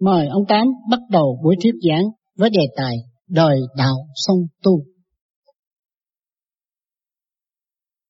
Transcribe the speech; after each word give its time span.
Mời 0.00 0.26
ông 0.26 0.42
Tám 0.48 0.66
bắt 0.90 1.00
đầu 1.10 1.40
buổi 1.44 1.56
thuyết 1.62 1.72
giảng 1.88 2.04
với 2.36 2.50
đề 2.50 2.62
tài 2.76 2.96
đời 3.28 3.56
đạo 3.76 3.96
song 4.14 4.38
tu. 4.62 4.84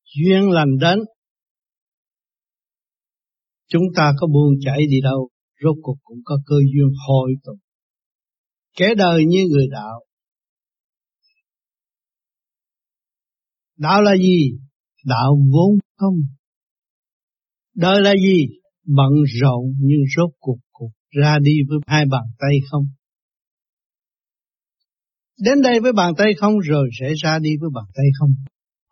Duyên 0.05 0.51
lành 0.51 0.79
đến, 0.81 0.99
chúng 3.69 3.83
ta 3.97 4.13
có 4.21 4.27
buông 4.27 4.53
chảy 4.65 4.79
đi 4.91 5.01
đâu, 5.03 5.29
rốt 5.63 5.77
cuộc 5.83 5.97
cũng 6.03 6.19
có 6.25 6.39
cơ 6.47 6.57
duyên 6.57 6.89
hồi 7.09 7.35
tụ. 7.45 7.53
Kẻ 8.77 8.95
đời 8.99 9.25
như 9.29 9.45
người 9.51 9.67
đạo. 9.73 10.05
Đạo 13.77 14.03
là 14.03 14.17
gì? 14.17 14.51
Đạo 15.05 15.37
vốn 15.53 15.79
không. 15.97 16.17
Đời 17.75 18.01
là 18.01 18.13
gì? 18.23 18.47
Bận 18.85 19.13
rộn 19.41 19.75
nhưng 19.79 20.01
rốt 20.17 20.31
cuộc 20.41 20.55
cuộc 20.55 20.64
ra 21.23 21.39
đi 21.43 21.53
với 21.69 21.79
hai 21.87 22.05
bàn 22.11 22.25
tay 22.39 22.57
không. 22.71 22.85
Đến 25.45 25.63
đây 25.63 25.81
với 25.81 25.93
bàn 25.93 26.13
tay 26.19 26.33
không 26.39 26.59
rồi 26.59 26.89
sẽ 27.01 27.13
ra 27.23 27.39
đi 27.39 27.51
với 27.61 27.71
bàn 27.75 27.85
tay 27.95 28.07
không. 28.19 28.31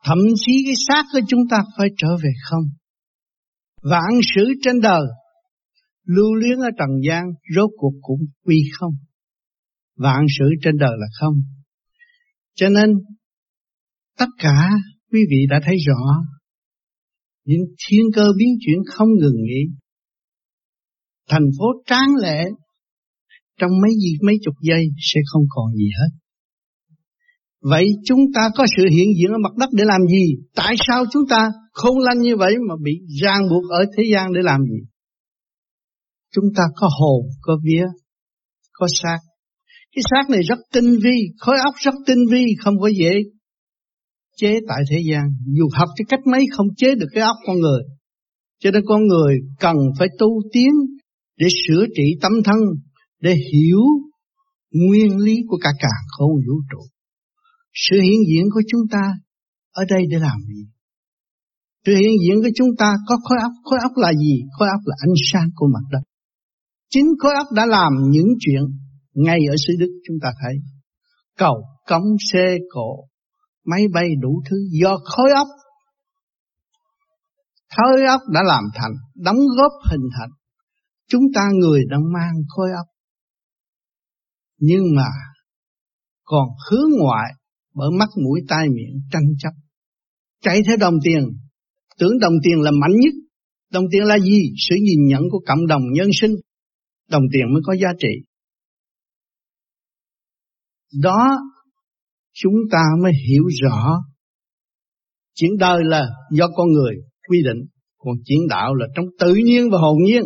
Thậm 0.05 0.19
chí 0.37 0.53
cái 0.65 0.75
xác 0.89 1.05
của 1.13 1.21
chúng 1.29 1.41
ta 1.51 1.65
phải 1.79 1.89
trở 1.97 2.17
về 2.23 2.31
không. 2.51 2.65
Vạn 3.83 4.21
sự 4.35 4.53
trên 4.63 4.81
đời, 4.81 5.03
lưu 6.07 6.35
luyến 6.35 6.59
ở 6.59 6.69
trần 6.79 6.89
gian, 7.09 7.25
rốt 7.57 7.71
cuộc 7.77 7.93
cũng 8.01 8.21
quy 8.45 8.63
không. 8.79 8.95
Vạn 9.97 10.27
sự 10.39 10.45
trên 10.63 10.77
đời 10.77 10.93
là 10.99 11.07
không. 11.21 11.35
Cho 12.55 12.69
nên, 12.69 12.91
tất 14.19 14.29
cả 14.39 14.69
quý 15.13 15.21
vị 15.31 15.47
đã 15.51 15.61
thấy 15.65 15.77
rõ, 15.87 16.23
những 17.45 17.61
thiên 17.89 18.05
cơ 18.15 18.27
biến 18.39 18.49
chuyển 18.61 18.79
không 18.87 19.09
ngừng 19.21 19.43
nghỉ. 19.43 19.82
Thành 21.29 21.47
phố 21.59 21.65
tráng 21.87 22.17
lệ 22.23 22.45
trong 23.61 23.71
mấy 23.83 23.91
gì 23.91 24.17
mấy 24.27 24.35
chục 24.45 24.55
giây 24.63 24.85
sẽ 25.13 25.21
không 25.33 25.43
còn 25.51 25.75
gì 25.75 25.89
hết. 26.01 26.09
Vậy 27.61 27.87
chúng 28.05 28.21
ta 28.35 28.51
có 28.55 28.67
sự 28.77 28.83
hiện 28.91 29.09
diện 29.19 29.31
ở 29.33 29.39
mặt 29.43 29.57
đất 29.59 29.69
để 29.73 29.85
làm 29.87 30.01
gì? 30.11 30.35
Tại 30.55 30.75
sao 30.89 31.05
chúng 31.13 31.23
ta 31.29 31.51
không 31.73 31.99
lanh 31.99 32.19
như 32.19 32.37
vậy 32.37 32.55
mà 32.69 32.75
bị 32.83 32.93
ràng 33.23 33.43
buộc 33.51 33.71
ở 33.71 33.85
thế 33.97 34.03
gian 34.13 34.33
để 34.33 34.41
làm 34.43 34.61
gì? 34.63 34.87
Chúng 36.35 36.45
ta 36.57 36.63
có 36.77 36.89
hồn, 37.01 37.27
có 37.41 37.59
vía, 37.65 37.85
có 38.73 38.87
xác. 39.03 39.19
Cái 39.95 40.03
xác 40.11 40.31
này 40.31 40.43
rất 40.43 40.59
tinh 40.73 40.99
vi, 41.05 41.17
khối 41.39 41.57
óc 41.65 41.75
rất 41.85 41.95
tinh 42.07 42.25
vi, 42.31 42.45
không 42.65 42.75
có 42.81 42.89
dễ 42.99 43.13
chế 44.37 44.61
tại 44.69 44.79
thế 44.91 44.99
gian. 45.11 45.23
Dù 45.47 45.69
học 45.73 45.89
cái 45.97 46.05
cách 46.09 46.27
mấy 46.27 46.45
không 46.57 46.67
chế 46.77 46.95
được 46.95 47.07
cái 47.13 47.23
óc 47.23 47.37
con 47.47 47.61
người. 47.61 47.83
Cho 48.59 48.71
nên 48.71 48.83
con 48.87 49.07
người 49.07 49.39
cần 49.61 49.77
phải 49.99 50.09
tu 50.19 50.29
tiến 50.53 50.71
để 51.43 51.49
sửa 51.67 51.85
trị 51.97 52.07
tâm 52.23 52.33
thân, 52.45 52.59
để 53.21 53.35
hiểu 53.53 53.83
nguyên 54.71 55.19
lý 55.19 55.37
của 55.49 55.59
cả 55.63 55.71
càng 55.79 56.03
khôn 56.19 56.31
vũ 56.47 56.57
trụ. 56.71 56.83
Sự 57.75 58.01
hiện 58.01 58.21
diện 58.29 58.45
của 58.55 58.63
chúng 58.71 58.81
ta 58.91 59.03
ở 59.73 59.85
đây 59.91 60.03
để 60.11 60.19
làm 60.19 60.39
gì? 60.49 60.63
Sự 61.87 61.93
hiện 61.97 62.13
diện 62.25 62.43
của 62.43 62.51
chúng 62.55 62.69
ta 62.79 62.95
có 63.09 63.17
khối 63.25 63.39
óc, 63.43 63.53
khối 63.65 63.79
óc 63.83 63.93
là 63.97 64.13
gì? 64.13 64.43
Khối 64.59 64.69
óc 64.69 64.81
là 64.85 64.97
ánh 64.99 65.15
sáng 65.33 65.49
của 65.55 65.67
mặt 65.75 65.85
đất. 65.93 66.03
Chính 66.91 67.07
khối 67.19 67.35
óc 67.35 67.47
đã 67.55 67.67
làm 67.67 67.93
những 68.11 68.29
chuyện 68.41 68.63
ngay 69.15 69.39
ở 69.51 69.55
xứ 69.67 69.73
Đức 69.79 70.01
chúng 70.09 70.17
ta 70.23 70.29
thấy. 70.43 70.55
Cầu, 71.39 71.55
cống, 71.89 72.17
xe, 72.33 72.57
cộ, 72.71 73.07
máy 73.67 73.85
bay 73.95 74.09
đủ 74.21 74.43
thứ 74.51 74.57
do 74.83 74.99
khối 75.05 75.31
óc. 75.35 75.49
Khối 77.77 78.07
óc 78.07 78.21
đã 78.33 78.43
làm 78.43 78.65
thành, 78.75 78.93
đóng 79.15 79.39
góp 79.59 79.73
hình 79.91 80.09
thành. 80.19 80.31
Chúng 81.13 81.23
ta 81.35 81.41
người 81.61 81.83
đang 81.91 82.13
mang 82.13 82.35
khối 82.49 82.69
óc. 82.77 82.87
Nhưng 84.59 84.85
mà 84.97 85.09
còn 86.25 86.49
hướng 86.71 86.91
ngoại 87.01 87.33
bởi 87.75 87.89
mắt 87.99 88.09
mũi 88.25 88.41
tai 88.49 88.69
miệng 88.69 89.03
tranh 89.13 89.25
chấp. 89.39 89.51
Chạy 90.41 90.61
theo 90.67 90.77
đồng 90.77 90.95
tiền, 91.05 91.23
tưởng 91.99 92.19
đồng 92.21 92.35
tiền 92.45 92.61
là 92.61 92.71
mạnh 92.71 92.97
nhất. 93.01 93.15
Đồng 93.71 93.85
tiền 93.93 94.03
là 94.03 94.19
gì? 94.19 94.53
Sự 94.69 94.77
nhìn 94.83 95.07
nhận 95.07 95.23
của 95.31 95.41
cộng 95.47 95.67
đồng 95.67 95.83
nhân 95.93 96.09
sinh. 96.21 96.35
Đồng 97.09 97.23
tiền 97.33 97.43
mới 97.53 97.63
có 97.65 97.75
giá 97.83 97.89
trị. 97.99 98.09
Đó 101.03 101.29
chúng 102.33 102.55
ta 102.71 102.83
mới 103.03 103.13
hiểu 103.29 103.45
rõ 103.63 104.03
chuyện 105.35 105.51
đời 105.59 105.85
là 105.85 106.09
do 106.31 106.49
con 106.57 106.69
người 106.73 106.95
quy 107.29 107.39
định 107.45 107.67
còn 107.99 108.15
chuyện 108.25 108.41
đạo 108.51 108.75
là 108.75 108.87
trong 108.97 109.07
tự 109.19 109.35
nhiên 109.35 109.71
và 109.71 109.79
hồn 109.79 109.99
nhiên 110.05 110.23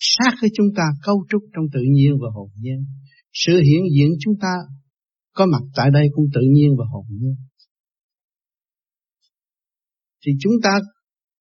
sát 0.00 0.32
với 0.40 0.50
chúng 0.56 0.66
ta 0.76 0.82
cấu 1.02 1.24
trúc 1.30 1.42
trong 1.54 1.64
tự 1.72 1.80
nhiên 1.92 2.12
và 2.22 2.28
hồn 2.34 2.50
nhiên 2.60 2.84
sự 3.32 3.52
hiện 3.52 3.82
diện 3.94 4.10
chúng 4.20 4.34
ta 4.40 4.54
có 5.34 5.46
mặt 5.46 5.62
tại 5.76 5.88
đây 5.92 6.06
cũng 6.12 6.24
tự 6.34 6.40
nhiên 6.54 6.70
và 6.78 6.84
hồn 6.92 7.04
nhiên 7.10 7.34
thì 10.26 10.32
chúng 10.40 10.54
ta 10.62 10.70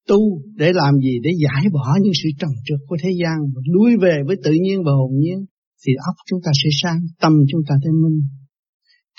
tu 0.08 0.42
để 0.56 0.72
làm 0.74 0.94
gì 1.04 1.20
để 1.24 1.30
giải 1.44 1.64
bỏ 1.74 1.98
những 2.02 2.14
sự 2.24 2.30
trầm 2.40 2.50
trượt 2.66 2.80
của 2.88 2.98
thế 3.04 3.10
gian 3.22 3.38
và 3.56 3.62
lui 3.74 3.92
về 4.02 4.18
với 4.28 4.36
tự 4.44 4.52
nhiên 4.64 4.84
và 4.86 4.92
hồn 4.92 5.12
nhiên 5.20 5.46
thì 5.86 5.92
óc 6.10 6.16
chúng 6.26 6.40
ta 6.46 6.52
sẽ 6.64 6.70
sáng, 6.82 7.00
tâm 7.22 7.34
chúng 7.52 7.62
ta 7.68 7.76
sẽ 7.84 7.90
minh. 8.04 8.20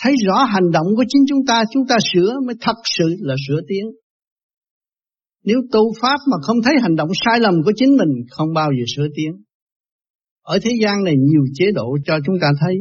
Thấy 0.03 0.15
rõ 0.27 0.45
hành 0.45 0.71
động 0.72 0.87
của 0.97 1.05
chính 1.09 1.25
chúng 1.28 1.47
ta, 1.47 1.65
chúng 1.72 1.87
ta 1.89 1.97
sửa 2.12 2.33
mới 2.47 2.55
thật 2.61 2.78
sự 2.99 3.17
là 3.19 3.34
sửa 3.49 3.61
tiếng. 3.69 3.87
Nếu 5.45 5.56
tu 5.73 5.93
pháp 6.01 6.17
mà 6.31 6.37
không 6.43 6.56
thấy 6.65 6.75
hành 6.83 6.97
động 6.97 7.09
sai 7.25 7.41
lầm 7.41 7.55
của 7.65 7.73
chính 7.77 7.97
mình, 7.97 8.27
không 8.31 8.49
bao 8.55 8.71
giờ 8.78 8.84
sửa 8.97 9.06
tiến. 9.17 9.33
Ở 10.43 10.59
thế 10.62 10.71
gian 10.83 11.05
này 11.05 11.15
nhiều 11.17 11.43
chế 11.55 11.67
độ 11.75 11.97
cho 12.06 12.19
chúng 12.27 12.37
ta 12.41 12.53
thấy. 12.61 12.77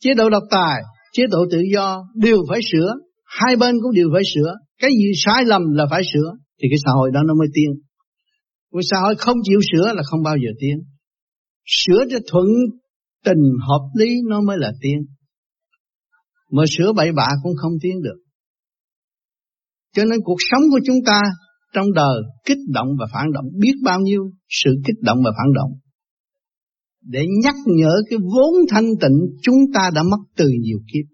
Chế 0.00 0.14
độ 0.14 0.30
độc 0.30 0.42
tài, 0.50 0.82
chế 1.12 1.22
độ 1.30 1.38
tự 1.50 1.62
do 1.74 2.04
đều 2.14 2.38
phải 2.48 2.60
sửa, 2.72 2.94
hai 3.24 3.56
bên 3.56 3.74
cũng 3.82 3.94
đều 3.94 4.08
phải 4.12 4.22
sửa. 4.34 4.54
Cái 4.78 4.90
gì 4.90 5.12
sai 5.24 5.44
lầm 5.44 5.62
là 5.72 5.86
phải 5.90 6.02
sửa, 6.12 6.30
thì 6.62 6.68
cái 6.70 6.78
xã 6.84 6.90
hội 6.94 7.10
đó 7.14 7.20
nó 7.26 7.34
mới 7.34 7.48
tiến. 7.54 7.70
Cái 8.72 8.82
xã 8.90 8.96
hội 9.02 9.14
không 9.18 9.36
chịu 9.42 9.60
sửa 9.72 9.92
là 9.92 10.02
không 10.02 10.22
bao 10.22 10.36
giờ 10.36 10.50
tiến. 10.60 10.78
Sửa 11.66 12.04
cho 12.10 12.18
thuận 12.30 12.46
tình 13.24 13.42
hợp 13.68 13.90
lý 13.94 14.14
nó 14.28 14.40
mới 14.40 14.58
là 14.58 14.72
tiến. 14.80 14.98
Mà 16.50 16.62
sửa 16.70 16.92
bậy 16.92 17.12
bạ 17.12 17.28
cũng 17.42 17.52
không 17.56 17.72
tiến 17.82 18.02
được. 18.02 18.16
Cho 19.96 20.04
nên 20.04 20.20
cuộc 20.24 20.38
sống 20.50 20.62
của 20.70 20.80
chúng 20.86 20.98
ta 21.06 21.20
trong 21.74 21.92
đời 21.92 22.22
kích 22.44 22.58
động 22.68 22.88
và 23.00 23.06
phản 23.12 23.32
động 23.32 23.44
biết 23.60 23.74
bao 23.84 24.00
nhiêu 24.00 24.30
sự 24.48 24.70
kích 24.86 25.00
động 25.00 25.18
và 25.24 25.30
phản 25.30 25.52
động. 25.54 25.70
Để 27.02 27.26
nhắc 27.42 27.54
nhở 27.66 27.92
cái 28.10 28.18
vốn 28.18 28.54
thanh 28.70 28.88
tịnh 29.00 29.18
chúng 29.42 29.58
ta 29.74 29.90
đã 29.94 30.02
mất 30.02 30.18
từ 30.36 30.48
nhiều 30.60 30.78
kiếp. 30.92 31.06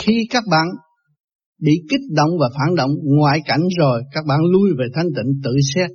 Khi 0.00 0.26
các 0.30 0.44
bạn 0.50 0.66
bị 1.60 1.72
kích 1.90 2.00
động 2.16 2.30
và 2.40 2.48
phản 2.54 2.74
động 2.74 2.90
ngoại 3.02 3.40
cảnh 3.44 3.62
rồi 3.78 4.02
các 4.12 4.24
bạn 4.28 4.40
lui 4.52 4.70
về 4.78 4.84
thanh 4.94 5.06
tịnh 5.16 5.40
tự 5.44 5.50
xét 5.74 5.90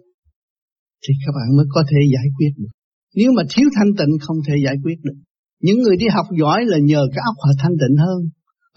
thì 1.07 1.13
các 1.25 1.31
bạn 1.37 1.57
mới 1.57 1.65
có 1.69 1.83
thể 1.89 1.99
giải 2.13 2.27
quyết 2.37 2.51
được. 2.57 2.73
Nếu 3.15 3.31
mà 3.37 3.43
thiếu 3.49 3.67
thanh 3.75 3.91
tịnh 3.97 4.13
không 4.21 4.37
thể 4.47 4.55
giải 4.65 4.75
quyết 4.83 4.97
được. 5.03 5.17
Những 5.61 5.79
người 5.81 5.97
đi 5.97 6.05
học 6.15 6.25
giỏi 6.39 6.65
là 6.65 6.77
nhờ 6.83 7.01
cái 7.13 7.21
óc 7.25 7.35
họ 7.43 7.51
thanh 7.59 7.75
tịnh 7.81 7.97
hơn. 7.97 8.19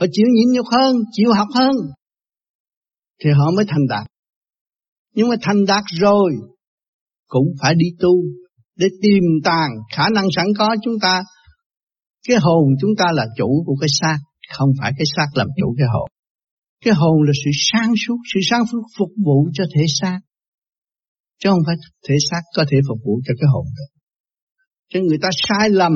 Họ 0.01 0.07
chịu 0.13 0.27
nhịn 0.35 0.49
nhục 0.53 0.67
hơn, 0.73 0.97
chịu 1.13 1.33
học 1.33 1.49
hơn. 1.55 1.77
Thì 3.25 3.31
họ 3.31 3.51
mới 3.57 3.65
thành 3.69 3.87
đạt. 3.89 4.07
Nhưng 5.17 5.29
mà 5.29 5.37
thành 5.43 5.65
đạt 5.69 5.85
rồi 6.01 6.33
cũng 7.27 7.47
phải 7.61 7.75
đi 7.75 7.87
tu 8.01 8.15
để 8.77 8.87
tìm 9.03 9.23
tàng 9.45 9.71
khả 9.97 10.05
năng 10.15 10.27
sẵn 10.37 10.47
có 10.59 10.77
chúng 10.85 10.99
ta. 11.03 11.23
Cái 12.29 12.37
hồn 12.41 12.65
chúng 12.81 12.91
ta 12.99 13.05
là 13.13 13.27
chủ 13.37 13.63
của 13.67 13.77
cái 13.81 13.89
xác, 14.01 14.19
không 14.59 14.71
phải 14.81 14.93
cái 14.99 15.07
xác 15.17 15.27
làm 15.35 15.47
chủ 15.61 15.75
cái 15.79 15.87
hồn. 15.93 16.09
Cái 16.85 16.95
hồn 16.95 17.23
là 17.23 17.33
sự 17.45 17.51
sáng 17.73 17.93
suốt, 18.07 18.17
sự 18.35 18.41
sáng 18.51 18.65
suốt 18.73 18.83
phục 18.99 19.11
vụ 19.25 19.49
cho 19.55 19.65
thể 19.75 19.85
xác. 20.01 20.21
Chứ 21.39 21.51
không 21.51 21.63
phải 21.67 21.77
thể 22.09 22.15
xác 22.31 22.41
có 22.57 22.65
thể 22.71 22.79
phục 22.89 22.99
vụ 23.05 23.21
cho 23.27 23.35
cái 23.41 23.49
hồn 23.53 23.65
được 23.77 23.97
cho 24.93 25.01
người 25.01 25.19
ta 25.23 25.29
sai 25.49 25.71
lầm, 25.71 25.93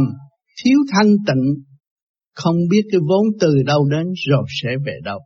thiếu 0.64 0.78
thanh 0.92 1.10
tịnh, 1.26 1.64
không 2.34 2.56
biết 2.70 2.82
cái 2.92 3.00
vốn 3.08 3.26
từ 3.40 3.62
đâu 3.66 3.88
đến 3.90 4.06
rồi 4.30 4.44
sẽ 4.62 4.68
về 4.86 4.92
đâu. 5.04 5.18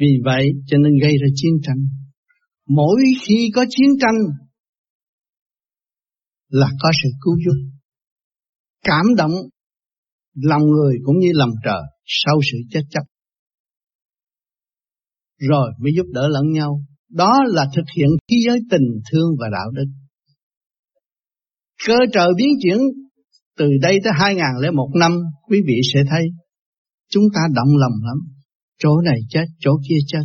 Vì 0.00 0.10
vậy 0.24 0.52
cho 0.66 0.78
nên 0.78 0.92
gây 1.02 1.12
ra 1.12 1.26
chiến 1.34 1.52
tranh. 1.62 1.86
Mỗi 2.68 3.02
khi 3.22 3.50
có 3.54 3.64
chiến 3.68 3.90
tranh 4.00 4.14
là 6.48 6.70
có 6.82 6.90
sự 7.02 7.08
cứu 7.20 7.34
giúp. 7.44 7.70
Cảm 8.82 9.04
động 9.16 9.32
lòng 10.34 10.62
người 10.62 10.98
cũng 11.04 11.18
như 11.18 11.30
lòng 11.32 11.50
trời 11.64 11.82
sau 12.04 12.40
sự 12.52 12.58
chết 12.70 12.82
chấp. 12.90 13.02
Rồi 15.38 15.70
mới 15.80 15.92
giúp 15.96 16.06
đỡ 16.12 16.28
lẫn 16.28 16.52
nhau. 16.52 16.80
Đó 17.08 17.38
là 17.46 17.66
thực 17.76 17.84
hiện 17.96 18.08
thế 18.30 18.36
giới 18.46 18.60
tình 18.70 19.00
thương 19.12 19.30
và 19.40 19.48
đạo 19.52 19.70
đức. 19.70 19.86
Cơ 21.86 21.96
trời 22.12 22.28
biến 22.36 22.48
chuyển 22.62 22.78
từ 23.56 23.70
đây 23.82 23.98
tới 24.04 24.12
2001 24.16 24.90
năm, 24.94 25.12
quý 25.48 25.60
vị 25.66 25.80
sẽ 25.94 26.00
thấy 26.10 26.28
chúng 27.08 27.24
ta 27.34 27.40
động 27.54 27.76
lòng 27.76 27.92
lắm. 28.02 28.18
Chỗ 28.78 29.00
này 29.00 29.18
chết, 29.28 29.44
chỗ 29.58 29.72
kia 29.88 29.96
chết. 30.06 30.22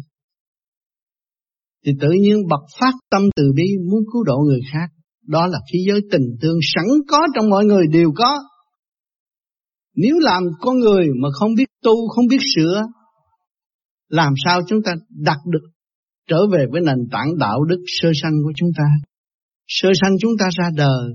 Thì 1.86 1.92
tự 2.02 2.10
nhiên 2.22 2.38
bật 2.50 2.66
phát 2.80 2.94
tâm 3.12 3.22
từ 3.36 3.44
bi 3.56 3.64
muốn 3.92 4.04
cứu 4.14 4.24
độ 4.24 4.38
người 4.38 4.60
khác. 4.72 4.88
Đó 5.28 5.48
là 5.48 5.60
khí 5.72 5.80
giới 5.88 6.02
tình 6.12 6.26
thương 6.42 6.58
sẵn 6.76 6.86
có 7.08 7.28
trong 7.36 7.50
mọi 7.50 7.66
người 7.66 7.86
đều 7.92 8.12
có. 8.16 8.34
Nếu 9.96 10.16
làm 10.20 10.44
con 10.62 10.80
người 10.80 11.08
mà 11.22 11.30
không 11.40 11.56
biết 11.58 11.66
tu, 11.84 12.08
không 12.08 12.28
biết 12.28 12.40
sửa, 12.56 12.82
làm 14.10 14.34
sao 14.46 14.62
chúng 14.68 14.84
ta 14.84 14.92
đạt 15.10 15.38
được 15.52 15.68
trở 16.30 16.48
về 16.52 16.66
với 16.72 16.82
nền 16.82 16.98
tảng 17.12 17.38
đạo 17.40 17.64
đức 17.64 17.84
sơ 17.88 18.10
sanh 18.22 18.34
của 18.44 18.52
chúng 18.56 18.70
ta. 18.78 18.84
Sơ 19.68 19.90
sanh 20.02 20.12
chúng 20.22 20.32
ta 20.40 20.46
ra 20.58 20.70
đời, 20.76 21.14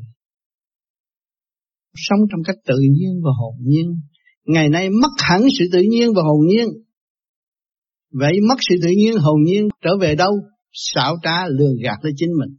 sống 1.95 2.21
trong 2.31 2.41
cách 2.47 2.57
tự 2.67 2.79
nhiên 2.91 3.21
và 3.25 3.31
hồn 3.41 3.55
nhiên. 3.61 4.01
Ngày 4.45 4.69
nay 4.69 4.91
mất 4.91 5.11
hẳn 5.19 5.43
sự 5.59 5.65
tự 5.73 5.83
nhiên 5.91 6.09
và 6.17 6.23
hồn 6.23 6.47
nhiên. 6.47 6.69
Vậy 8.13 8.33
mất 8.49 8.57
sự 8.69 8.75
tự 8.83 8.89
nhiên 8.99 9.17
hồn 9.19 9.43
nhiên 9.45 9.69
trở 9.83 9.91
về 10.01 10.15
đâu? 10.15 10.33
Xảo 10.73 11.17
trá 11.23 11.47
lừa 11.49 11.73
gạt 11.85 11.99
lấy 12.03 12.13
chính 12.17 12.31
mình. 12.41 12.57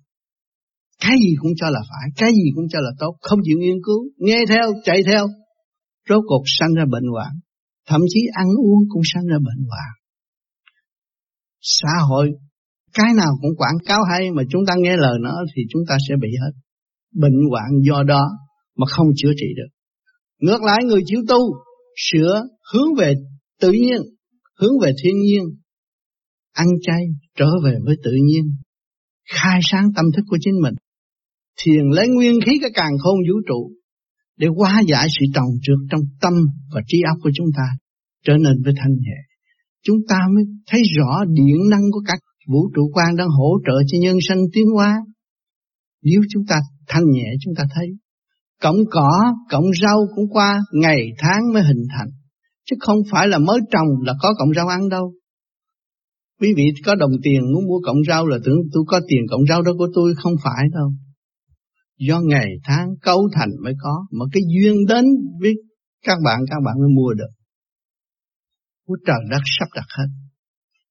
Cái 0.99 1.17
gì 1.19 1.35
cũng 1.39 1.51
cho 1.55 1.69
là 1.69 1.79
phải, 1.89 2.09
cái 2.15 2.31
gì 2.31 2.51
cũng 2.55 2.65
cho 2.69 2.79
là 2.79 2.91
tốt, 2.99 3.17
không 3.21 3.39
chịu 3.43 3.57
nghiên 3.59 3.77
cứu, 3.85 4.09
nghe 4.17 4.39
theo, 4.49 4.73
chạy 4.83 5.03
theo. 5.03 5.27
Rốt 6.09 6.23
cuộc 6.27 6.43
sanh 6.59 6.73
ra 6.73 6.85
bệnh 6.91 7.07
hoạn, 7.13 7.31
thậm 7.87 8.01
chí 8.13 8.19
ăn 8.33 8.47
uống 8.47 8.79
cũng 8.89 9.01
sanh 9.13 9.25
ra 9.25 9.37
bệnh 9.37 9.65
hoạn. 9.69 9.89
Xã 11.61 11.91
hội, 12.09 12.31
cái 12.93 13.13
nào 13.17 13.37
cũng 13.41 13.55
quảng 13.57 13.77
cáo 13.85 13.99
hay 14.11 14.31
mà 14.31 14.43
chúng 14.49 14.65
ta 14.67 14.73
nghe 14.77 14.97
lời 14.97 15.17
nó 15.21 15.35
thì 15.55 15.61
chúng 15.69 15.81
ta 15.89 15.97
sẽ 16.09 16.15
bị 16.21 16.29
hết. 16.41 16.51
Bệnh 17.13 17.49
hoạn 17.49 17.69
do 17.89 18.03
đó 18.03 18.29
mà 18.77 18.85
không 18.89 19.07
chữa 19.15 19.31
trị 19.37 19.47
được. 19.57 19.69
Ngược 20.39 20.61
lại 20.61 20.77
người 20.85 21.01
chịu 21.05 21.21
tu, 21.29 21.39
sửa, 21.95 22.43
hướng 22.73 22.95
về 22.97 23.13
tự 23.61 23.71
nhiên, 23.71 24.01
hướng 24.59 24.79
về 24.83 24.91
thiên 25.03 25.19
nhiên, 25.19 25.43
ăn 26.63 26.67
chay, 26.81 27.03
trở 27.37 27.49
về 27.65 27.73
với 27.85 27.95
tự 28.03 28.11
nhiên, 28.27 28.45
khai 29.33 29.59
sáng 29.63 29.87
tâm 29.95 30.05
thức 30.15 30.25
của 30.27 30.37
chính 30.41 30.53
mình, 30.61 30.73
thiền 31.59 31.85
lấy 31.95 32.07
nguyên 32.09 32.39
khí 32.45 32.51
cái 32.61 32.71
càng 32.73 32.97
khôn 33.03 33.17
vũ 33.27 33.35
trụ 33.47 33.71
để 34.37 34.47
hóa 34.57 34.81
giải 34.87 35.07
sự 35.19 35.25
trồng 35.35 35.51
trượt 35.63 35.79
trong 35.91 36.01
tâm 36.21 36.33
và 36.73 36.81
trí 36.87 36.97
óc 37.07 37.17
của 37.23 37.31
chúng 37.35 37.47
ta 37.57 37.67
trở 38.25 38.33
nên 38.33 38.63
với 38.63 38.73
thanh 38.77 38.93
nhẹ. 38.93 39.19
Chúng 39.85 39.97
ta 40.09 40.19
mới 40.35 40.43
thấy 40.67 40.81
rõ 40.97 41.25
điện 41.33 41.69
năng 41.69 41.85
của 41.91 42.01
các 42.05 42.19
vũ 42.47 42.71
trụ 42.75 42.91
quan 42.93 43.15
đang 43.15 43.27
hỗ 43.27 43.49
trợ 43.65 43.73
cho 43.87 43.97
nhân 44.01 44.17
sanh 44.27 44.41
tiến 44.53 44.65
hóa. 44.75 44.97
Nếu 46.03 46.21
chúng 46.29 46.43
ta 46.49 46.59
thanh 46.87 47.03
nhẹ 47.11 47.27
chúng 47.43 47.53
ta 47.57 47.63
thấy 47.75 47.87
Cọng 48.61 48.77
cỏ, 48.91 49.09
cọng 49.49 49.65
rau 49.81 49.97
cũng 50.15 50.29
qua 50.29 50.59
ngày 50.71 50.99
tháng 51.17 51.53
mới 51.53 51.63
hình 51.63 51.83
thành. 51.97 52.07
Chứ 52.69 52.75
không 52.79 52.97
phải 53.11 53.27
là 53.27 53.37
mới 53.37 53.59
trồng 53.71 53.87
là 54.01 54.13
có 54.21 54.33
cọng 54.37 54.53
rau 54.55 54.67
ăn 54.67 54.89
đâu. 54.89 55.13
Quý 56.39 56.53
vị 56.57 56.63
có 56.85 56.95
đồng 56.95 57.11
tiền 57.23 57.41
muốn 57.53 57.67
mua 57.67 57.79
cọng 57.83 57.97
rau 58.07 58.27
là 58.27 58.37
tưởng 58.45 58.59
tôi 58.73 58.83
có 58.87 58.99
tiền 59.07 59.19
cọng 59.29 59.41
rau 59.49 59.61
đó 59.61 59.71
của 59.77 59.87
tôi 59.93 60.13
không 60.15 60.33
phải 60.43 60.63
đâu. 60.73 60.93
Do 61.97 62.21
ngày 62.21 62.47
tháng 62.63 62.87
cấu 63.01 63.29
thành 63.33 63.49
mới 63.63 63.73
có, 63.81 64.05
mà 64.11 64.25
cái 64.31 64.41
duyên 64.53 64.75
đến 64.87 65.05
với 65.41 65.53
các 66.05 66.17
bạn, 66.25 66.39
các 66.49 66.57
bạn 66.65 66.75
mới 66.79 66.89
mua 66.95 67.13
được. 67.13 67.29
Của 68.87 68.95
trời 69.07 69.19
đất 69.29 69.41
sắp 69.59 69.67
đặt 69.75 69.85
hết. 69.97 70.07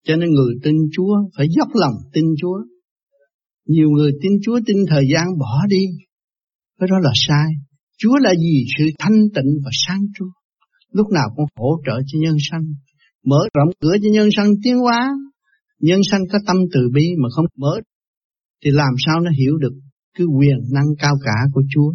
Cho 0.05 0.17
nên 0.17 0.31
người 0.31 0.55
tin 0.63 0.75
Chúa 0.93 1.17
phải 1.37 1.47
dốc 1.57 1.69
lòng 1.75 1.95
tin 2.13 2.25
Chúa. 2.41 2.59
Nhiều 3.67 3.91
người 3.91 4.13
tin 4.23 4.33
Chúa 4.45 4.61
tin 4.67 4.77
thời 4.89 5.05
gian 5.15 5.27
bỏ 5.39 5.67
đi, 5.69 5.85
cái 6.81 6.89
đó 6.91 6.99
là 7.03 7.11
sai. 7.15 7.51
Chúa 7.99 8.17
là 8.17 8.35
gì? 8.35 8.65
Sự 8.79 8.85
thanh 8.99 9.21
tịnh 9.35 9.51
và 9.65 9.71
sáng 9.87 10.01
suốt 10.19 10.31
Lúc 10.93 11.07
nào 11.13 11.29
cũng 11.37 11.45
hỗ 11.57 11.81
trợ 11.87 11.93
cho 12.07 12.19
nhân 12.23 12.37
sanh. 12.51 12.65
Mở 13.25 13.39
rộng 13.55 13.69
cửa 13.81 13.97
cho 14.03 14.09
nhân 14.13 14.29
sanh 14.37 14.51
tiến 14.63 14.79
hóa. 14.79 15.11
Nhân 15.81 16.01
sanh 16.11 16.21
có 16.33 16.39
tâm 16.47 16.57
từ 16.75 16.81
bi 16.95 17.07
mà 17.23 17.29
không 17.35 17.47
mở. 17.57 17.81
Thì 18.65 18.71
làm 18.71 18.95
sao 19.07 19.21
nó 19.21 19.31
hiểu 19.39 19.57
được 19.59 19.73
cái 20.19 20.27
quyền 20.27 20.57
năng 20.73 20.87
cao 20.99 21.15
cả 21.25 21.37
của 21.53 21.63
Chúa. 21.75 21.93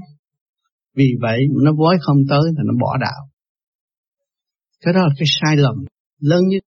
Vì 0.95 1.11
vậy 1.21 1.39
nó 1.63 1.71
vói 1.73 1.97
không 2.01 2.17
tới 2.29 2.41
là 2.55 2.63
nó 2.65 2.73
bỏ 2.81 2.97
đạo. 3.01 3.29
Cái 4.81 4.93
đó 4.93 4.99
là 4.99 5.13
cái 5.17 5.25
sai 5.41 5.57
lầm 5.57 5.75
lớn 6.19 6.47
nhất. 6.47 6.63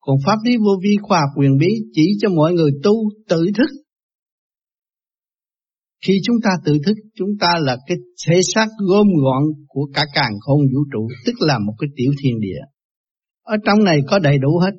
Còn 0.00 0.16
pháp 0.26 0.36
lý 0.44 0.56
vô 0.56 0.80
vi 0.82 0.96
khoa 1.02 1.18
học 1.20 1.30
quyền 1.36 1.58
bí 1.58 1.68
chỉ 1.92 2.02
cho 2.20 2.28
mọi 2.28 2.52
người 2.52 2.70
tu 2.82 2.92
tự 3.28 3.50
thức 3.56 3.70
khi 6.06 6.20
chúng 6.24 6.36
ta 6.44 6.50
tự 6.64 6.78
thức, 6.86 6.96
chúng 7.14 7.28
ta 7.40 7.48
là 7.60 7.76
cái 7.86 7.98
thể 8.26 8.40
xác 8.54 8.66
gom 8.88 9.06
gọn 9.22 9.42
của 9.66 9.88
cả 9.94 10.04
càng 10.14 10.32
không 10.40 10.60
vũ 10.60 10.80
trụ, 10.92 11.08
tức 11.26 11.32
là 11.40 11.58
một 11.58 11.72
cái 11.78 11.88
tiểu 11.96 12.12
thiên 12.22 12.40
địa. 12.40 12.60
Ở 13.42 13.56
trong 13.66 13.84
này 13.84 13.98
có 14.08 14.18
đầy 14.18 14.38
đủ 14.38 14.58
hết. 14.58 14.70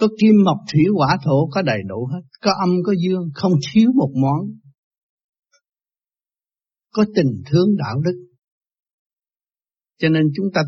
Có 0.00 0.08
kim 0.20 0.34
mộc 0.44 0.56
thủy 0.72 0.82
hỏa 0.96 1.18
thổ 1.24 1.48
có 1.50 1.62
đầy 1.62 1.78
đủ 1.88 2.06
hết. 2.12 2.20
Có 2.42 2.52
âm 2.60 2.70
có 2.84 2.94
dương, 3.06 3.30
không 3.34 3.52
thiếu 3.72 3.90
một 3.94 4.10
món. 4.22 4.58
Có 6.92 7.04
tình 7.14 7.42
thương 7.50 7.76
đạo 7.76 8.00
đức. 8.04 8.26
Cho 9.98 10.08
nên 10.08 10.22
chúng 10.36 10.46
ta 10.54 10.60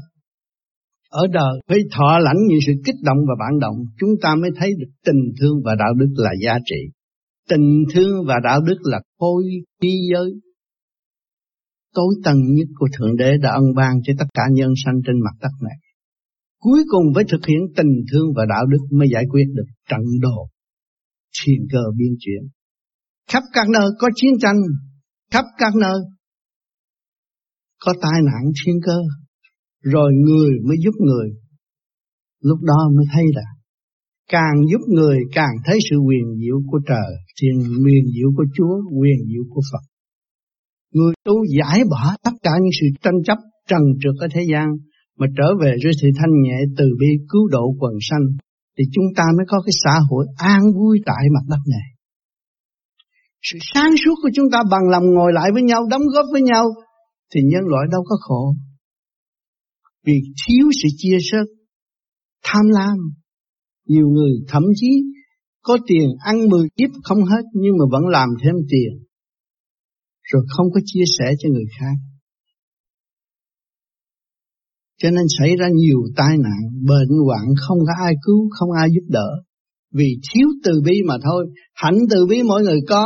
ở 1.10 1.26
đời 1.26 1.60
phải 1.68 1.78
thọ 1.96 2.18
lãnh 2.18 2.36
những 2.48 2.58
sự 2.66 2.72
kích 2.84 2.94
động 3.02 3.18
và 3.28 3.34
bản 3.38 3.58
động, 3.60 3.76
chúng 3.98 4.10
ta 4.22 4.34
mới 4.34 4.50
thấy 4.56 4.70
được 4.78 4.90
tình 5.04 5.32
thương 5.40 5.56
và 5.64 5.74
đạo 5.78 5.94
đức 5.94 6.08
là 6.16 6.30
giá 6.44 6.58
trị. 6.64 6.92
Tình 7.48 7.84
thương 7.94 8.24
và 8.26 8.34
đạo 8.44 8.60
đức 8.60 8.76
là 8.82 9.00
khối 9.18 9.44
khí 9.80 9.92
giới 10.12 10.32
tối 11.94 12.14
tầng 12.24 12.40
nhất 12.54 12.68
của 12.78 12.88
Thượng 12.98 13.16
Đế 13.16 13.38
đã 13.42 13.50
ân 13.50 13.64
ban 13.76 14.02
cho 14.04 14.12
tất 14.18 14.26
cả 14.34 14.42
nhân 14.52 14.72
sanh 14.84 14.94
trên 15.06 15.16
mặt 15.24 15.36
đất 15.40 15.52
này. 15.62 15.76
Cuối 16.58 16.84
cùng 16.88 17.04
phải 17.14 17.24
thực 17.32 17.46
hiện 17.46 17.58
tình 17.76 17.92
thương 18.12 18.28
và 18.36 18.42
đạo 18.48 18.66
đức 18.66 18.82
mới 18.90 19.08
giải 19.12 19.24
quyết 19.30 19.44
được 19.54 19.68
trận 19.90 20.00
đồ 20.20 20.48
thiên 21.40 21.66
cơ 21.72 21.82
biến 21.96 22.16
chuyển. 22.18 22.42
Khắp 23.30 23.42
các 23.52 23.68
nơi 23.68 23.90
có 23.98 24.08
chiến 24.14 24.32
tranh, 24.40 24.60
khắp 25.32 25.44
các 25.58 25.72
nơi 25.80 26.00
có 27.84 27.92
tai 28.02 28.20
nạn 28.24 28.52
thiên 28.64 28.76
cơ, 28.86 28.98
rồi 29.82 30.12
người 30.14 30.50
mới 30.66 30.76
giúp 30.84 30.94
người. 30.98 31.28
Lúc 32.40 32.58
đó 32.62 32.90
mới 32.96 33.04
thấy 33.14 33.24
là 33.34 33.42
Càng 34.30 34.56
giúp 34.70 34.80
người 34.88 35.18
càng 35.34 35.54
thấy 35.64 35.78
sự 35.90 35.96
quyền 35.96 36.26
diệu 36.40 36.56
của 36.70 36.80
trời, 36.86 37.10
thiên 37.40 37.58
quyền 37.84 38.04
diệu 38.14 38.28
của 38.36 38.44
Chúa, 38.56 38.74
quyền 39.00 39.18
diệu 39.28 39.42
của 39.50 39.60
Phật. 39.72 39.84
Người 40.94 41.12
tu 41.24 41.34
giải 41.58 41.80
bỏ 41.90 42.16
tất 42.24 42.30
cả 42.42 42.50
những 42.60 42.72
sự 42.80 42.86
tranh 43.02 43.22
chấp 43.24 43.38
trần 43.68 43.82
trượt 44.00 44.14
ở 44.20 44.28
thế 44.34 44.40
gian 44.52 44.66
mà 45.18 45.26
trở 45.36 45.48
về 45.62 45.72
với 45.84 45.92
sự 46.02 46.08
thanh 46.18 46.34
nhẹ 46.42 46.58
từ 46.78 46.84
bi 47.00 47.06
cứu 47.28 47.48
độ 47.48 47.64
quần 47.80 47.94
sanh 48.00 48.26
thì 48.78 48.84
chúng 48.94 49.04
ta 49.16 49.24
mới 49.36 49.46
có 49.48 49.60
cái 49.66 49.72
xã 49.84 49.94
hội 50.10 50.26
an 50.36 50.60
vui 50.76 51.00
tại 51.06 51.24
mặt 51.34 51.44
đất 51.48 51.62
này. 51.70 51.88
Sự 53.42 53.58
sáng 53.74 53.92
suốt 54.04 54.14
của 54.22 54.30
chúng 54.34 54.50
ta 54.52 54.58
bằng 54.70 54.88
lòng 54.90 55.14
ngồi 55.14 55.32
lại 55.32 55.50
với 55.54 55.62
nhau, 55.62 55.80
đóng 55.90 56.02
góp 56.14 56.26
với 56.32 56.42
nhau 56.42 56.64
thì 57.34 57.40
nhân 57.44 57.62
loại 57.66 57.86
đâu 57.92 58.02
có 58.08 58.16
khổ. 58.20 58.54
Vì 60.06 60.20
thiếu 60.46 60.66
sự 60.82 60.88
chia 60.96 61.18
sớt, 61.30 61.44
tham 62.44 62.64
lam, 62.68 62.98
nhiều 63.86 64.08
người 64.08 64.32
thậm 64.48 64.62
chí 64.74 64.88
có 65.62 65.78
tiền 65.86 66.08
ăn 66.24 66.48
mười 66.48 66.68
kiếp 66.76 66.90
không 67.02 67.24
hết 67.24 67.42
nhưng 67.52 67.74
mà 67.78 67.84
vẫn 67.92 68.08
làm 68.08 68.28
thêm 68.44 68.54
tiền. 68.70 69.04
Rồi 70.22 70.42
không 70.48 70.66
có 70.74 70.80
chia 70.84 71.04
sẻ 71.18 71.34
cho 71.38 71.48
người 71.48 71.66
khác. 71.80 71.94
Cho 75.02 75.10
nên 75.10 75.24
xảy 75.38 75.56
ra 75.56 75.66
nhiều 75.74 75.98
tai 76.16 76.36
nạn, 76.38 76.60
bệnh 76.86 77.18
hoạn 77.26 77.46
không 77.66 77.78
có 77.78 77.92
ai 78.04 78.14
cứu, 78.22 78.48
không 78.50 78.68
ai 78.78 78.88
giúp 78.94 79.06
đỡ. 79.08 79.28
Vì 79.94 80.16
thiếu 80.30 80.48
từ 80.64 80.82
bi 80.84 81.02
mà 81.06 81.14
thôi. 81.24 81.46
Hạnh 81.74 81.98
từ 82.10 82.26
bi 82.26 82.42
mỗi 82.42 82.62
người 82.62 82.80
có. 82.88 83.04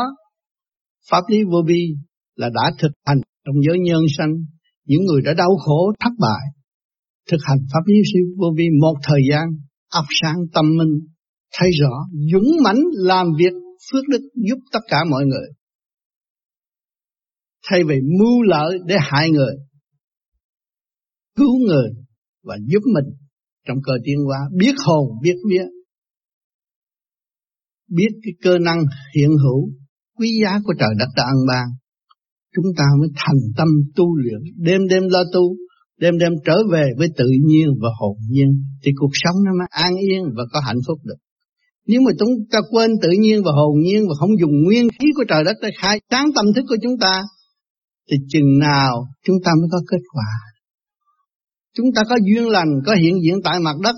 Pháp 1.10 1.22
lý 1.28 1.38
vô 1.50 1.62
vi 1.66 1.94
là 2.36 2.48
đã 2.54 2.70
thực 2.78 2.92
hành 3.06 3.20
trong 3.46 3.56
giới 3.68 3.78
nhân 3.78 4.02
sanh. 4.18 4.32
Những 4.86 5.04
người 5.04 5.22
đã 5.22 5.34
đau 5.34 5.56
khổ, 5.64 5.92
thất 6.00 6.12
bại. 6.18 6.44
Thực 7.30 7.38
hành 7.42 7.58
pháp 7.72 7.80
lý 7.86 7.94
vô 8.36 8.46
vi 8.56 8.64
một 8.80 8.94
thời 9.02 9.20
gian 9.30 9.48
óc 9.92 10.04
sáng 10.22 10.36
tâm 10.54 10.64
minh, 10.78 10.98
thấy 11.58 11.70
rõ, 11.80 11.94
dũng 12.32 12.62
mãnh 12.64 12.80
làm 12.92 13.26
việc 13.38 13.52
phước 13.92 14.04
đức 14.08 14.20
giúp 14.48 14.58
tất 14.72 14.80
cả 14.88 15.04
mọi 15.10 15.24
người. 15.24 15.48
Thay 17.70 17.84
vì 17.84 17.94
mưu 18.18 18.42
lợi 18.42 18.78
để 18.86 18.96
hại 19.00 19.30
người, 19.30 19.54
cứu 21.36 21.58
người 21.66 21.88
và 22.44 22.56
giúp 22.66 22.82
mình 22.94 23.14
trong 23.68 23.76
cơ 23.86 23.92
tiến 24.04 24.16
hóa, 24.26 24.38
biết 24.58 24.74
hồn, 24.86 25.06
biết 25.22 25.36
vía, 25.50 25.64
biết 27.88 28.08
cái 28.22 28.32
cơ 28.42 28.58
năng 28.58 28.78
hiện 29.16 29.30
hữu, 29.44 29.70
quý 30.18 30.28
giá 30.44 30.60
của 30.64 30.74
trời 30.78 30.90
đất 30.98 31.08
đã 31.16 31.24
ăn 31.24 31.36
ban, 31.48 31.66
chúng 32.54 32.66
ta 32.76 32.84
mới 33.00 33.08
thành 33.16 33.40
tâm 33.56 33.68
tu 33.96 34.16
luyện, 34.16 34.40
đêm 34.56 34.80
đêm 34.90 35.02
lo 35.10 35.22
tu, 35.32 35.56
đêm 36.00 36.18
đêm 36.18 36.32
trở 36.44 36.56
về 36.72 36.84
với 36.98 37.08
tự 37.16 37.26
nhiên 37.46 37.68
và 37.82 37.88
hồn 38.00 38.16
nhiên 38.28 38.64
thì 38.84 38.92
cuộc 38.96 39.10
sống 39.12 39.36
nó 39.44 39.52
mới 39.58 39.68
an 39.70 39.94
yên 39.96 40.22
và 40.36 40.42
có 40.52 40.60
hạnh 40.66 40.80
phúc 40.88 40.98
được. 41.04 41.20
Nếu 41.86 42.00
mà 42.06 42.12
chúng 42.18 42.28
ta 42.52 42.58
quên 42.70 42.90
tự 43.02 43.08
nhiên 43.18 43.42
và 43.44 43.52
hồn 43.52 43.80
nhiên 43.84 44.02
và 44.08 44.14
không 44.18 44.30
dùng 44.40 44.62
nguyên 44.64 44.88
khí 44.88 45.06
của 45.16 45.24
trời 45.28 45.44
đất 45.44 45.56
để 45.62 45.68
khai 45.80 46.00
sáng 46.10 46.26
tâm 46.34 46.46
thức 46.54 46.64
của 46.68 46.76
chúng 46.82 46.98
ta 47.00 47.22
thì 48.10 48.16
chừng 48.28 48.58
nào 48.58 49.06
chúng 49.26 49.36
ta 49.44 49.50
mới 49.60 49.68
có 49.72 49.78
kết 49.90 50.02
quả. 50.12 50.30
Chúng 51.76 51.86
ta 51.94 52.02
có 52.08 52.16
duyên 52.26 52.48
lành, 52.48 52.68
có 52.86 52.94
hiện 52.94 53.14
diện 53.22 53.34
tại 53.44 53.58
mặt 53.60 53.76
đất 53.82 53.94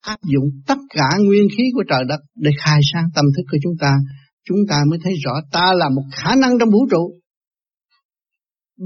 áp 0.00 0.18
dụng 0.22 0.48
tất 0.66 0.78
cả 0.94 1.08
nguyên 1.18 1.48
khí 1.56 1.64
của 1.74 1.82
trời 1.90 2.04
đất 2.08 2.20
để 2.34 2.50
khai 2.64 2.80
sáng 2.92 3.08
tâm 3.14 3.24
thức 3.36 3.42
của 3.50 3.58
chúng 3.62 3.74
ta 3.80 3.90
chúng 4.48 4.58
ta 4.68 4.76
mới 4.90 4.98
thấy 5.02 5.14
rõ 5.24 5.32
ta 5.52 5.66
là 5.74 5.88
một 5.88 6.02
khả 6.12 6.34
năng 6.40 6.58
trong 6.58 6.70
vũ 6.70 6.86
trụ. 6.90 7.20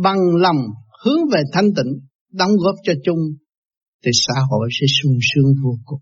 Bằng 0.03 0.21
lòng 0.37 0.57
hướng 1.05 1.21
về 1.33 1.43
thanh 1.53 1.69
tịnh, 1.77 1.93
đóng 2.33 2.51
góp 2.57 2.75
cho 2.83 2.93
chung, 3.05 3.19
thì 4.05 4.11
xã 4.13 4.41
hội 4.51 4.69
sẽ 4.81 4.87
sung 5.03 5.19
sướng 5.35 5.55
vô 5.65 5.71
cùng. 5.85 6.01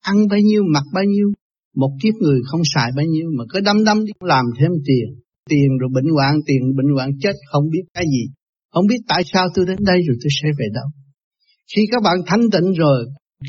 Ăn 0.00 0.16
bao 0.30 0.38
nhiêu, 0.38 0.62
mặc 0.74 0.84
bao 0.94 1.04
nhiêu, 1.04 1.32
một 1.76 1.90
kiếp 2.02 2.14
người 2.14 2.40
không 2.44 2.60
xài 2.74 2.90
bao 2.96 3.06
nhiêu 3.06 3.30
mà 3.38 3.44
cứ 3.50 3.60
đâm 3.60 3.84
đâm 3.84 4.04
đi 4.04 4.12
làm 4.20 4.44
thêm 4.60 4.70
tiền, 4.86 5.20
tiền 5.50 5.68
rồi 5.80 5.90
bệnh 5.94 6.10
hoạn, 6.14 6.34
tiền 6.46 6.60
bệnh 6.76 6.94
hoạn 6.94 7.10
chết 7.20 7.32
không 7.52 7.64
biết 7.72 7.84
cái 7.94 8.04
gì, 8.04 8.32
không 8.72 8.86
biết 8.86 9.00
tại 9.08 9.22
sao 9.32 9.48
tôi 9.54 9.64
đến 9.68 9.78
đây 9.80 9.98
rồi 10.06 10.16
tôi 10.22 10.30
sẽ 10.42 10.48
về 10.58 10.66
đâu. 10.74 10.88
Khi 11.76 11.82
các 11.92 12.02
bạn 12.02 12.16
thanh 12.26 12.44
tịnh 12.52 12.72
rồi, 12.72 12.98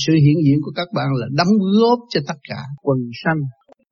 sự 0.06 0.14
hiện 0.14 0.38
diện 0.46 0.58
của 0.62 0.72
các 0.76 0.88
bạn 0.96 1.08
là 1.20 1.28
đóng 1.32 1.54
góp 1.80 2.00
cho 2.10 2.22
tất 2.28 2.40
cả 2.50 2.62
quần 2.82 3.00
sanh, 3.24 3.40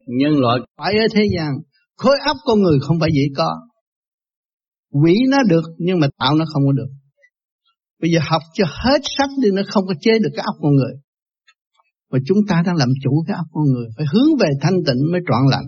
nhân 0.08 0.34
loại 0.40 0.60
phải 0.78 0.94
ở 0.94 1.06
thế 1.14 1.24
gian. 1.36 1.52
Khối 1.98 2.16
óc 2.26 2.38
con 2.46 2.62
người 2.62 2.80
không 2.82 3.00
phải 3.00 3.10
dễ 3.14 3.24
có. 3.38 3.50
Quỷ 5.04 5.16
nó 5.30 5.38
được 5.50 5.64
nhưng 5.78 6.00
mà 6.00 6.08
tạo 6.20 6.36
nó 6.36 6.46
không 6.54 6.64
có 6.66 6.72
được. 6.72 6.92
Bây 8.02 8.12
giờ 8.12 8.20
học 8.24 8.42
cho 8.54 8.66
hết 8.68 9.02
sách 9.18 9.30
đi 9.44 9.50
nó 9.54 9.62
không 9.68 9.86
có 9.88 9.94
chế 10.02 10.12
được 10.24 10.30
cái 10.36 10.44
óc 10.46 10.56
con 10.62 10.76
người. 10.76 10.94
Và 12.12 12.20
chúng 12.26 12.38
ta 12.48 12.64
đang 12.66 12.76
làm 12.76 12.90
chủ 13.04 13.24
cái 13.28 13.36
óc 13.38 13.48
con 13.52 13.66
người. 13.74 13.88
Phải 13.98 14.06
hướng 14.14 14.38
về 14.40 14.50
thanh 14.62 14.78
tịnh 14.88 15.02
mới 15.12 15.22
trọn 15.28 15.44
lành. 15.52 15.66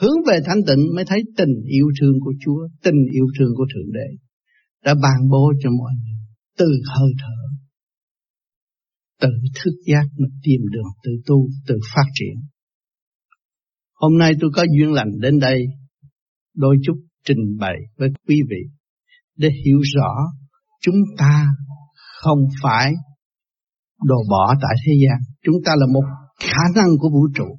Hướng 0.00 0.24
về 0.26 0.38
thanh 0.46 0.60
tịnh 0.66 0.82
mới 0.94 1.04
thấy 1.04 1.22
tình 1.36 1.54
yêu 1.66 1.86
thương 2.00 2.20
của 2.24 2.32
Chúa, 2.44 2.68
tình 2.82 3.00
yêu 3.12 3.26
thương 3.38 3.52
của 3.56 3.64
Thượng 3.74 3.92
Đế. 3.92 4.08
Đã 4.84 4.94
ban 4.94 5.28
bố 5.30 5.52
cho 5.62 5.70
mọi 5.70 5.92
người 6.04 6.18
từ 6.58 6.66
hơi 6.96 7.12
thở. 7.18 7.36
Tự 9.20 9.28
thức 9.64 9.72
giác 9.86 10.04
mà 10.18 10.26
tìm 10.42 10.60
đường 10.72 10.92
tự 11.02 11.10
tu, 11.26 11.48
tự 11.66 11.78
phát 11.94 12.04
triển. 12.14 12.34
Hôm 13.94 14.18
nay 14.18 14.32
tôi 14.40 14.50
có 14.54 14.64
duyên 14.78 14.92
lành 14.92 15.10
đến 15.20 15.38
đây, 15.38 15.64
đôi 16.54 16.76
chút 16.84 16.94
trình 17.24 17.56
bày 17.58 17.76
với 17.96 18.08
quý 18.26 18.36
vị 18.50 18.80
để 19.36 19.48
hiểu 19.64 19.80
rõ 19.96 20.14
chúng 20.80 20.96
ta 21.18 21.46
không 22.22 22.38
phải 22.62 22.92
đồ 24.04 24.16
bỏ 24.30 24.54
tại 24.62 24.74
thế 24.86 24.92
gian. 25.04 25.34
Chúng 25.42 25.54
ta 25.64 25.72
là 25.76 25.86
một 25.92 26.04
khả 26.40 26.62
năng 26.76 26.88
của 26.98 27.08
vũ 27.08 27.28
trụ. 27.34 27.58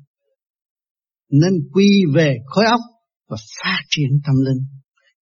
Nên 1.30 1.54
quy 1.74 1.90
về 2.16 2.38
khối 2.46 2.66
óc 2.66 2.80
và 3.30 3.38
phát 3.64 3.80
triển 3.90 4.10
tâm 4.26 4.36
linh. 4.46 4.81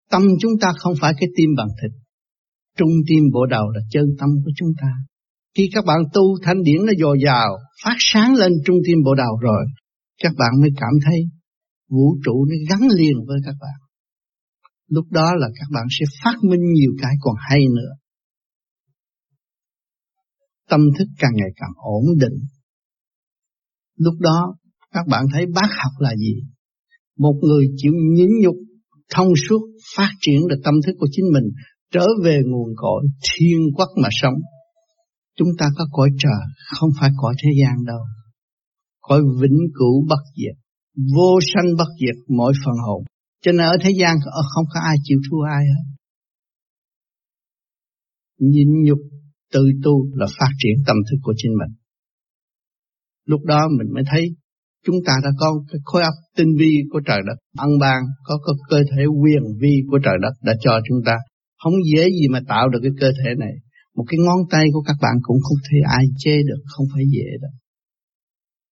Tâm 0.10 0.24
chúng 0.40 0.52
ta 0.62 0.68
không 0.78 0.94
phải 1.02 1.14
cái 1.20 1.30
tim 1.36 1.50
bằng 1.58 1.68
thịt. 1.82 1.92
Trung 2.78 2.92
tim 3.08 3.24
bộ 3.34 3.46
đầu 3.46 3.70
là 3.70 3.82
chân 3.92 4.06
tâm 4.20 4.30
của 4.46 4.52
chúng 4.56 4.70
ta. 4.82 4.92
Khi 5.58 5.70
các 5.74 5.86
bạn 5.86 6.00
tu 6.14 6.22
thanh 6.44 6.64
điển 6.64 6.86
nó 6.86 6.94
dồi 7.00 7.18
dào, 7.26 7.58
phát 7.84 7.96
sáng 8.00 8.36
lên 8.36 8.52
trung 8.66 8.78
tim 8.86 8.98
bộ 9.06 9.16
đầu 9.16 9.38
rồi, 9.42 9.66
các 10.24 10.34
bạn 10.40 10.52
mới 10.62 10.70
cảm 10.78 10.94
thấy 11.06 11.20
vũ 11.90 12.18
trụ 12.26 12.46
nó 12.46 12.56
gắn 12.70 12.90
liền 12.98 13.16
với 13.28 13.40
các 13.46 13.56
bạn. 13.62 13.80
Lúc 14.88 15.06
đó 15.12 15.36
là 15.36 15.48
các 15.60 15.68
bạn 15.72 15.86
sẽ 16.00 16.06
phát 16.24 16.36
minh 16.44 16.74
nhiều 16.74 16.92
cái 17.02 17.16
còn 17.22 17.36
hay 17.50 17.60
nữa. 17.76 17.92
Tâm 20.70 20.82
thức 20.98 21.08
càng 21.20 21.32
ngày 21.36 21.50
càng 21.56 21.72
ổn 21.76 22.04
định. 22.20 22.40
Lúc 23.98 24.14
đó 24.20 24.56
các 24.92 25.08
bạn 25.08 25.26
thấy 25.34 25.46
bác 25.46 25.70
học 25.84 25.92
là 26.00 26.16
gì? 26.16 26.36
Một 27.18 27.36
người 27.42 27.66
chịu 27.78 27.94
nhịn 28.14 28.30
nhục, 28.42 28.56
thông 29.16 29.28
suốt, 29.48 29.62
phát 29.96 30.10
triển 30.22 30.48
được 30.50 30.62
tâm 30.64 30.74
thức 30.86 30.94
của 31.00 31.08
chính 31.12 31.26
mình, 31.34 31.44
trở 31.92 32.06
về 32.24 32.40
nguồn 32.46 32.70
cội 32.76 33.04
thiên 33.22 33.60
quốc 33.76 33.90
mà 34.04 34.10
sống. 34.12 34.34
Chúng 35.36 35.50
ta 35.60 35.66
có 35.78 35.86
cõi 35.92 36.10
trời, 36.20 36.42
không 36.80 36.90
phải 37.00 37.10
cõi 37.18 37.36
thế 37.44 37.50
gian 37.62 37.86
đâu. 37.86 38.00
Cõi 39.02 39.22
vĩnh 39.42 39.60
cửu 39.74 40.06
bất 40.10 40.24
diệt, 40.36 40.56
vô 41.16 41.40
sanh 41.54 41.78
bất 41.78 41.88
diệt 42.02 42.16
mỗi 42.28 42.54
phần 42.66 42.76
hồn. 42.88 43.04
Cho 43.42 43.52
nên 43.52 43.62
ở 43.62 43.78
thế 43.82 43.92
gian 44.00 44.18
không 44.54 44.66
có 44.74 44.80
ai 44.84 44.96
chịu 45.04 45.20
thua 45.32 45.42
ai 45.50 45.64
hết. 45.66 45.84
Nhịn 48.40 48.68
nhục 48.84 49.00
tự 49.54 49.72
tu 49.84 50.16
là 50.16 50.26
phát 50.40 50.52
triển 50.58 50.74
tâm 50.88 50.98
thức 51.12 51.18
của 51.22 51.34
chính 51.38 51.52
mình. 51.52 51.76
Lúc 53.26 53.42
đó 53.46 53.68
mình 53.78 53.94
mới 53.94 54.04
thấy 54.12 54.36
chúng 54.86 54.96
ta 55.06 55.14
đã 55.24 55.30
có 55.40 55.48
cái 55.72 55.80
khối 55.86 56.02
óc 56.04 56.14
tinh 56.38 56.52
vi 56.60 56.74
của 56.92 57.02
trời 57.08 57.22
đất 57.28 57.38
ăn 57.58 57.70
ban, 57.82 58.00
có 58.24 58.34
cái 58.46 58.56
cơ 58.70 58.80
thể 58.92 59.04
quyền 59.22 59.44
vi 59.62 59.74
của 59.90 60.00
trời 60.06 60.18
đất 60.22 60.34
đã 60.44 60.54
cho 60.64 60.72
chúng 60.88 61.00
ta. 61.06 61.16
Không 61.64 61.74
dễ 61.92 62.04
gì 62.18 62.28
mà 62.34 62.40
tạo 62.48 62.70
được 62.70 62.80
cái 62.84 62.92
cơ 63.02 63.10
thể 63.20 63.30
này. 63.38 63.54
Một 63.96 64.06
cái 64.10 64.20
ngón 64.26 64.40
tay 64.52 64.66
của 64.74 64.82
các 64.82 64.98
bạn 65.02 65.16
cũng 65.22 65.38
không 65.46 65.58
thể 65.68 65.78
ai 65.98 66.06
chê 66.18 66.36
được, 66.50 66.62
không 66.74 66.86
phải 66.94 67.04
dễ 67.16 67.28
đâu. 67.42 67.52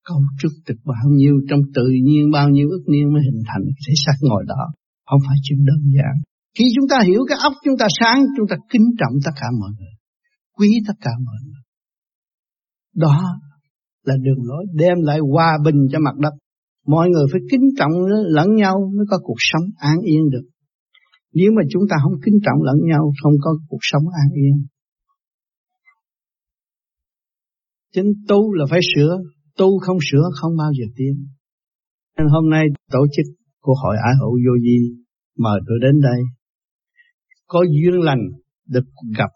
Cấu 0.07 0.21
trúc 0.39 0.51
được 0.67 0.79
bao 0.85 1.07
nhiêu 1.17 1.35
trong 1.49 1.59
tự 1.75 1.87
nhiên 2.03 2.31
bao 2.31 2.49
nhiêu 2.49 2.67
ức 2.69 2.83
niên 2.91 3.13
mới 3.13 3.21
hình 3.27 3.41
thành 3.47 3.63
cái 3.65 3.81
thể 3.87 3.93
xác 4.05 4.17
ngồi 4.21 4.43
đó. 4.47 4.63
Không 5.09 5.21
phải 5.27 5.37
chuyện 5.43 5.65
đơn 5.65 5.81
giản. 5.95 6.15
Khi 6.57 6.65
chúng 6.75 6.87
ta 6.89 6.97
hiểu 7.07 7.21
cái 7.29 7.37
óc 7.41 7.53
chúng 7.65 7.77
ta 7.79 7.87
sáng, 7.99 8.19
chúng 8.37 8.47
ta 8.49 8.55
kính 8.71 8.87
trọng 8.99 9.13
tất 9.25 9.31
cả 9.35 9.47
mọi 9.59 9.71
người. 9.79 9.93
Quý 10.57 10.69
tất 10.87 10.93
cả 11.01 11.11
mọi 11.25 11.39
người. 11.45 11.61
Đó 12.95 13.39
là 14.07 14.15
đường 14.21 14.43
lối 14.43 14.65
đem 14.73 14.97
lại 15.01 15.19
hòa 15.33 15.57
bình 15.65 15.87
cho 15.91 15.99
mặt 15.99 16.15
đất. 16.17 16.33
Mọi 16.87 17.09
người 17.09 17.25
phải 17.31 17.41
kính 17.51 17.67
trọng 17.77 17.91
lẫn 18.35 18.55
nhau 18.55 18.91
mới 18.95 19.05
có 19.09 19.17
cuộc 19.23 19.39
sống 19.39 19.63
an 19.77 19.97
yên 20.01 20.29
được. 20.29 20.47
Nếu 21.33 21.51
mà 21.55 21.61
chúng 21.69 21.83
ta 21.89 21.95
không 22.03 22.19
kính 22.25 22.37
trọng 22.45 22.63
lẫn 22.63 22.77
nhau, 22.89 23.11
không 23.23 23.33
có 23.41 23.51
cuộc 23.69 23.79
sống 23.81 24.03
an 24.03 24.29
yên. 24.33 24.65
Chính 27.93 28.13
tu 28.27 28.53
là 28.53 28.65
phải 28.69 28.79
sửa, 28.95 29.17
tu 29.57 29.79
không 29.79 29.97
sửa 30.11 30.23
không 30.41 30.57
bao 30.57 30.71
giờ 30.79 30.85
tiến. 30.95 31.27
Nên 32.17 32.27
hôm 32.27 32.49
nay 32.49 32.65
tổ 32.91 33.05
chức 33.15 33.25
của 33.61 33.73
hội 33.83 33.95
ái 34.05 34.13
hữu 34.21 34.31
vô 34.31 34.57
di 34.63 34.79
mời 35.37 35.59
tôi 35.67 35.77
đến 35.81 36.01
đây. 36.01 36.21
Có 37.47 37.63
duyên 37.63 38.01
lành 38.01 38.21
được 38.67 38.85
gặp 39.17 39.31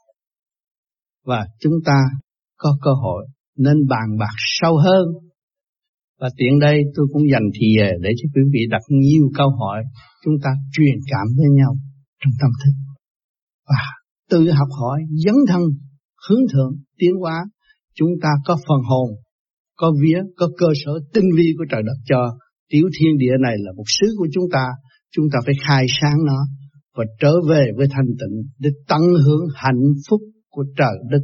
và 1.25 1.47
chúng 1.59 1.73
ta 1.85 1.99
có 2.57 2.77
cơ 2.81 2.91
hội 2.93 3.27
nên 3.65 3.77
bàn 3.89 4.07
bạc 4.19 4.35
sâu 4.59 4.77
hơn. 4.77 5.05
Và 6.19 6.29
tiện 6.37 6.59
đây 6.59 6.81
tôi 6.95 7.07
cũng 7.13 7.23
dành 7.31 7.47
thì 7.59 7.67
để 8.01 8.09
cho 8.17 8.29
quý 8.33 8.41
vị 8.53 8.59
đặt 8.69 8.81
nhiều 8.89 9.31
câu 9.37 9.49
hỏi, 9.49 9.83
chúng 10.23 10.33
ta 10.43 10.49
truyền 10.73 10.97
cảm 11.11 11.27
với 11.37 11.49
nhau 11.59 11.75
trong 12.23 12.33
tâm 12.41 12.51
thức. 12.63 12.73
Và 13.69 13.83
tự 14.29 14.51
học 14.51 14.67
hỏi, 14.79 14.99
dấn 15.25 15.35
thân, 15.47 15.61
hướng 16.27 16.43
thượng, 16.53 16.73
tiến 16.97 17.11
hóa, 17.21 17.45
chúng 17.95 18.11
ta 18.21 18.29
có 18.45 18.55
phần 18.67 18.81
hồn, 18.89 19.09
có 19.77 19.91
vía, 20.01 20.19
có 20.37 20.47
cơ 20.57 20.67
sở 20.85 20.91
tinh 21.13 21.29
vi 21.37 21.53
của 21.57 21.65
trời 21.71 21.81
đất 21.85 21.97
cho 22.05 22.37
tiểu 22.69 22.89
thiên 22.99 23.17
địa 23.17 23.35
này 23.41 23.55
là 23.59 23.71
một 23.77 23.83
sứ 23.87 24.07
của 24.17 24.27
chúng 24.33 24.45
ta. 24.53 24.65
Chúng 25.15 25.25
ta 25.33 25.39
phải 25.45 25.55
khai 25.67 25.85
sáng 26.01 26.17
nó 26.27 26.39
và 26.97 27.03
trở 27.19 27.33
về 27.49 27.65
với 27.77 27.87
thanh 27.91 28.05
tịnh 28.19 28.43
để 28.59 28.69
tận 28.87 29.01
hưởng 29.25 29.45
hạnh 29.55 29.83
phúc 30.09 30.21
của 30.49 30.63
trời 30.77 30.95
đất 31.11 31.21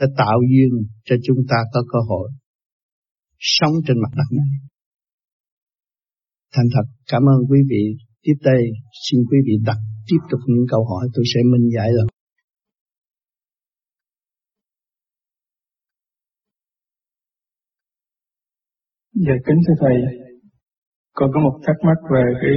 đã 0.00 0.06
tạo 0.16 0.38
duyên 0.50 0.70
cho 1.04 1.16
chúng 1.26 1.38
ta 1.48 1.56
có 1.72 1.80
cơ 1.92 1.98
hội 2.08 2.30
sống 3.38 3.72
trên 3.86 3.96
mặt 4.02 4.10
đất 4.16 4.36
này. 4.36 4.50
Thành 6.54 6.66
thật 6.74 6.86
cảm 7.10 7.22
ơn 7.22 7.38
quý 7.50 7.58
vị. 7.70 7.84
Tiếp 8.22 8.34
đây 8.42 8.62
xin 9.04 9.20
quý 9.30 9.38
vị 9.46 9.52
đặt 9.66 9.76
tiếp 10.06 10.18
tục 10.30 10.40
những 10.46 10.66
câu 10.70 10.84
hỏi 10.84 11.08
tôi 11.14 11.24
sẽ 11.34 11.40
minh 11.52 11.68
giải 11.76 11.88
rồi. 11.96 12.06
Dạ 19.14 19.34
kính 19.46 19.56
thưa 19.66 19.74
Thầy, 19.80 19.96
con 21.12 21.30
có 21.34 21.40
một 21.40 21.60
thắc 21.66 21.76
mắc 21.86 21.98
về 22.12 22.22
cái 22.42 22.56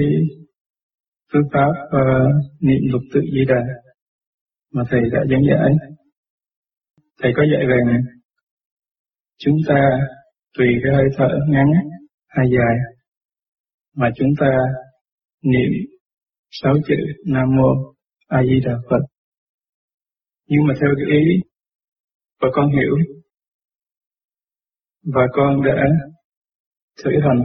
phương 1.33 1.49
pháp 1.53 1.71
uh, 1.85 2.61
niệm 2.61 2.81
lục 2.91 3.01
tự 3.13 3.21
di 3.21 3.45
đà 3.47 3.63
mà 4.73 4.83
Thầy 4.89 5.01
đã 5.11 5.19
giảng 5.29 5.43
giải. 5.49 5.98
Thầy 7.21 7.31
có 7.35 7.43
dạy 7.51 7.65
rằng, 7.65 8.01
chúng 9.37 9.57
ta 9.67 9.75
tùy 10.57 10.67
cái 10.83 10.93
hơi 10.95 11.05
thở 11.17 11.27
ngắn 11.47 11.67
hay 12.27 12.45
dài, 12.51 12.77
mà 13.95 14.09
chúng 14.15 14.29
ta 14.39 14.47
niệm 15.43 15.71
sáu 16.51 16.73
chữ 16.87 16.95
Nam 17.25 17.55
Mô 17.57 17.93
A 18.27 18.43
Di 18.43 18.59
Đà 18.65 18.73
Phật. 18.89 19.01
Nhưng 20.47 20.67
mà 20.67 20.73
theo 20.81 20.89
cái 20.95 21.17
ý 21.19 21.25
và 22.41 22.47
con 22.53 22.71
hiểu, 22.71 22.97
và 25.03 25.21
con 25.31 25.63
đã 25.63 25.83
thử 27.03 27.11
hành, 27.21 27.43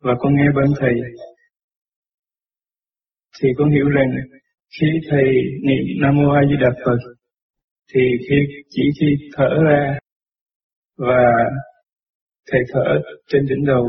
và 0.00 0.12
con 0.18 0.34
nghe 0.36 0.46
bên 0.54 0.72
thầy, 0.80 0.94
thì 3.42 3.48
con 3.58 3.70
hiểu 3.70 3.88
rằng 3.88 4.10
khi 4.80 4.86
thầy 5.10 5.24
niệm 5.62 5.84
Nam 6.00 6.14
Mô 6.16 6.30
A 6.30 6.40
Di 6.48 6.56
Đà 6.60 6.70
Phật 6.84 6.98
thì 7.94 8.00
khi 8.28 8.36
chỉ 8.68 8.82
khi 9.00 9.06
thở 9.36 9.48
ra 9.64 9.98
và 10.98 11.24
thầy 12.50 12.60
thở 12.72 13.00
trên 13.28 13.42
đỉnh 13.48 13.64
đầu 13.66 13.84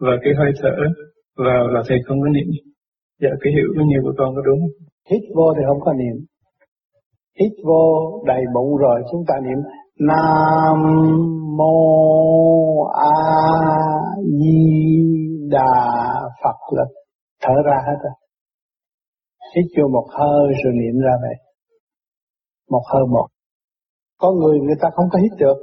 và 0.00 0.12
cái 0.22 0.32
hơi 0.38 0.52
thở 0.62 0.76
vào 1.36 1.68
là 1.68 1.82
thầy 1.88 1.98
không 2.06 2.20
có 2.20 2.28
niệm. 2.28 2.46
Dạ 3.20 3.30
cái 3.40 3.52
hiểu 3.52 3.68
bao 3.76 3.86
nhiêu 3.86 4.00
của 4.02 4.14
con 4.18 4.34
có 4.34 4.42
đúng 4.42 4.60
Hít 5.10 5.22
vô 5.34 5.54
thì 5.56 5.62
không 5.68 5.80
có 5.80 5.92
niệm. 5.92 6.16
Hít 7.40 7.52
vô 7.64 8.12
đầy 8.26 8.42
bụng 8.54 8.76
rồi 8.76 9.02
chúng 9.12 9.24
ta 9.28 9.34
niệm 9.44 9.58
Nam 9.98 10.78
mô 11.56 12.84
A 12.84 13.16
Di 14.40 15.02
Đà 15.50 15.74
Phật 16.44 16.76
là 16.76 16.84
thở 17.42 17.54
ra 17.64 17.76
hết 17.86 17.96
rồi. 18.02 18.12
Hít 19.56 19.64
vô 19.76 19.88
một 19.88 20.06
hơi 20.10 20.52
rồi 20.64 20.72
niệm 20.72 21.00
ra 21.04 21.12
vậy. 21.22 21.51
Một 22.70 22.84
hơi 22.92 23.04
một. 23.10 23.28
Có 24.18 24.32
người 24.32 24.60
người 24.60 24.78
ta 24.82 24.88
không 24.94 25.06
có 25.12 25.18
hít 25.22 25.32
được. 25.38 25.58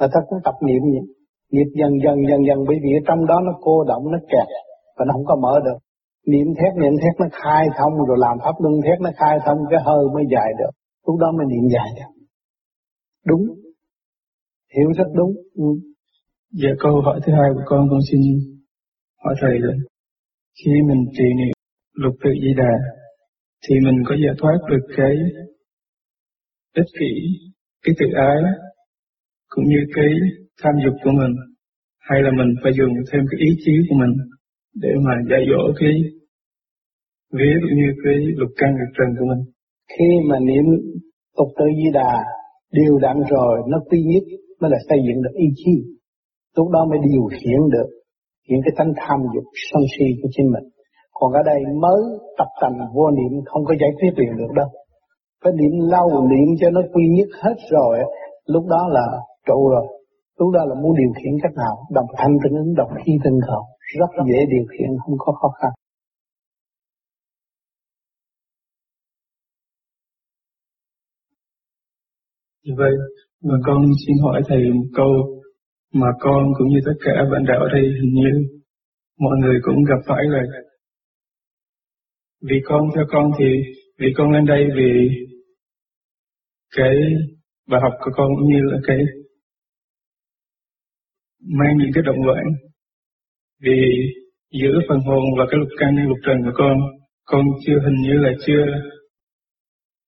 Người 0.00 0.08
ta 0.14 0.20
cũng 0.28 0.38
tập 0.44 0.54
niệm 0.66 0.82
vậy. 0.94 1.04
Niệm 1.52 1.68
dần 1.78 1.92
dần 2.04 2.16
dần 2.28 2.40
dần 2.48 2.58
bởi 2.68 2.76
vì 2.82 2.90
trong 3.06 3.26
đó 3.26 3.36
nó 3.46 3.52
cô 3.60 3.84
động, 3.84 4.02
nó 4.12 4.18
kẹt 4.30 4.48
và 4.96 5.04
nó 5.04 5.12
không 5.12 5.24
có 5.24 5.36
mở 5.36 5.54
được. 5.64 5.78
Niệm 6.26 6.46
thét, 6.58 6.72
niệm 6.82 6.94
thét 7.02 7.14
nó 7.20 7.26
khai 7.32 7.66
thông 7.78 7.92
rồi 8.08 8.18
làm 8.20 8.36
pháp 8.44 8.56
luân 8.62 8.74
thét 8.84 9.00
nó 9.00 9.10
khai 9.16 9.38
thông 9.46 9.58
cái 9.70 9.80
hơi 9.84 10.04
mới 10.14 10.24
dài 10.34 10.50
được. 10.58 10.72
Lúc 11.06 11.16
đó 11.22 11.28
mới 11.36 11.46
niệm 11.52 11.64
dài 11.74 11.88
được. 11.96 12.12
Đúng. 13.26 13.44
Hiểu 14.76 14.88
rất 14.98 15.08
đúng. 15.14 15.32
Ừ. 15.54 15.68
Dạ 16.62 16.72
câu 16.78 17.00
hỏi 17.04 17.20
thứ 17.24 17.32
hai 17.32 17.50
của 17.54 17.62
con 17.66 17.88
con 17.90 18.00
xin 18.10 18.20
hỏi 19.24 19.34
thầy 19.40 19.58
là 19.58 19.74
khi 20.58 20.72
mình 20.88 21.04
trì 21.12 21.24
niệm 21.38 21.54
lục 21.92 22.14
tự 22.24 22.30
di 22.42 22.54
đà 22.56 22.74
thì 23.68 23.74
mình 23.84 23.98
có 24.08 24.14
giải 24.24 24.34
thoát 24.40 24.58
được 24.70 24.84
cái 24.96 25.14
ích 26.80 26.90
kỷ, 26.98 27.12
cái 27.84 27.94
tự 27.98 28.06
ái 28.30 28.40
cũng 29.48 29.64
như 29.64 29.80
cái 29.94 30.10
tham 30.62 30.74
dục 30.84 30.94
của 31.04 31.10
mình. 31.20 31.34
Hay 32.08 32.18
là 32.22 32.30
mình 32.38 32.50
phải 32.62 32.72
dùng 32.78 32.94
thêm 33.08 33.22
cái 33.30 33.38
ý 33.48 33.50
chí 33.64 33.72
của 33.88 33.96
mình 34.02 34.14
để 34.82 34.92
mà 35.04 35.12
dạy 35.30 35.42
dỗ 35.50 35.62
cái 35.80 35.94
ví 37.38 37.48
dụ 37.60 37.68
như 37.80 37.88
cái 38.04 38.16
lục 38.40 38.52
căn 38.60 38.70
lục 38.80 38.92
trần 38.96 39.08
của 39.18 39.26
mình. 39.30 39.42
Khi 39.92 40.08
mà 40.28 40.36
niệm 40.48 40.66
tục 41.36 41.48
tự 41.58 41.66
di 41.78 41.88
đà 41.92 42.12
điều 42.78 42.98
đặn 42.98 43.16
rồi 43.30 43.54
nó 43.70 43.78
quy 43.88 43.98
nhất 44.12 44.24
mới 44.60 44.70
là 44.70 44.78
xây 44.88 44.98
dựng 45.06 45.22
được 45.22 45.34
ý 45.34 45.46
chí. 45.60 45.74
Lúc 46.56 46.68
đó 46.74 46.80
mới 46.90 46.98
điều 47.10 47.24
khiển 47.36 47.60
được 47.74 47.88
những 48.48 48.60
cái 48.64 48.72
tánh 48.76 48.92
tham 48.96 49.18
dục 49.34 49.44
sân 49.70 49.82
si 49.92 50.06
của 50.22 50.28
chính 50.34 50.48
mình. 50.54 50.66
Còn 51.12 51.32
ở 51.32 51.42
đây 51.46 51.60
mới 51.82 52.00
tập 52.38 52.50
tành 52.60 52.76
vô 52.94 53.10
niệm 53.10 53.32
không 53.44 53.64
có 53.64 53.74
giải 53.80 53.90
quyết 53.98 54.12
liền 54.16 54.36
được 54.40 54.52
đâu 54.54 54.68
phải 55.44 55.52
niệm 55.52 55.74
lâu 55.92 56.28
niệm 56.30 56.48
cho 56.60 56.70
nó 56.70 56.80
quy 56.92 57.04
nhất 57.16 57.28
hết 57.42 57.56
rồi 57.70 57.98
lúc 58.46 58.64
đó 58.66 58.88
là 58.88 59.06
trụ 59.46 59.68
rồi. 59.68 59.86
Lúc 60.38 60.50
đó 60.54 60.64
là 60.64 60.74
muốn 60.82 60.96
điều 60.96 61.12
khiển 61.16 61.32
cách 61.42 61.52
nào? 61.56 61.76
Đồng 61.90 62.06
thanh 62.16 62.32
tương 62.42 62.58
ứng 62.58 62.74
đồng 62.74 62.90
khí 63.04 63.12
tương 63.24 63.40
cầu 63.46 63.62
rất 63.98 64.24
dễ 64.26 64.38
điều 64.50 64.64
khiển 64.72 64.88
không 65.06 65.14
có 65.18 65.32
khó 65.32 65.48
khăn. 65.60 65.70
Như 72.64 72.74
vậy, 72.76 72.92
và 73.42 73.54
con 73.66 73.82
xin 74.06 74.16
hỏi 74.22 74.42
thầy 74.48 74.72
một 74.72 74.88
câu 74.94 75.12
mà 75.92 76.06
con 76.20 76.44
cũng 76.58 76.68
như 76.68 76.78
tất 76.86 76.98
cả 77.04 77.12
bạn 77.32 77.44
đạo 77.48 77.60
ở 77.60 77.68
đây 77.72 77.82
hình 77.82 78.14
như 78.14 78.30
mọi 79.18 79.36
người 79.40 79.56
cũng 79.62 79.84
gặp 79.84 80.00
phải 80.06 80.24
rồi. 80.30 80.46
Vì 82.42 82.56
con, 82.64 82.80
theo 82.94 83.04
con 83.08 83.30
thì, 83.38 83.44
vì 83.98 84.06
con 84.16 84.30
lên 84.30 84.44
đây 84.46 84.64
vì 84.76 85.08
cái 86.76 86.94
bài 87.68 87.80
học 87.82 87.92
của 88.04 88.10
con 88.14 88.28
cũng 88.36 88.48
như 88.52 88.60
là 88.62 88.78
cái 88.86 88.98
mang 91.58 91.76
những 91.78 91.90
cái 91.94 92.02
động 92.06 92.22
loạn 92.26 92.44
vì 93.60 93.80
giữa 94.52 94.78
phần 94.88 94.98
hồn 95.00 95.24
và 95.38 95.44
cái 95.50 95.58
lục 95.58 95.68
căn 95.78 96.08
lục 96.08 96.18
trần 96.26 96.36
của 96.44 96.52
con 96.54 96.78
con 97.24 97.44
chưa 97.66 97.80
hình 97.84 98.02
như 98.02 98.12
là 98.12 98.32
chưa 98.46 98.64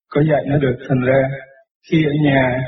có 0.08 0.22
dạy 0.30 0.44
nó 0.46 0.58
được. 0.58 0.76
Thành 0.88 1.00
ra 1.00 1.22
khi 1.90 2.04
ở 2.04 2.12
nhà 2.24 2.64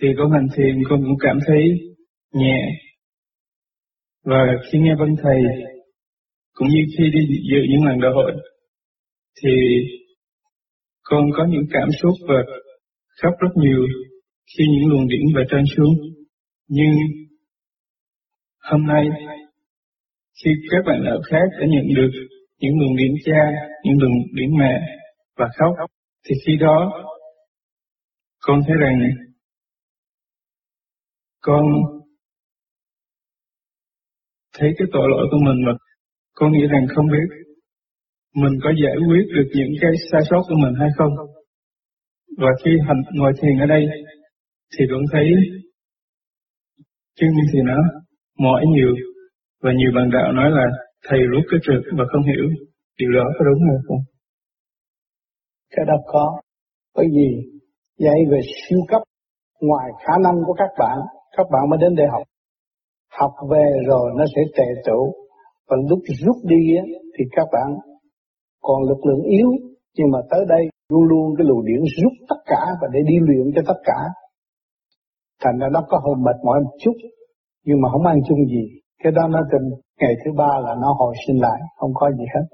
thì 0.00 0.08
con 0.18 0.32
hành 0.32 0.46
thiền, 0.56 0.74
con 0.88 1.00
cũng 1.02 1.18
cảm 1.20 1.38
thấy 1.46 1.62
nhẹ. 2.32 2.58
Và 4.24 4.46
khi 4.66 4.78
nghe 4.78 4.94
văn 4.98 5.14
thầy, 5.22 5.40
cũng 6.52 6.68
như 6.68 6.80
khi 6.98 7.04
đi 7.10 7.20
dự 7.50 7.58
những 7.70 7.84
lần 7.84 8.00
đại 8.00 8.12
hội, 8.14 8.32
thì 9.42 9.50
con 11.08 11.24
có 11.36 11.46
những 11.48 11.66
cảm 11.70 11.88
xúc 12.02 12.12
và 12.28 12.40
khóc 13.22 13.34
rất 13.40 13.52
nhiều 13.54 13.82
khi 14.50 14.64
những 14.72 14.90
luồng 14.90 15.08
điển 15.08 15.26
về 15.36 15.42
trên 15.50 15.64
xuống. 15.76 15.94
Nhưng 16.68 16.94
hôm 18.70 18.86
nay, 18.86 19.04
khi 20.44 20.50
các 20.70 20.82
bạn 20.86 21.04
ở 21.04 21.20
khác 21.30 21.46
đã 21.60 21.66
nhận 21.68 21.86
được 21.96 22.10
những 22.58 22.78
luồng 22.80 22.96
điển 22.96 23.12
cha, 23.24 23.42
những 23.84 23.98
luồng 24.00 24.16
điển 24.34 24.50
mẹ 24.58 24.80
và 25.36 25.48
khóc, 25.58 25.90
thì 26.28 26.34
khi 26.46 26.56
đó, 26.60 26.92
con 28.40 28.60
thấy 28.66 28.76
rằng 28.80 29.00
con 31.40 31.62
thấy 34.58 34.70
cái 34.78 34.88
tội 34.92 35.08
lỗi 35.10 35.26
của 35.30 35.38
mình 35.44 35.64
mà 35.66 35.72
con 36.34 36.52
nghĩ 36.52 36.66
rằng 36.70 36.86
không 36.94 37.06
biết 37.06 37.55
mình 38.42 38.54
có 38.64 38.70
giải 38.84 38.96
quyết 39.08 39.24
được 39.36 39.48
những 39.58 39.74
cái 39.80 39.92
sai 40.10 40.20
sót 40.30 40.42
của 40.48 40.58
mình 40.64 40.74
hay 40.80 40.88
không. 40.98 41.12
Và 42.38 42.50
khi 42.64 42.70
hành, 42.86 43.02
ngồi 43.12 43.32
thiền 43.40 43.58
ở 43.58 43.66
đây, 43.66 43.82
thì 44.72 44.84
vẫn 44.92 45.02
thấy 45.12 45.26
chân 47.18 47.30
thì 47.52 47.58
nó 47.64 47.78
mỏi 48.38 48.64
nhiều 48.74 48.92
và 49.62 49.70
nhiều 49.78 49.90
bạn 49.96 50.10
đạo 50.10 50.32
nói 50.32 50.50
là, 50.50 50.66
thầy 51.08 51.18
rút 51.30 51.44
cái 51.50 51.60
trượt 51.62 51.82
và 51.98 52.04
không 52.12 52.22
hiểu 52.22 52.46
điều 52.98 53.10
đó 53.12 53.24
có 53.38 53.44
đúng 53.44 53.60
hay 53.68 53.78
không? 53.88 54.02
Cái 55.70 55.84
đó 55.88 55.94
có. 56.06 56.40
Bởi 56.94 57.06
vì 57.14 57.28
dạy 57.98 58.18
về 58.30 58.40
siêu 58.68 58.78
cấp, 58.88 59.02
ngoài 59.60 59.88
khả 60.06 60.14
năng 60.24 60.34
của 60.46 60.52
các 60.52 60.70
bạn 60.78 60.98
các 61.36 61.46
bạn 61.52 61.62
mới 61.70 61.78
đến 61.80 61.94
để 61.94 62.04
học 62.12 62.22
học 63.18 63.32
về 63.50 63.66
rồi 63.86 64.10
nó 64.18 64.24
sẽ 64.36 64.42
tệ 64.56 64.68
tụ 64.86 65.14
và 65.68 65.76
lúc 65.90 65.98
rút 66.20 66.36
đi 66.44 66.62
thì 67.18 67.24
các 67.36 67.46
bạn 67.52 67.95
còn 68.66 68.78
lực 68.90 69.00
lượng 69.06 69.22
yếu, 69.38 69.50
nhưng 69.96 70.08
mà 70.12 70.20
tới 70.30 70.42
đây 70.48 70.62
luôn 70.92 71.04
luôn 71.10 71.24
cái 71.36 71.44
luồng 71.48 71.64
điển 71.68 71.80
rút 71.98 72.12
tất 72.30 72.40
cả 72.46 72.62
và 72.80 72.86
để 72.94 73.00
đi 73.10 73.16
luyện 73.26 73.46
cho 73.54 73.62
tất 73.70 73.78
cả. 73.84 73.98
Thành 75.42 75.58
ra 75.60 75.68
nó 75.72 75.80
có 75.88 75.96
hơi 76.04 76.16
mệt 76.26 76.38
mỏi 76.46 76.58
một 76.64 76.74
chút, 76.82 76.96
nhưng 77.66 77.80
mà 77.82 77.88
không 77.92 78.06
ăn 78.06 78.16
chung 78.28 78.42
gì. 78.54 78.64
Cái 79.02 79.12
đó 79.16 79.22
nó 79.28 79.40
từ 79.50 79.58
ngày 80.00 80.14
thứ 80.24 80.30
ba 80.36 80.52
là 80.64 80.72
nó 80.82 80.88
hồi 80.98 81.14
sinh 81.26 81.38
lại, 81.40 81.60
không 81.78 81.90
có 81.94 82.10
gì 82.18 82.24
hết. 82.34 82.46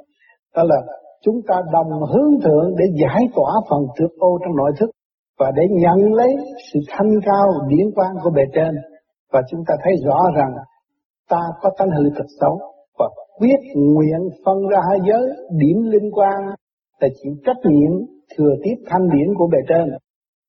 Đó 0.56 0.62
là 0.62 0.78
chúng 1.24 1.38
ta 1.48 1.56
đồng 1.72 1.90
hướng 2.12 2.40
thượng 2.44 2.68
để 2.78 2.84
giải 3.02 3.22
tỏa 3.34 3.52
phần 3.70 3.82
trước 3.96 4.12
ô 4.18 4.38
trong 4.42 4.56
nội 4.56 4.72
thức 4.78 4.90
và 5.38 5.50
để 5.56 5.62
nhận 5.70 6.12
lấy 6.12 6.36
sự 6.72 6.80
thanh 6.88 7.12
cao 7.24 7.46
điển 7.68 7.86
quang 7.94 8.14
của 8.22 8.30
bề 8.30 8.42
trên. 8.54 8.74
Và 9.32 9.40
chúng 9.50 9.60
ta 9.66 9.74
thấy 9.84 9.92
rõ 10.06 10.18
rằng 10.36 10.52
ta 11.28 11.40
có 11.60 11.70
tánh 11.78 11.90
hư 11.90 12.10
thật 12.16 12.26
xấu 12.40 12.58
quyết 13.42 13.62
nguyện 13.74 14.20
phân 14.44 14.58
ra 14.70 14.78
hai 14.88 14.98
giới, 15.08 15.24
điểm 15.60 15.82
liên 15.92 16.10
quan 16.12 16.38
là 17.00 17.08
chịu 17.22 17.32
trách 17.46 17.60
nhiệm 17.70 17.92
thừa 18.36 18.54
tiếp 18.64 18.76
thanh 18.86 19.08
điển 19.12 19.34
của 19.38 19.48
bề 19.52 19.58
trên. 19.68 19.86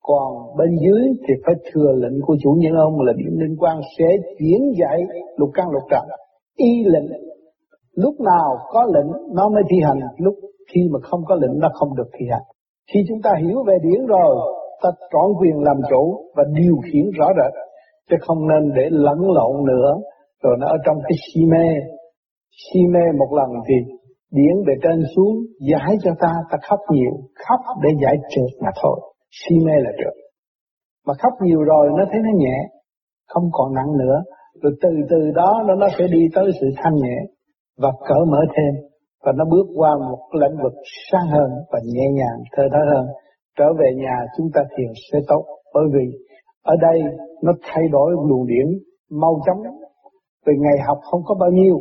Còn 0.04 0.58
bên 0.58 0.70
dưới 0.84 1.02
thì 1.28 1.34
phải 1.46 1.56
thừa 1.72 1.92
lệnh 1.96 2.22
của 2.22 2.36
chủ 2.44 2.52
nhân 2.58 2.74
ông 2.74 3.02
là 3.02 3.14
điểm 3.18 3.34
liên 3.42 3.56
quan 3.60 3.78
sẽ 3.98 4.06
chuyển 4.40 4.62
dạy 4.80 5.00
lục 5.38 5.50
căn 5.54 5.66
lục 5.72 5.84
trần. 5.92 6.04
Y 6.56 6.84
lệnh, 6.84 7.10
lúc 7.96 8.16
nào 8.22 8.58
có 8.70 8.86
lệnh, 8.94 9.36
nó 9.36 9.50
mới 9.50 9.64
thi 9.70 9.78
hành. 9.84 10.00
Lúc 10.18 10.36
khi 10.74 10.82
mà 10.92 11.00
không 11.04 11.22
có 11.28 11.36
lệnh, 11.36 11.60
nó 11.60 11.70
không 11.74 11.96
được 11.96 12.10
thi 12.20 12.26
hành. 12.32 12.44
Khi 12.94 13.00
chúng 13.10 13.22
ta 13.24 13.32
hiểu 13.46 13.64
về 13.68 13.78
điển 13.84 14.06
rồi, 14.06 14.36
ta 14.82 14.90
trọn 15.12 15.28
quyền 15.40 15.60
làm 15.60 15.78
chủ 15.90 16.32
và 16.36 16.44
điều 16.54 16.76
khiển 16.86 17.06
rõ 17.20 17.28
rệt, 17.38 17.54
chứ 18.10 18.16
không 18.22 18.48
nên 18.48 18.74
để 18.76 18.84
lẫn 18.90 19.20
lộn 19.22 19.66
nữa. 19.66 19.92
Rồi 20.44 20.56
nó 20.60 20.68
ở 20.68 20.78
trong 20.86 20.98
cái 21.04 21.18
si 21.26 21.42
mê 21.46 21.68
si 22.62 22.80
mê 22.94 23.06
một 23.20 23.32
lần 23.38 23.50
thì 23.68 23.76
điển 24.32 24.56
bề 24.68 24.74
trên 24.84 25.00
xuống, 25.16 25.36
giải 25.72 25.98
cho 26.04 26.12
ta 26.20 26.34
ta 26.52 26.58
khóc 26.70 26.80
nhiều, 26.92 27.12
khóc 27.48 27.60
để 27.84 27.90
giải 28.04 28.16
trượt 28.30 28.64
mà 28.64 28.70
thôi. 28.82 29.00
Si 29.32 29.56
mê 29.66 29.74
là 29.86 29.92
trượt 29.98 30.24
mà 31.08 31.14
khóc 31.22 31.34
nhiều 31.42 31.62
rồi 31.62 31.90
nó 31.98 32.04
thấy 32.12 32.22
nó 32.24 32.30
nhẹ, 32.38 32.58
không 33.28 33.44
còn 33.52 33.74
nặng 33.74 33.92
nữa. 33.98 34.18
Rồi 34.62 34.74
từ 34.82 34.90
từ 35.10 35.32
đó 35.36 35.64
nó 35.68 35.76
nó 35.76 35.88
sẽ 35.98 36.08
đi 36.12 36.22
tới 36.36 36.46
sự 36.62 36.68
thanh 36.84 36.96
nhẹ 36.96 37.18
và 37.78 37.92
cởi 38.08 38.26
mở 38.32 38.40
thêm. 38.56 38.74
Và 39.26 39.32
nó 39.38 39.46
bước 39.52 39.68
qua 39.76 39.90
một 40.10 40.20
lĩnh 40.42 40.58
vực 40.64 40.74
sáng 41.12 41.28
hơn 41.28 41.52
và 41.72 41.80
nhẹ 41.94 42.06
nhàng, 42.14 42.40
thơ 42.52 42.64
thở 42.72 42.80
hơn. 42.94 43.06
Trở 43.58 43.66
về 43.80 43.90
nhà 43.96 44.18
chúng 44.38 44.48
ta 44.54 44.62
thiền 44.78 44.88
sẽ 45.12 45.20
tốt. 45.28 45.44
Bởi 45.74 45.84
vì 45.94 46.06
ở 46.64 46.76
đây 46.82 47.02
nó 47.44 47.52
thay 47.62 47.84
đổi 47.92 48.12
luồng 48.30 48.48
điển 48.48 48.68
mau 49.22 49.42
chóng. 49.46 49.64
Vì 50.46 50.54
ngày 50.60 50.78
học 50.88 50.98
không 51.12 51.22
có 51.26 51.36
bao 51.40 51.50
nhiêu 51.50 51.80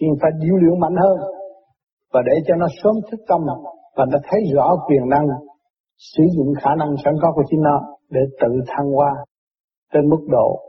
thì 0.00 0.06
phải 0.22 0.30
điêu 0.40 0.56
luyện 0.56 0.80
mạnh 0.80 0.96
hơn 1.02 1.18
và 2.12 2.20
để 2.26 2.32
cho 2.46 2.54
nó 2.56 2.66
sớm 2.82 2.94
thức 3.10 3.20
tâm 3.28 3.40
và 3.96 4.04
nó 4.12 4.18
thấy 4.30 4.40
rõ 4.54 4.76
quyền 4.86 5.08
năng, 5.08 5.26
sử 5.96 6.24
dụng 6.36 6.54
khả 6.62 6.70
năng 6.78 6.88
sẵn 7.04 7.14
có 7.22 7.32
của 7.34 7.42
chính 7.50 7.60
nó 7.60 7.80
để 8.10 8.20
tự 8.40 8.48
thăng 8.66 8.90
hoa 8.96 9.10
trên 9.92 10.08
mức 10.08 10.22
độ, 10.28 10.60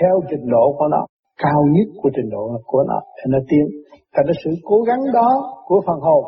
theo 0.00 0.20
trình 0.30 0.50
độ 0.50 0.74
của 0.78 0.88
nó, 0.90 1.06
cao 1.38 1.64
nhất 1.70 1.88
của 2.02 2.10
trình 2.16 2.30
độ 2.30 2.50
của 2.64 2.84
nó 2.88 3.00
để 3.16 3.24
nó 3.28 3.38
tiến. 3.48 3.66
Thành 4.14 4.24
cái 4.26 4.34
sự 4.44 4.50
cố 4.64 4.80
gắng 4.80 5.00
đó 5.12 5.28
của 5.66 5.80
phần 5.86 6.00
hồn 6.00 6.24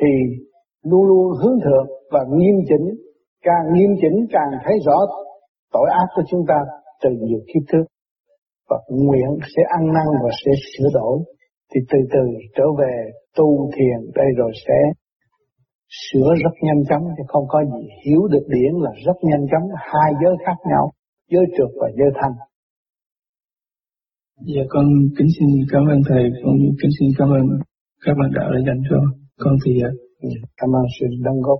thì 0.00 0.08
luôn 0.82 1.04
luôn 1.06 1.32
hướng 1.42 1.58
thượng 1.64 1.86
và 2.12 2.20
nghiêm 2.28 2.54
chỉnh, 2.68 2.86
càng 3.42 3.64
nghiêm 3.72 3.90
chỉnh 4.00 4.26
càng 4.30 4.50
thấy 4.64 4.74
rõ 4.86 4.98
tội 5.72 5.88
ác 5.90 6.06
của 6.16 6.22
chúng 6.28 6.40
ta 6.48 6.58
từ 7.02 7.10
nhiều 7.10 7.38
kiếp 7.46 7.62
trước 7.72 7.84
và 8.72 8.78
nguyện 8.88 9.30
sẽ 9.56 9.62
ăn 9.78 9.86
năn 9.86 10.08
và 10.22 10.30
sẽ 10.44 10.52
sửa 10.70 10.88
đổi 10.94 11.18
thì 11.74 11.80
từ 11.90 11.98
từ 12.12 12.24
trở 12.56 12.64
về 12.80 12.94
tu 13.36 13.70
thiền 13.74 13.98
đây 14.14 14.26
rồi 14.36 14.52
sẽ 14.66 14.78
sửa 16.06 16.30
rất 16.44 16.54
nhanh 16.62 16.82
chóng 16.88 17.04
thì 17.16 17.22
không 17.28 17.44
có 17.48 17.64
gì 17.64 17.88
hiểu 18.04 18.22
được 18.32 18.44
điển 18.48 18.72
là 18.84 18.90
rất 19.06 19.18
nhanh 19.22 19.44
chóng. 19.50 19.68
Hai 19.92 20.10
giới 20.22 20.34
khác 20.46 20.58
nhau 20.70 20.90
giới 21.30 21.44
trượt 21.56 21.70
và 21.80 21.88
giới 21.98 22.10
thanh. 22.14 22.34
Dạ 24.54 24.62
con 24.68 24.86
kính 25.18 25.28
xin 25.38 25.48
cảm 25.72 25.82
ơn 25.92 26.00
thầy 26.08 26.24
cũng 26.44 26.58
kính 26.82 26.90
xin 27.00 27.08
cảm 27.18 27.28
ơn 27.28 27.44
các 28.04 28.14
bạn 28.20 28.30
đạo 28.34 28.48
đã 28.52 28.60
dành 28.66 28.82
cho 28.90 28.96
con 29.38 29.54
thì 29.66 29.72
dạ. 29.82 29.88
cảm 30.56 30.70
ơn 30.80 30.84
sự 31.00 31.06
đóng 31.24 31.40
góp 31.42 31.58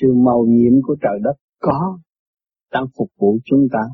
sự 0.00 0.06
màu 0.26 0.44
nhiệm 0.48 0.72
của 0.82 0.96
trời 1.02 1.18
đất 1.22 1.36
có 1.60 1.98
đang 2.72 2.86
phục 2.98 3.08
vụ 3.18 3.38
chúng 3.44 3.66
ta. 3.72 3.84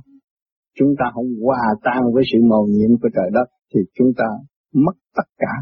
Chúng 0.78 0.94
ta 0.98 1.04
không 1.14 1.30
hòa 1.44 1.64
tan 1.84 2.02
với 2.14 2.22
sự 2.32 2.38
màu 2.50 2.64
nhiệm 2.68 2.90
của 3.02 3.08
trời 3.16 3.30
đất 3.32 3.48
thì 3.74 3.80
chúng 3.94 4.12
ta 4.16 4.28
mất 4.74 4.96
tất 5.16 5.28
cả. 5.38 5.54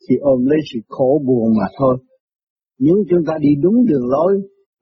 Chỉ 0.00 0.14
ôm 0.20 0.44
lấy 0.44 0.58
sự 0.72 0.80
khổ 0.88 1.22
buồn 1.26 1.48
mà 1.58 1.66
thôi. 1.78 1.96
Nhưng 2.78 2.96
chúng 3.10 3.22
ta 3.26 3.34
đi 3.40 3.48
đúng 3.62 3.86
đường 3.86 4.06
lối 4.08 4.32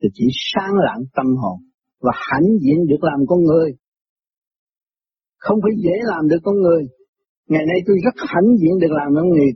thì 0.02 0.08
chỉ 0.14 0.24
sáng 0.52 0.74
lạng 0.86 1.02
tâm 1.16 1.26
hồn 1.26 1.58
và 2.00 2.12
hãnh 2.14 2.48
diện 2.62 2.86
được 2.88 3.02
làm 3.04 3.20
con 3.28 3.40
người. 3.42 3.70
Không 5.38 5.58
phải 5.62 5.72
dễ 5.84 5.96
làm 6.02 6.28
được 6.28 6.38
con 6.42 6.56
người. 6.60 6.82
Ngày 7.48 7.64
nay 7.66 7.78
tôi 7.86 7.96
rất 8.04 8.14
hãnh 8.16 8.56
diện 8.60 8.78
được 8.80 8.92
làm 8.98 9.08
con 9.16 9.28
người. 9.28 9.50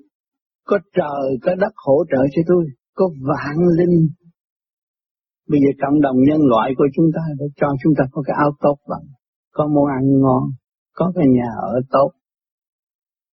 Có 0.65 0.79
trời, 0.95 1.39
có 1.43 1.55
đất 1.55 1.73
hỗ 1.77 2.05
trợ 2.11 2.23
cho 2.35 2.43
tôi. 2.47 2.65
Có 2.95 3.09
vạn 3.29 3.57
linh 3.79 4.09
Bây 5.51 5.61
giờ 5.63 5.71
cộng 5.83 6.01
đồng 6.01 6.17
nhân 6.29 6.41
loại 6.53 6.69
của 6.79 6.89
chúng 6.97 7.09
ta 7.15 7.23
để 7.39 7.47
cho 7.57 7.69
chúng 7.83 7.93
ta 7.99 8.05
có 8.13 8.23
cái 8.27 8.37
áo 8.45 8.51
tốt 8.61 8.77
bằng, 8.91 9.07
có 9.53 9.67
món 9.75 9.87
ăn 9.99 10.05
ngon, 10.23 10.43
có 10.95 11.13
cái 11.15 11.27
nhà 11.37 11.49
ở 11.63 11.81
tốt. 11.91 12.11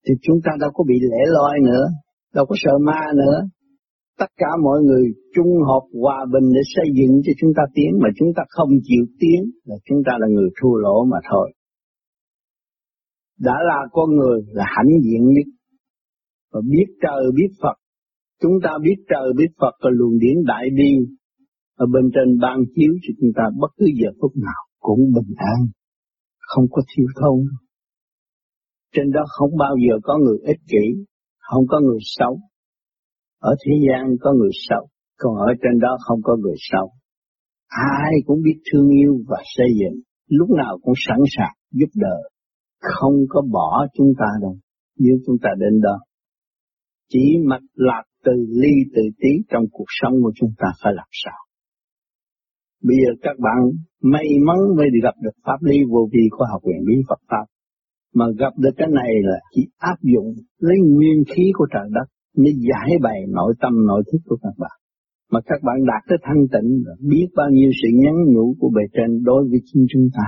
Thì 0.05 0.13
chúng 0.21 0.39
ta 0.45 0.51
đâu 0.59 0.71
có 0.73 0.83
bị 0.87 0.95
lẻ 1.11 1.21
loi 1.35 1.59
nữa, 1.69 1.85
đâu 2.33 2.45
có 2.45 2.55
sợ 2.63 2.71
ma 2.87 3.01
nữa. 3.15 3.37
Tất 4.19 4.31
cả 4.37 4.47
mọi 4.63 4.79
người 4.81 5.05
chung 5.35 5.51
hợp 5.67 5.85
hòa 6.01 6.25
bình 6.33 6.49
để 6.55 6.61
xây 6.75 6.85
dựng 6.97 7.21
cho 7.25 7.33
chúng 7.39 7.51
ta 7.57 7.63
tiến, 7.73 7.91
mà 8.03 8.09
chúng 8.17 8.31
ta 8.35 8.43
không 8.49 8.69
chịu 8.83 9.05
tiến 9.19 9.51
là 9.65 9.75
chúng 9.85 10.01
ta 10.05 10.13
là 10.19 10.27
người 10.27 10.49
thua 10.61 10.75
lỗ 10.75 11.05
mà 11.05 11.17
thôi. 11.31 11.53
Đã 13.39 13.55
là 13.67 13.79
con 13.91 14.09
người 14.15 14.41
là 14.47 14.65
hãnh 14.67 14.93
diện 15.03 15.23
nhất, 15.29 15.47
và 16.53 16.61
biết 16.71 16.85
trời 17.01 17.23
biết 17.35 17.51
Phật. 17.61 17.75
Chúng 18.41 18.53
ta 18.63 18.69
biết 18.81 18.95
trời 19.09 19.33
biết 19.37 19.51
Phật 19.61 19.73
và 19.83 19.89
luồng 19.93 20.19
điển 20.19 20.35
đại 20.45 20.65
bi 20.77 21.15
ở 21.83 21.85
bên 21.93 22.05
trên 22.15 22.39
ban 22.43 22.57
chiếu 22.75 22.93
cho 23.03 23.11
chúng 23.19 23.31
ta 23.37 23.43
bất 23.61 23.71
cứ 23.77 23.85
giờ 23.99 24.09
phút 24.19 24.31
nào 24.47 24.61
cũng 24.79 25.01
bình 25.15 25.33
an, 25.53 25.61
không 26.39 26.65
có 26.71 26.81
thiếu 26.89 27.07
thốn. 27.19 27.39
Trên 28.93 29.11
đó 29.11 29.23
không 29.27 29.51
bao 29.57 29.73
giờ 29.85 29.95
có 30.03 30.17
người 30.17 30.39
ích 30.53 30.61
kỷ, 30.71 30.85
không 31.39 31.63
có 31.67 31.79
người 31.79 31.99
xấu. 32.01 32.33
Ở 33.39 33.55
thế 33.61 33.73
gian 33.85 34.03
có 34.21 34.33
người 34.33 34.53
xấu, 34.69 34.87
còn 35.17 35.33
ở 35.35 35.51
trên 35.61 35.79
đó 35.79 35.97
không 36.05 36.19
có 36.23 36.35
người 36.35 36.57
xấu. 36.71 36.87
Ai 37.67 38.13
cũng 38.25 38.41
biết 38.45 38.57
thương 38.67 38.89
yêu 38.89 39.13
và 39.27 39.37
xây 39.55 39.69
dựng, 39.79 40.01
lúc 40.27 40.49
nào 40.49 40.79
cũng 40.83 40.93
sẵn 41.07 41.19
sàng 41.37 41.55
giúp 41.71 41.91
đỡ, 41.95 42.17
không 42.79 43.15
có 43.29 43.41
bỏ 43.51 43.87
chúng 43.93 44.13
ta 44.19 44.29
đâu, 44.41 44.55
nếu 44.97 45.15
chúng 45.25 45.37
ta 45.43 45.49
đến 45.59 45.81
đó. 45.81 45.97
Chỉ 47.09 47.25
mặt 47.45 47.61
lạc 47.73 48.03
từ 48.23 48.31
ly 48.49 48.73
từ 48.95 49.01
tí 49.17 49.29
trong 49.49 49.63
cuộc 49.71 49.89
sống 50.01 50.13
của 50.23 50.31
chúng 50.35 50.51
ta 50.57 50.67
phải 50.83 50.93
làm 50.95 51.07
sao. 51.11 51.50
Bây 52.87 52.97
giờ 53.01 53.11
các 53.21 53.35
bạn 53.39 53.59
may 54.01 54.25
mắn 54.47 54.57
mới 54.77 54.87
được 54.93 54.99
gặp 55.03 55.15
được 55.23 55.35
pháp 55.45 55.59
lý 55.61 55.77
vô 55.91 56.09
vi 56.13 56.23
của 56.31 56.45
học 56.51 56.61
viện 56.67 56.81
bí 56.87 56.95
Phật 57.09 57.21
Pháp. 57.29 57.45
Mà 58.13 58.25
gặp 58.39 58.53
được 58.57 58.73
cái 58.77 58.87
này 58.91 59.11
là 59.23 59.37
chỉ 59.55 59.61
áp 59.77 59.97
dụng 60.13 60.27
lấy 60.59 60.77
nguyên 60.93 61.23
khí 61.35 61.43
của 61.53 61.67
trời 61.73 61.87
đất 61.91 62.07
mới 62.37 62.53
giải 62.69 62.89
bày 63.01 63.19
nội 63.29 63.53
tâm, 63.61 63.73
nội 63.85 64.03
thức 64.11 64.19
của 64.25 64.37
các 64.43 64.55
bạn. 64.57 64.77
Mà 65.31 65.39
các 65.45 65.59
bạn 65.63 65.77
đạt 65.85 66.03
tới 66.09 66.17
thanh 66.21 66.43
tịnh 66.53 66.69
biết 67.09 67.27
bao 67.35 67.49
nhiêu 67.51 67.71
sự 67.81 67.89
nhắn 67.93 68.15
nhủ 68.33 68.55
của 68.59 68.69
bề 68.75 68.83
trên 68.93 69.23
đối 69.23 69.41
với 69.49 69.59
chính 69.65 69.85
chúng 69.93 70.07
ta. 70.17 70.27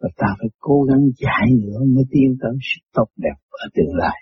Và 0.00 0.08
ta 0.16 0.26
phải 0.38 0.48
cố 0.58 0.82
gắng 0.82 1.04
giải 1.24 1.46
nữa 1.62 1.80
mới 1.94 2.04
tiến 2.10 2.36
tới 2.40 2.52
sự 2.68 2.80
tốt 2.94 3.08
đẹp 3.16 3.38
ở 3.50 3.66
tương 3.74 3.94
lai. 3.94 4.16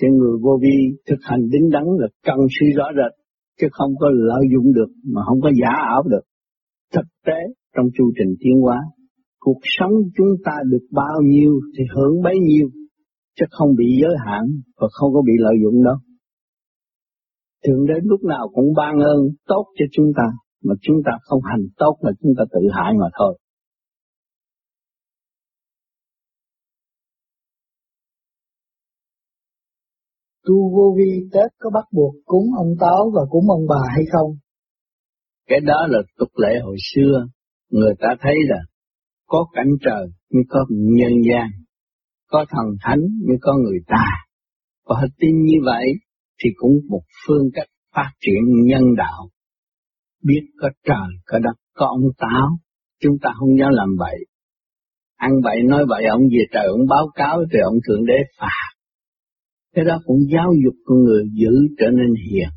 Cho 0.00 0.08
người 0.08 0.38
vô 0.42 0.58
vi 0.62 0.76
thực 1.08 1.18
hành 1.22 1.42
đứng 1.52 1.70
đắn 1.70 1.84
là 1.98 2.08
cần 2.26 2.38
suy 2.60 2.66
rõ 2.76 2.84
rệt 2.96 3.21
chứ 3.60 3.66
không 3.72 3.92
có 4.00 4.10
lợi 4.12 4.44
dụng 4.54 4.72
được 4.72 4.90
mà 5.04 5.20
không 5.26 5.40
có 5.40 5.50
giả 5.60 5.74
ảo 5.88 6.02
được. 6.02 6.24
Thực 6.94 7.06
tế 7.26 7.40
trong 7.76 7.86
chu 7.98 8.12
trình 8.18 8.34
tiến 8.40 8.60
hóa, 8.62 8.78
cuộc 9.40 9.60
sống 9.62 9.92
chúng 10.16 10.32
ta 10.44 10.52
được 10.70 10.86
bao 10.90 11.16
nhiêu 11.22 11.60
thì 11.78 11.84
hưởng 11.96 12.22
bấy 12.22 12.34
nhiêu, 12.38 12.68
chứ 13.40 13.44
không 13.50 13.74
bị 13.78 13.84
giới 14.02 14.16
hạn 14.26 14.42
và 14.80 14.88
không 14.92 15.12
có 15.14 15.22
bị 15.26 15.32
lợi 15.38 15.54
dụng 15.64 15.84
đâu. 15.84 15.96
Thượng 17.66 17.86
đến 17.86 18.04
lúc 18.04 18.24
nào 18.24 18.48
cũng 18.54 18.72
ban 18.76 18.98
ơn 18.98 19.20
tốt 19.46 19.64
cho 19.78 19.84
chúng 19.92 20.12
ta, 20.16 20.24
mà 20.64 20.74
chúng 20.80 20.96
ta 21.04 21.12
không 21.22 21.40
hành 21.50 21.64
tốt 21.76 21.96
là 22.00 22.12
chúng 22.22 22.32
ta 22.38 22.44
tự 22.52 22.60
hại 22.72 22.92
mà 23.00 23.06
thôi. 23.18 23.38
Tu 30.52 30.70
vô 30.76 30.94
vi 30.98 31.10
Tết 31.32 31.50
có 31.58 31.70
bắt 31.74 31.84
buộc 31.92 32.14
cúng 32.24 32.46
ông 32.56 32.72
Táo 32.80 33.10
và 33.14 33.22
cúng 33.30 33.44
ông 33.48 33.66
bà 33.68 33.82
hay 33.94 34.04
không? 34.12 34.30
Cái 35.48 35.60
đó 35.60 35.86
là 35.88 35.98
tục 36.18 36.28
lệ 36.36 36.54
hồi 36.64 36.76
xưa, 36.92 37.26
người 37.70 37.94
ta 38.00 38.08
thấy 38.20 38.34
là 38.48 38.60
có 39.26 39.46
cảnh 39.52 39.70
trời 39.84 40.06
mới 40.34 40.42
có 40.48 40.64
nhân 40.68 41.12
gian, 41.30 41.48
có 42.30 42.44
thần 42.50 42.66
thánh 42.80 43.00
mới 43.28 43.36
có 43.40 43.54
người 43.54 43.78
ta. 43.86 44.04
Và 44.86 44.96
họ 45.00 45.06
tin 45.18 45.42
như 45.42 45.58
vậy 45.64 45.86
thì 46.44 46.50
cũng 46.56 46.72
một 46.88 47.02
phương 47.26 47.48
cách 47.54 47.68
phát 47.94 48.10
triển 48.20 48.64
nhân 48.64 48.82
đạo. 48.96 49.28
Biết 50.24 50.42
có 50.60 50.68
trời, 50.84 51.08
có 51.26 51.38
đất, 51.38 51.56
có 51.74 51.86
ông 51.86 52.10
Táo, 52.18 52.48
chúng 53.00 53.16
ta 53.22 53.30
không 53.38 53.58
dám 53.58 53.70
làm 53.72 53.88
vậy. 53.98 54.18
Ăn 55.16 55.30
vậy 55.44 55.56
nói 55.64 55.84
vậy 55.88 56.04
ông 56.10 56.22
về 56.22 56.44
trời 56.52 56.66
ông 56.66 56.86
báo 56.88 57.06
cáo 57.14 57.38
thì 57.52 57.58
ông 57.64 57.78
thượng 57.88 58.06
đế 58.06 58.18
phạt 58.38 58.71
cái 59.74 59.84
đó 59.84 60.00
cũng 60.04 60.18
giáo 60.32 60.48
dục 60.64 60.74
con 60.84 60.98
người 61.04 61.24
giữ 61.32 61.52
trở 61.78 61.86
nên 61.90 62.14
hiền. 62.14 62.48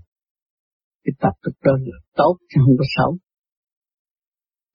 Cái 1.04 1.14
tập 1.20 1.34
tục 1.44 1.54
đó 1.64 1.72
là 1.86 1.98
tốt 2.16 2.38
chứ 2.50 2.62
không 2.66 2.78
có 2.78 2.86
xấu. 2.98 3.18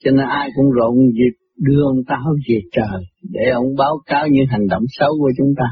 Cho 0.04 0.10
nên 0.10 0.26
ai 0.28 0.50
cũng 0.56 0.70
rộn 0.70 0.96
dịp 1.14 1.34
đưa 1.56 1.82
ông 1.82 2.04
Táo 2.06 2.34
về 2.48 2.60
trời 2.72 3.02
để 3.22 3.50
ông 3.54 3.76
báo 3.78 4.02
cáo 4.06 4.28
những 4.28 4.46
hành 4.50 4.66
động 4.70 4.82
xấu 4.88 5.10
của 5.18 5.30
chúng 5.38 5.54
ta. 5.56 5.70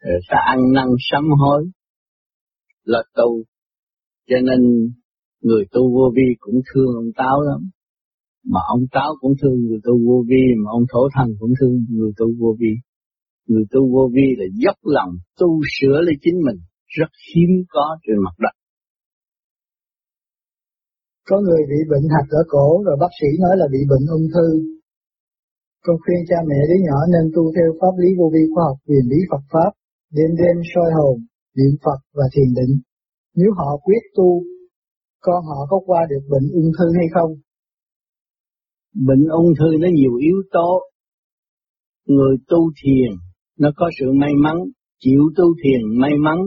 Rồi 0.00 0.20
ta 0.30 0.36
ăn 0.46 0.58
năn 0.72 0.86
sám 0.98 1.24
hối 1.40 1.70
là 2.84 3.02
tu. 3.14 3.42
Cho 4.28 4.36
nên 4.42 4.60
người 5.42 5.64
tu 5.72 5.94
vô 5.94 6.12
vi 6.16 6.34
cũng 6.38 6.60
thương 6.74 6.94
ông 6.94 7.12
Táo 7.16 7.40
lắm. 7.42 7.70
Mà 8.44 8.60
ông 8.68 8.84
Táo 8.90 9.14
cũng 9.20 9.32
thương 9.42 9.60
người 9.66 9.78
tu 9.84 9.92
vô 10.06 10.24
vi, 10.28 10.42
mà 10.64 10.70
ông 10.70 10.84
Thổ 10.92 11.08
Thần 11.14 11.28
cũng 11.38 11.50
thương 11.60 11.86
người 11.90 12.12
tu 12.16 12.26
vô 12.38 12.56
vi. 12.60 12.74
Người 13.50 13.64
tu 13.72 13.80
vô 13.92 14.04
vi 14.14 14.26
là 14.38 14.46
dốc 14.62 14.78
lòng 14.96 15.12
tu 15.40 15.48
sửa 15.74 15.98
lấy 16.06 16.14
chính 16.24 16.38
mình, 16.46 16.58
rất 16.96 17.10
hiếm 17.28 17.50
có 17.74 17.86
trên 18.04 18.16
mặt 18.24 18.36
đất. 18.44 18.54
Có 21.28 21.36
người 21.44 21.62
bị 21.70 21.78
bệnh 21.90 22.06
hạch 22.14 22.30
ở 22.40 22.42
cổ 22.54 22.66
rồi 22.86 22.96
bác 23.02 23.12
sĩ 23.18 23.28
nói 23.44 23.54
là 23.60 23.66
bị 23.74 23.80
bệnh 23.90 24.06
ung 24.16 24.28
thư. 24.34 24.48
Con 25.84 25.96
khuyên 26.02 26.20
cha 26.28 26.38
mẹ 26.48 26.58
đứa 26.68 26.80
nhỏ 26.86 26.98
nên 27.12 27.24
tu 27.34 27.42
theo 27.56 27.68
pháp 27.80 27.94
lý 28.02 28.08
vô 28.18 28.26
vi 28.34 28.42
khoa 28.52 28.64
học 28.68 28.78
huyền 28.86 29.04
lý 29.12 29.18
Phật 29.30 29.44
Pháp, 29.52 29.70
đêm 30.16 30.30
đêm 30.40 30.56
soi 30.72 30.90
hồn, 30.96 31.16
niệm 31.56 31.72
Phật 31.84 32.00
và 32.16 32.26
thiền 32.34 32.50
định. 32.58 32.74
Nếu 33.38 33.50
họ 33.58 33.70
quyết 33.84 34.02
tu, 34.16 34.28
con 35.20 35.40
họ 35.50 35.58
có 35.70 35.78
qua 35.86 36.00
được 36.10 36.22
bệnh 36.32 36.46
ung 36.60 36.70
thư 36.78 36.86
hay 36.98 37.08
không? 37.14 37.32
Bệnh 39.08 39.24
ung 39.40 39.50
thư 39.58 39.70
nó 39.82 39.88
nhiều 39.98 40.14
yếu 40.26 40.38
tố. 40.54 40.70
Người 42.06 42.36
tu 42.48 42.60
thiền 42.80 43.10
nó 43.58 43.70
có 43.76 43.90
sự 44.00 44.06
may 44.20 44.32
mắn, 44.42 44.56
chịu 44.98 45.20
tu 45.36 45.44
thiền 45.64 46.00
may 46.00 46.10
mắn, 46.24 46.38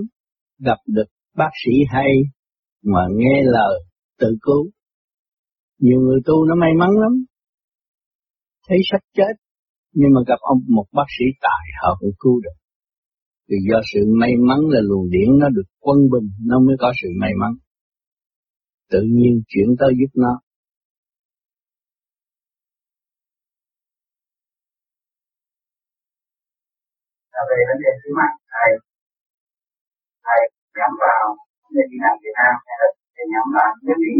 gặp 0.59 0.77
được 0.87 1.05
bác 1.35 1.49
sĩ 1.65 1.71
hay 1.93 2.11
mà 2.83 2.99
nghe 3.15 3.43
lời 3.43 3.83
tự 4.19 4.37
cứu. 4.41 4.69
Nhiều 5.79 5.99
người 5.99 6.19
tu 6.25 6.45
nó 6.45 6.55
may 6.55 6.71
mắn 6.79 6.89
lắm, 6.89 7.11
thấy 8.67 8.77
sắp 8.91 9.01
chết, 9.17 9.33
nhưng 9.93 10.09
mà 10.15 10.21
gặp 10.27 10.39
ông 10.39 10.59
một 10.67 10.85
bác 10.93 11.09
sĩ 11.19 11.25
tài 11.41 11.65
họ 11.81 11.97
cũng 11.99 12.11
cứu 12.19 12.39
được. 12.43 12.57
Vì 13.47 13.57
do 13.69 13.79
sự 13.93 13.99
may 14.19 14.31
mắn 14.47 14.59
là 14.69 14.79
luồng 14.83 15.09
điển 15.09 15.39
nó 15.39 15.49
được 15.49 15.67
quân 15.79 15.97
bình, 16.11 16.29
nó 16.45 16.59
mới 16.59 16.75
có 16.79 16.91
sự 17.01 17.07
may 17.19 17.31
mắn. 17.41 17.51
Tự 18.91 19.01
nhiên 19.01 19.41
chuyển 19.47 19.67
tới 19.79 19.89
giúp 19.99 20.11
nó. 20.15 20.33
Là 27.39 27.43
về 27.51 27.59
vấn 27.69 27.77
đề 27.83 27.91
thứ 28.01 28.09
mắt 28.19 28.31
thầy 28.53 28.71
thầy 30.25 30.41
nhắm 30.79 30.91
vào 31.03 31.23
vấn 31.63 31.71
đề 31.77 31.83
Nam 32.03 32.15
Việt 32.23 32.35
Nam 32.41 32.55
hay 32.67 32.75
là 32.81 32.87
thầy 33.15 33.25
nhắm 33.33 33.45
vào 33.55 33.69
nước 33.85 33.99
Mỹ 34.05 34.15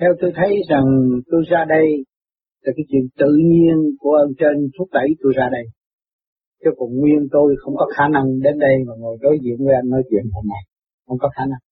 theo 0.00 0.12
tôi 0.20 0.30
thấy 0.38 0.50
rằng 0.70 0.86
tôi 1.30 1.42
ra 1.50 1.64
đây 1.76 1.86
là 2.64 2.72
cái 2.76 2.84
chuyện 2.90 3.04
tự 3.18 3.32
nhiên 3.50 3.76
của 4.00 4.12
ơn 4.22 4.30
trên 4.40 4.56
thúc 4.78 4.88
đẩy 4.92 5.08
tôi 5.20 5.32
ra 5.36 5.46
đây. 5.52 5.64
Chứ 6.64 6.70
còn 6.78 6.88
nguyên 6.98 7.20
tôi 7.30 7.54
không 7.60 7.74
có 7.76 7.86
khả 7.96 8.08
năng 8.08 8.26
đến 8.44 8.58
đây 8.58 8.74
mà 8.86 8.92
ngồi 8.98 9.16
đối 9.20 9.38
diện 9.42 9.56
với 9.64 9.74
anh 9.80 9.88
nói 9.90 10.02
chuyện 10.10 10.24
hôm 10.32 10.44
nay. 10.52 10.62
Không 11.06 11.18
có 11.18 11.28
khả 11.36 11.44
năng. 11.50 11.62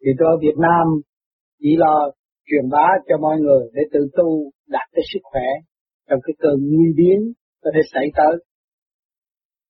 Thì 0.00 0.10
tôi 0.18 0.28
ở 0.34 0.36
Việt 0.40 0.58
Nam, 0.66 0.86
chỉ 1.60 1.76
lo 1.76 1.96
truyền 2.46 2.68
bá 2.70 2.86
cho 3.08 3.16
mọi 3.18 3.36
người 3.40 3.62
để 3.74 3.82
tự 3.92 4.00
tu, 4.16 4.50
đạt 4.68 4.86
cái 4.92 5.02
sức 5.12 5.22
khỏe 5.22 5.48
trong 6.08 6.20
cái 6.26 6.34
cơn 6.38 6.56
nguy 6.72 6.90
biến 6.96 7.18
có 7.62 7.70
thể 7.74 7.80
xảy 7.92 8.06
tới 8.16 8.34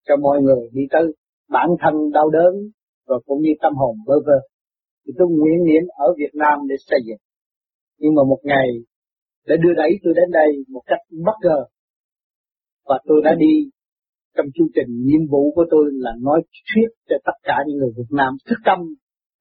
cho 0.09 0.17
mọi 0.17 0.39
người 0.43 0.63
đi 0.73 0.83
tới 0.91 1.03
bản 1.49 1.69
thân 1.83 1.95
đau 2.13 2.31
đớn 2.31 2.53
và 3.07 3.17
cũng 3.27 3.41
như 3.43 3.53
tâm 3.63 3.73
hồn 3.75 3.97
bơ 4.07 4.15
vơ. 4.27 4.39
Thì 5.07 5.13
tôi 5.19 5.29
nguyện 5.31 5.65
niệm 5.69 5.85
ở 5.97 6.09
Việt 6.19 6.33
Nam 6.35 6.59
để 6.69 6.77
xây 6.79 7.01
dựng. 7.07 7.23
Nhưng 7.99 8.15
mà 8.15 8.23
một 8.23 8.41
ngày 8.43 8.69
để 9.47 9.57
đưa 9.63 9.75
đẩy 9.77 9.91
tôi 10.03 10.13
đến 10.17 10.31
đây 10.31 10.49
một 10.69 10.83
cách 10.87 11.03
bất 11.25 11.37
ngờ. 11.43 11.65
Và 12.85 12.99
tôi 13.07 13.21
đã 13.25 13.35
đi 13.39 13.55
trong 14.37 14.47
chương 14.55 14.73
trình, 14.75 14.91
nhiệm 15.09 15.27
vụ 15.31 15.53
của 15.55 15.65
tôi 15.71 15.85
là 15.93 16.13
nói 16.21 16.41
thuyết 16.69 16.89
cho 17.09 17.17
tất 17.25 17.37
cả 17.43 17.57
những 17.67 17.77
người 17.77 17.93
Việt 17.97 18.11
Nam 18.11 18.33
thức 18.47 18.59
tâm 18.65 18.79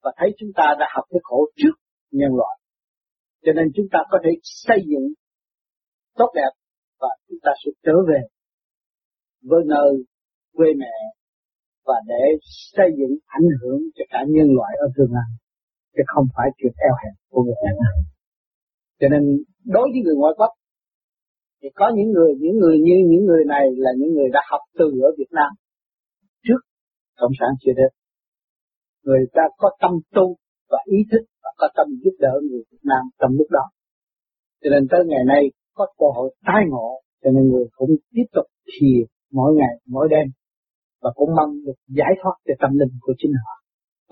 và 0.02 0.10
thấy 0.16 0.28
chúng 0.38 0.50
ta 0.56 0.64
đã 0.80 0.86
học 0.94 1.04
cái 1.10 1.20
khổ 1.22 1.46
trước 1.56 1.74
nhân 2.12 2.30
loại. 2.36 2.56
Cho 3.44 3.52
nên 3.52 3.66
chúng 3.74 3.86
ta 3.92 3.98
có 4.10 4.18
thể 4.24 4.30
xây 4.42 4.78
dựng 4.90 5.06
tốt 6.16 6.30
đẹp 6.34 6.52
và 7.00 7.08
chúng 7.28 7.38
ta 7.42 7.52
sẽ 7.64 7.70
trở 7.84 7.92
về 8.08 8.20
với 9.42 9.62
nơi 9.66 10.04
quê 10.56 10.68
mẹ 10.82 10.94
và 11.86 11.94
để 12.06 12.24
xây 12.76 12.88
dựng 12.98 13.14
ảnh 13.26 13.48
hưởng 13.60 13.80
cho 13.96 14.04
cả 14.12 14.20
nhân 14.28 14.48
loại 14.58 14.72
ở 14.84 14.86
tương 14.96 15.12
lai 15.12 15.30
chứ 15.94 16.02
không 16.06 16.26
phải 16.34 16.48
chuyện 16.58 16.72
eo 16.88 16.94
hẹp 17.02 17.14
của 17.30 17.42
người 17.42 17.58
Việt 17.62 17.76
Nam. 17.82 17.94
Cho 19.00 19.06
nên 19.12 19.22
đối 19.74 19.86
với 19.92 20.00
người 20.04 20.16
ngoại 20.18 20.34
quốc, 20.38 20.52
thì 21.62 21.68
có 21.74 21.86
những 21.96 22.10
người 22.14 22.32
những 22.42 22.56
người 22.62 22.76
như 22.86 22.96
những 23.10 23.24
người 23.28 23.44
này 23.54 23.64
là 23.84 23.90
những 23.98 24.12
người 24.14 24.28
đã 24.32 24.40
học 24.50 24.60
từ 24.78 24.86
ở 25.08 25.10
Việt 25.18 25.32
Nam 25.38 25.50
trước 26.46 26.60
cộng 27.20 27.32
sản 27.40 27.50
chưa 27.60 27.72
đến 27.76 27.90
người 29.04 29.22
ta 29.32 29.42
có 29.56 29.70
tâm 29.80 29.92
tu 30.14 30.36
và 30.70 30.78
ý 30.84 30.98
thức 31.10 31.24
và 31.42 31.50
có 31.58 31.68
tâm 31.76 31.86
giúp 32.04 32.14
đỡ 32.18 32.34
người 32.50 32.62
Việt 32.70 32.82
Nam 32.82 33.02
trong 33.20 33.32
lúc 33.38 33.46
đó 33.50 33.64
cho 34.62 34.70
nên 34.70 34.88
tới 34.90 35.00
ngày 35.06 35.24
nay 35.26 35.42
có 35.74 35.86
cơ 35.98 36.06
hội 36.16 36.34
tái 36.46 36.62
ngộ, 36.68 37.00
cho 37.22 37.30
nên 37.30 37.48
người 37.48 37.66
cũng 37.76 37.90
tiếp 38.14 38.28
tục 38.32 38.46
thiền 38.66 39.06
mỗi 39.32 39.54
ngày, 39.58 39.74
mỗi 39.94 40.06
đêm, 40.10 40.26
và 41.02 41.10
cũng 41.14 41.30
mong 41.38 41.50
được 41.66 41.78
giải 41.98 42.12
thoát 42.22 42.36
về 42.46 42.54
tâm 42.60 42.70
linh 42.80 42.94
của 43.00 43.14
chính 43.18 43.32
họ. 43.44 43.54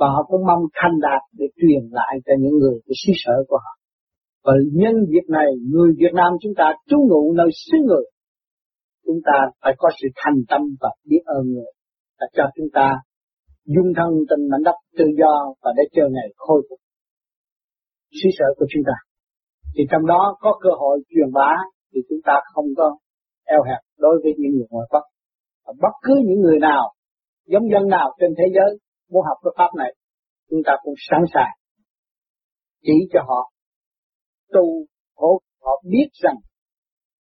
Và 0.00 0.06
họ 0.06 0.22
cũng 0.30 0.46
mong 0.46 0.62
thành 0.74 0.96
đạt 1.00 1.22
để 1.38 1.46
truyền 1.56 1.82
lại 1.90 2.14
cho 2.26 2.32
những 2.38 2.56
người 2.58 2.76
của 2.84 2.94
xứ 3.06 3.12
sở 3.24 3.36
của 3.48 3.58
họ. 3.64 3.72
Và 4.44 4.52
nhân 4.72 4.94
việc 5.08 5.26
này, 5.28 5.48
người 5.72 5.90
Việt 5.98 6.14
Nam 6.14 6.30
chúng 6.42 6.52
ta 6.56 6.64
trú 6.88 6.96
ngụ 7.08 7.32
nơi 7.32 7.50
xứ 7.64 7.78
người, 7.86 8.06
chúng 9.06 9.20
ta 9.24 9.36
phải 9.62 9.74
có 9.78 9.88
sự 9.98 10.08
thành 10.16 10.38
tâm 10.48 10.60
và 10.80 10.90
biết 11.10 11.22
ơn 11.24 11.44
người 11.52 11.72
và 12.20 12.26
cho 12.36 12.44
chúng 12.56 12.66
ta 12.72 12.86
dung 13.64 13.90
thân 13.96 14.10
tình 14.28 14.48
mảnh 14.50 14.62
đất 14.64 14.76
tự 14.98 15.04
do 15.20 15.54
và 15.62 15.70
để 15.76 15.82
chờ 15.92 16.02
ngày 16.12 16.28
khôi 16.36 16.62
phục 16.70 16.78
xứ 18.18 18.28
sở 18.38 18.48
của 18.56 18.66
chúng 18.72 18.82
ta. 18.86 18.96
Thì 19.74 19.84
trong 19.90 20.06
đó 20.06 20.36
có 20.40 20.58
cơ 20.62 20.70
hội 20.78 20.98
truyền 21.08 21.32
bá 21.32 21.50
thì 21.94 22.00
chúng 22.08 22.18
ta 22.24 22.34
không 22.54 22.64
có 22.76 22.96
eo 23.46 23.62
hẹp 23.68 23.80
đối 23.98 24.16
với 24.22 24.32
những 24.38 24.52
người 24.52 24.66
ngoài 24.70 24.86
Bắc. 24.92 25.04
và 25.64 25.72
bất 25.82 25.94
cứ 26.02 26.14
những 26.26 26.40
người 26.40 26.58
nào, 26.58 26.92
giống 27.46 27.70
dân 27.72 27.88
nào 27.88 28.08
trên 28.20 28.30
thế 28.38 28.44
giới 28.54 28.78
muốn 29.10 29.22
học 29.28 29.38
cái 29.44 29.52
pháp 29.58 29.70
này, 29.78 29.94
chúng 30.50 30.60
ta 30.66 30.72
cũng 30.82 30.94
sẵn 31.10 31.22
sàng 31.34 31.54
chỉ 32.82 32.96
cho 33.12 33.20
họ 33.28 33.50
tu 34.52 34.64
khổ. 35.16 35.40
Họ 35.62 35.82
biết 35.90 36.08
rằng 36.22 36.36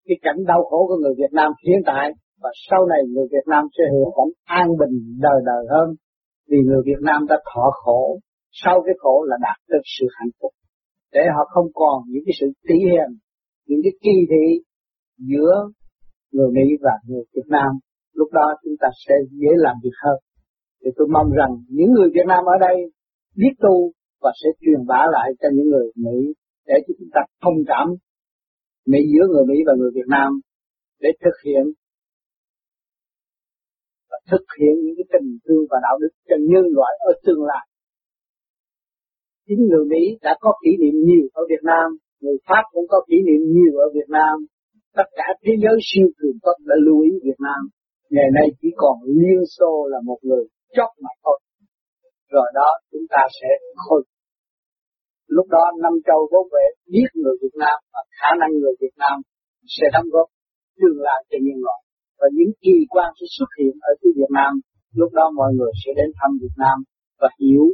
cái 0.06 0.18
cảnh 0.22 0.46
đau 0.48 0.64
khổ 0.70 0.88
của 0.88 0.98
người 1.02 1.14
Việt 1.18 1.32
Nam 1.32 1.52
hiện 1.68 1.80
tại 1.86 2.12
và 2.42 2.50
sau 2.70 2.86
này 2.86 3.00
người 3.14 3.28
Việt 3.32 3.48
Nam 3.48 3.64
sẽ 3.78 3.84
hưởng 3.92 4.12
cảnh 4.16 4.32
an 4.44 4.68
bình 4.80 4.96
đời 5.22 5.40
đời 5.46 5.66
hơn 5.70 5.96
vì 6.50 6.58
người 6.66 6.82
Việt 6.86 7.02
Nam 7.02 7.26
đã 7.30 7.36
thọ 7.54 7.72
khổ. 7.72 8.20
Sau 8.52 8.82
cái 8.86 8.96
khổ 8.98 9.26
là 9.30 9.38
đạt 9.42 9.58
được 9.68 9.86
sự 10.00 10.06
hạnh 10.20 10.30
phúc. 10.42 10.52
Để 11.14 11.22
họ 11.36 11.44
không 11.54 11.66
còn 11.74 12.04
những 12.08 12.24
cái 12.26 12.34
sự 12.40 12.48
tỉ 12.68 12.76
hiềm 12.92 13.10
những 13.68 13.80
cái 13.84 13.92
kỳ 14.02 14.16
thị 14.32 14.64
giữa 15.18 15.54
người 16.32 16.50
Mỹ 16.58 16.68
và 16.82 16.92
người 17.08 17.24
Việt 17.36 17.48
Nam 17.48 17.72
lúc 18.14 18.30
đó 18.32 18.46
chúng 18.64 18.78
ta 18.80 18.88
sẽ 19.08 19.14
dễ 19.32 19.52
làm 19.56 19.76
việc 19.84 19.98
hơn 20.04 20.18
thì 20.82 20.92
tôi 20.96 21.08
mong 21.16 21.30
rằng 21.40 21.52
những 21.70 21.92
người 21.92 22.10
Việt 22.14 22.28
Nam 22.28 22.44
ở 22.46 22.56
đây 22.68 22.78
biết 23.36 23.54
tu 23.60 23.92
và 24.22 24.32
sẽ 24.44 24.50
truyền 24.62 24.86
bá 24.88 25.02
lại 25.12 25.30
cho 25.40 25.48
những 25.54 25.70
người 25.70 25.88
Mỹ 25.96 26.34
để 26.68 26.76
cho 26.88 26.94
chúng 27.00 27.10
ta 27.14 27.22
thông 27.44 27.60
cảm 27.68 27.88
Mỹ 28.92 29.00
giữa 29.14 29.26
người 29.32 29.46
Mỹ 29.50 29.58
và 29.68 29.74
người 29.80 29.92
Việt 29.96 30.08
Nam 30.08 30.30
để 31.00 31.10
thực 31.24 31.38
hiện 31.46 31.64
và 34.10 34.18
thực 34.32 34.46
hiện 34.60 34.74
những 34.84 34.96
cái 34.98 35.08
tình 35.14 35.30
thương 35.46 35.64
và 35.72 35.78
đạo 35.86 35.96
đức 36.02 36.14
cho 36.28 36.36
nhân 36.52 36.66
loại 36.78 36.94
ở 37.10 37.12
tương 37.26 37.44
lai. 37.50 37.66
Chính 39.48 39.62
người 39.70 39.86
Mỹ 39.92 40.04
đã 40.22 40.38
có 40.40 40.52
kỷ 40.64 40.72
niệm 40.82 40.96
nhiều 41.08 41.26
ở 41.34 41.44
Việt 41.50 41.64
Nam, 41.64 41.88
người 42.22 42.38
Pháp 42.48 42.64
cũng 42.74 42.88
có 42.88 42.98
kỷ 43.10 43.18
niệm 43.28 43.42
nhiều 43.56 43.74
ở 43.86 43.88
Việt 43.94 44.10
Nam, 44.18 44.36
tất 44.98 45.08
cả 45.20 45.28
thế 45.44 45.54
giới 45.64 45.78
siêu 45.90 46.08
cường 46.18 46.38
quốc 46.44 46.58
đã 46.70 46.76
lưu 46.86 47.00
ý 47.10 47.12
Việt 47.26 47.40
Nam. 47.48 47.62
Ngày 48.16 48.30
nay 48.38 48.48
chỉ 48.60 48.70
còn 48.82 48.96
Liên 49.20 49.42
Xô 49.56 49.72
là 49.92 50.00
một 50.10 50.20
người 50.28 50.44
chót 50.76 50.92
mà 51.04 51.12
thôi. 51.24 51.40
Rồi 52.34 52.48
đó, 52.54 52.70
chúng 52.92 53.06
ta 53.14 53.22
sẽ 53.38 53.50
khôi 53.84 54.02
Lúc 55.28 55.48
đó 55.56 55.64
năm 55.84 55.94
châu 56.08 56.22
vốn 56.32 56.46
vệ 56.54 56.68
biết 56.94 57.10
người 57.22 57.36
Việt 57.42 57.56
Nam 57.64 57.78
và 57.94 58.02
khả 58.18 58.30
năng 58.40 58.52
người 58.60 58.76
Việt 58.82 58.96
Nam 59.04 59.16
sẽ 59.76 59.86
đóng 59.94 60.10
góp 60.14 60.28
tương 60.80 60.98
lai 61.08 61.20
cho 61.30 61.38
nhân 61.46 61.60
loại. 61.66 61.82
Và 62.20 62.28
những 62.38 62.52
kỳ 62.62 62.76
quan 62.94 63.10
sẽ 63.18 63.26
xuất 63.38 63.50
hiện 63.60 63.74
ở 63.90 63.92
phía 64.00 64.14
Việt 64.20 64.32
Nam. 64.38 64.52
Lúc 65.00 65.12
đó 65.14 65.26
mọi 65.40 65.52
người 65.58 65.72
sẽ 65.82 65.92
đến 66.00 66.10
thăm 66.20 66.32
Việt 66.42 66.56
Nam 66.64 66.78
và 67.22 67.30
hiểu 67.40 67.66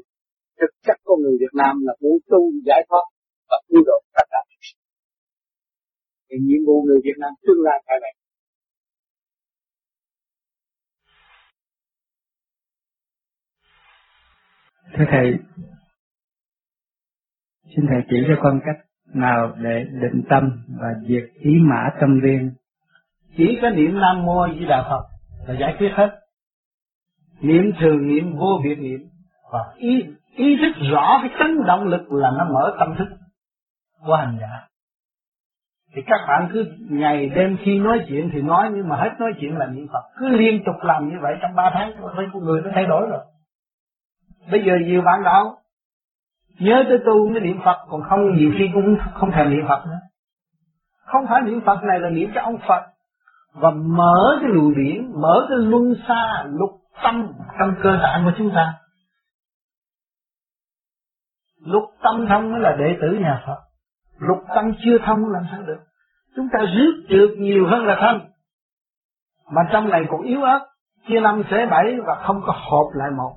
thực 0.60 0.72
chất 0.86 0.98
con 1.08 1.18
người 1.22 1.36
Việt 1.44 1.54
Nam 1.62 1.74
là 1.88 1.94
muốn 2.02 2.18
tu 2.32 2.42
giải 2.68 2.82
thoát 2.90 3.06
và 3.50 3.58
cứu 3.68 3.82
độ 3.90 3.98
tất 4.16 4.26
cả. 4.32 4.42
Thì 6.32 6.38
nhiệm 6.42 6.66
vụ 6.68 6.84
người 6.84 7.00
Việt 7.04 7.18
Nam 7.20 7.30
tương 7.48 7.62
lai 7.64 7.84
phải 7.88 7.98
vậy. 8.02 8.14
Thưa 14.98 15.06
Thầy, 15.12 15.34
Xin 17.76 17.86
Thầy 17.90 18.02
chỉ 18.10 18.16
cho 18.28 18.34
con 18.44 18.60
cách 18.66 18.86
nào 19.14 19.56
để 19.58 19.84
định 20.02 20.24
tâm 20.30 20.64
và 20.82 20.88
diệt 21.08 21.24
ý 21.34 21.52
mã 21.62 21.90
tâm 22.02 22.20
viên. 22.24 22.52
Chỉ 23.38 23.60
có 23.62 23.70
niệm 23.70 23.94
Nam 23.94 24.26
Mô 24.26 24.48
Di 24.60 24.66
Đà 24.66 24.84
Phật 24.90 25.08
là 25.48 25.60
giải 25.60 25.76
quyết 25.78 25.90
hết. 25.94 26.20
Niệm 27.42 27.72
thường 27.80 28.08
niệm 28.08 28.38
vô 28.38 28.62
biệt 28.64 28.76
niệm 28.76 29.00
và 29.52 29.60
ý 29.78 30.06
ý 30.36 30.58
thức 30.62 30.82
rõ 30.92 31.20
cái 31.22 31.32
chấn 31.40 31.66
động 31.68 31.84
lực 31.84 32.12
là 32.12 32.32
nó 32.38 32.50
mở 32.54 32.76
tâm 32.80 32.96
thức 32.98 33.16
của 34.06 34.16
hành 34.16 34.38
giả. 34.42 34.71
Thì 35.94 36.02
các 36.02 36.20
bạn 36.28 36.50
cứ 36.54 36.66
ngày 36.90 37.30
đêm 37.30 37.58
khi 37.62 37.80
nói 37.80 38.06
chuyện 38.08 38.30
thì 38.34 38.42
nói, 38.42 38.70
nhưng 38.74 38.90
mà 38.90 38.96
hết 38.96 39.10
nói 39.20 39.32
chuyện 39.40 39.58
là 39.58 39.66
niệm 39.66 39.88
Phật. 39.94 40.04
Cứ 40.20 40.28
liên 40.28 40.64
tục 40.66 40.76
làm 40.82 41.10
như 41.10 41.16
vậy 41.22 41.36
trong 41.42 41.56
ba 41.56 41.72
tháng 41.74 41.92
thấy 42.16 42.26
con 42.34 42.44
người 42.44 42.62
nó 42.62 42.70
thay 42.74 42.86
đổi 42.86 43.08
rồi. 43.10 43.20
Bây 44.52 44.64
giờ 44.66 44.74
nhiều 44.86 45.02
bạn 45.02 45.24
đạo, 45.24 45.58
nhớ 46.60 46.84
tới 46.90 46.98
tu 47.06 47.30
mới 47.30 47.42
niệm 47.42 47.60
Phật, 47.66 47.78
còn 47.90 48.02
không, 48.10 48.36
nhiều 48.36 48.52
khi 48.58 48.70
cũng 48.74 48.98
không 49.14 49.32
thèm 49.32 49.50
niệm 49.50 49.66
Phật 49.68 49.86
nữa 49.86 50.00
không 51.12 51.28
phải 51.30 51.42
niệm 51.42 51.62
Phật 51.66 51.84
này 51.84 52.00
là 52.00 52.10
niệm 52.10 52.32
cho 52.36 52.42
ông 52.42 52.58
Phật 52.68 52.82
và 53.54 53.72
mở 53.72 54.38
cái 54.42 54.50
lùi 54.50 54.76
điển 54.76 55.22
mở 55.22 55.46
cái 55.50 55.58
luân 55.58 55.94
xa, 56.08 56.44
lục 56.48 56.70
tâm 57.04 57.34
trong 57.60 57.76
cơ 57.84 58.00
tạng 58.02 58.26
của 58.26 58.32
chúng 58.38 58.52
ta 58.56 58.74
lục 61.66 61.84
tâm 62.04 62.26
thông 62.30 62.52
mới 62.52 62.62
là 62.62 62.76
đệ 62.80 62.98
tử 63.02 63.18
nhà 63.22 63.44
Phật 63.48 63.58
lục 64.28 64.44
căn 64.56 64.74
chưa 64.84 64.98
thông 65.06 65.32
làm 65.32 65.44
sao 65.52 65.62
được? 65.62 65.80
Chúng 66.36 66.48
ta 66.54 66.60
rước 66.60 67.06
được 67.10 67.36
nhiều 67.38 67.68
hơn 67.68 67.86
là 67.86 67.98
thân. 68.00 68.22
Mà 69.52 69.62
trong 69.72 69.90
này 69.90 70.06
còn 70.10 70.22
yếu 70.22 70.44
ớt, 70.44 70.60
chia 71.08 71.20
năm 71.20 71.44
xế 71.52 71.66
bảy 71.66 71.96
và 72.06 72.16
không 72.16 72.42
có 72.46 72.54
hợp 72.54 73.00
lại 73.00 73.12
một. 73.18 73.36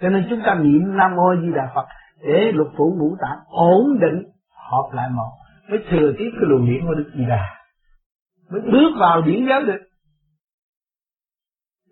Cho 0.00 0.08
nên 0.08 0.26
chúng 0.30 0.40
ta 0.46 0.54
niệm 0.54 0.96
nam 0.96 1.16
mô 1.16 1.34
di 1.42 1.52
đà 1.54 1.72
phật 1.74 1.86
để 2.20 2.52
lục 2.54 2.68
phủ 2.76 2.96
ngũ 2.98 3.16
tạng 3.20 3.38
ổn 3.46 3.98
định 4.00 4.22
hợp 4.70 4.88
lại 4.92 5.08
một. 5.10 5.32
Mới 5.68 5.78
thừa 5.90 6.12
tiếp 6.18 6.30
cái 6.32 6.48
luồng 6.48 6.66
điển 6.66 6.86
của 6.86 6.94
Đức 6.94 7.10
Di 7.14 7.24
Đà. 7.28 7.44
Mới 8.50 8.60
bước 8.60 8.90
vào 9.00 9.22
điển 9.22 9.46
giới 9.48 9.64
được. 9.64 9.80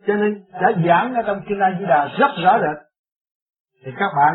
Cho 0.07 0.15
nên 0.15 0.45
đã 0.53 0.73
giảng 0.87 1.15
ở 1.15 1.23
trong 1.27 1.41
kinh 1.49 1.59
A 1.61 1.77
Di 1.79 1.87
Đà 1.87 2.09
rất 2.19 2.31
rõ 2.43 2.59
rệt. 2.59 2.87
Thì 3.85 3.93
các 3.97 4.11
bạn 4.17 4.35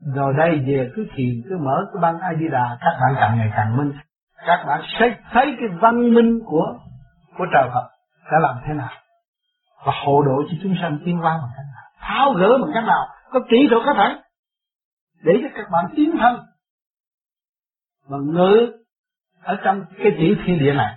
rồi 0.00 0.34
đây 0.36 0.62
về 0.66 0.90
cứ 0.96 1.06
thiền 1.14 1.42
cứ 1.48 1.56
mở 1.58 1.86
cái 1.92 2.00
băng 2.02 2.18
ai 2.18 2.34
đi 2.34 2.48
Đà 2.48 2.78
các 2.80 2.92
bạn 3.00 3.14
càng 3.20 3.38
ngày 3.38 3.50
càng 3.56 3.76
minh. 3.76 3.92
Các 4.46 4.64
bạn 4.66 4.80
sẽ 5.00 5.16
thấy 5.30 5.56
cái 5.60 5.68
văn 5.80 6.14
minh 6.14 6.40
của 6.46 6.78
của 7.38 7.46
trời 7.52 7.68
Phật 7.74 7.88
sẽ 8.30 8.36
làm 8.40 8.56
thế 8.66 8.74
nào. 8.74 8.90
Và 9.86 9.92
hộ 10.04 10.22
độ 10.22 10.42
cho 10.50 10.56
chúng 10.62 10.74
sanh 10.82 10.98
tiến 11.04 11.16
hóa 11.16 11.38
bằng 11.42 11.50
cách 11.56 11.66
nào. 11.74 11.84
Tháo 12.00 12.32
gỡ 12.32 12.58
bằng 12.62 12.70
cách 12.74 12.84
nào. 12.84 13.06
Có 13.30 13.40
kỹ 13.50 13.68
thuật 13.70 13.82
các 13.86 13.96
bạn 13.96 14.20
để 15.22 15.32
cho 15.42 15.48
các 15.56 15.70
bạn 15.70 15.84
tiến 15.96 16.10
thân. 16.20 16.40
Và 18.08 18.18
ngự 18.18 18.72
ở 19.42 19.56
trong 19.64 19.84
cái 19.98 20.12
chỉ 20.18 20.36
thiên 20.44 20.58
địa 20.58 20.74
này. 20.74 20.94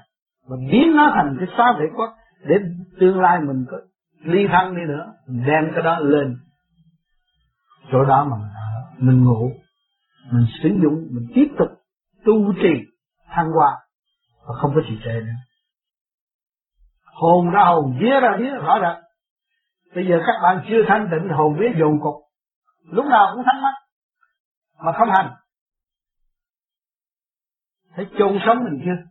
Và 0.48 0.58
biến 0.72 0.96
nó 0.96 1.12
thành 1.16 1.38
cái 1.40 1.48
xá 1.58 1.74
vệ 1.80 1.86
quốc. 1.96 2.10
Để 2.46 2.56
tương 3.00 3.22
lai 3.22 3.40
mình 3.40 3.66
có 3.72 3.78
ly 4.24 4.48
thân 4.52 4.76
đi 4.76 4.82
nữa. 4.88 5.14
Mình 5.28 5.46
đem 5.46 5.72
cái 5.74 5.84
đó 5.84 6.00
lên. 6.00 6.38
Chỗ 7.92 8.04
đó 8.06 8.28
mà 8.32 8.38
mình 8.98 9.24
ngủ, 9.24 9.52
mình 10.32 10.46
sử 10.64 10.70
dụng, 10.70 11.08
mình 11.12 11.28
tiếp 11.36 11.48
tục 11.60 11.68
tu 12.26 12.54
trì, 12.54 12.74
thăng 13.28 13.52
hoa, 13.52 13.78
và 14.48 14.56
không 14.62 14.72
có 14.76 14.82
trì 14.90 14.98
trệ 15.04 15.14
nữa. 15.14 15.40
Hồn 17.06 17.50
ra 17.52 17.64
hồn 17.64 17.98
vía 18.00 18.20
ra 18.22 18.38
vía 18.40 18.50
rõ 18.50 18.80
rệt 18.82 19.04
bây 19.96 20.08
giờ 20.08 20.16
các 20.26 20.34
bạn 20.44 20.66
chưa 20.70 20.84
thanh 20.88 21.08
tịnh, 21.12 21.30
hồn 21.30 21.58
vía 21.60 21.80
dồn 21.80 22.00
cục 22.02 22.16
lúc 22.92 23.06
nào 23.06 23.32
cũng 23.36 23.44
thắc 23.46 23.56
mắc, 23.64 23.74
mà 24.86 24.92
không 24.92 25.10
hành. 25.12 25.34
Thấy 27.96 28.08
chôn 28.20 28.40
sống 28.46 28.64
mình 28.64 28.82
chưa? 28.86 29.04